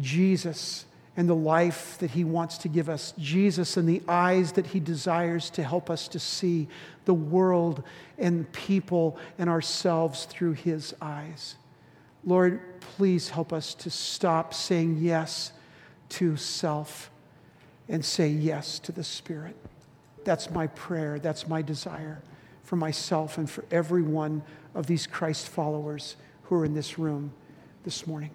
Jesus 0.00 0.86
and 1.16 1.28
the 1.28 1.34
life 1.34 1.96
that 1.98 2.10
he 2.10 2.24
wants 2.24 2.58
to 2.58 2.68
give 2.68 2.88
us, 2.88 3.14
Jesus 3.18 3.76
and 3.76 3.88
the 3.88 4.02
eyes 4.08 4.52
that 4.52 4.66
he 4.66 4.80
desires 4.80 5.48
to 5.50 5.62
help 5.62 5.88
us 5.88 6.08
to 6.08 6.18
see 6.18 6.66
the 7.04 7.14
world 7.14 7.82
and 8.18 8.50
people 8.52 9.16
and 9.38 9.48
ourselves 9.48 10.24
through 10.24 10.54
his 10.54 10.94
eyes. 11.00 11.54
Lord, 12.24 12.80
please 12.80 13.28
help 13.28 13.52
us 13.52 13.74
to 13.74 13.90
stop 13.90 14.54
saying 14.54 14.98
yes 15.00 15.52
to 16.10 16.36
self 16.36 17.10
and 17.88 18.04
say 18.04 18.28
yes 18.28 18.78
to 18.80 18.92
the 18.92 19.04
Spirit. 19.04 19.56
That's 20.24 20.50
my 20.50 20.68
prayer. 20.68 21.18
That's 21.18 21.46
my 21.46 21.62
desire 21.62 22.22
for 22.62 22.76
myself 22.76 23.36
and 23.38 23.48
for 23.48 23.64
every 23.70 24.02
one 24.02 24.42
of 24.74 24.86
these 24.86 25.06
Christ 25.06 25.48
followers 25.48 26.16
who 26.44 26.56
are 26.56 26.64
in 26.64 26.74
this 26.74 26.98
room 26.98 27.32
this 27.84 28.06
morning. 28.06 28.30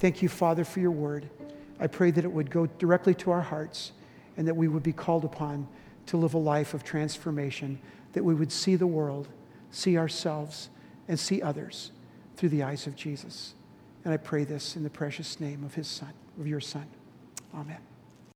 Thank 0.00 0.22
you, 0.22 0.28
Father, 0.28 0.64
for 0.64 0.80
your 0.80 0.90
word. 0.90 1.30
I 1.80 1.86
pray 1.86 2.10
that 2.10 2.24
it 2.24 2.32
would 2.32 2.50
go 2.50 2.66
directly 2.66 3.14
to 3.14 3.30
our 3.30 3.40
hearts 3.40 3.92
and 4.36 4.46
that 4.46 4.56
we 4.56 4.68
would 4.68 4.82
be 4.82 4.92
called 4.92 5.24
upon 5.24 5.68
to 6.06 6.16
live 6.16 6.34
a 6.34 6.38
life 6.38 6.74
of 6.74 6.84
transformation, 6.84 7.78
that 8.12 8.24
we 8.24 8.34
would 8.34 8.52
see 8.52 8.76
the 8.76 8.86
world, 8.86 9.28
see 9.70 9.96
ourselves, 9.96 10.68
and 11.08 11.18
see 11.18 11.42
others 11.42 11.90
through 12.36 12.50
the 12.50 12.62
eyes 12.62 12.86
of 12.86 12.96
Jesus. 12.96 13.54
And 14.04 14.12
I 14.12 14.16
pray 14.16 14.44
this 14.44 14.76
in 14.76 14.82
the 14.82 14.90
precious 14.90 15.40
name 15.40 15.64
of 15.64 15.74
his 15.74 15.88
Son, 15.88 16.12
of 16.38 16.46
your 16.46 16.60
Son. 16.60 16.86
Amen. 17.54 17.93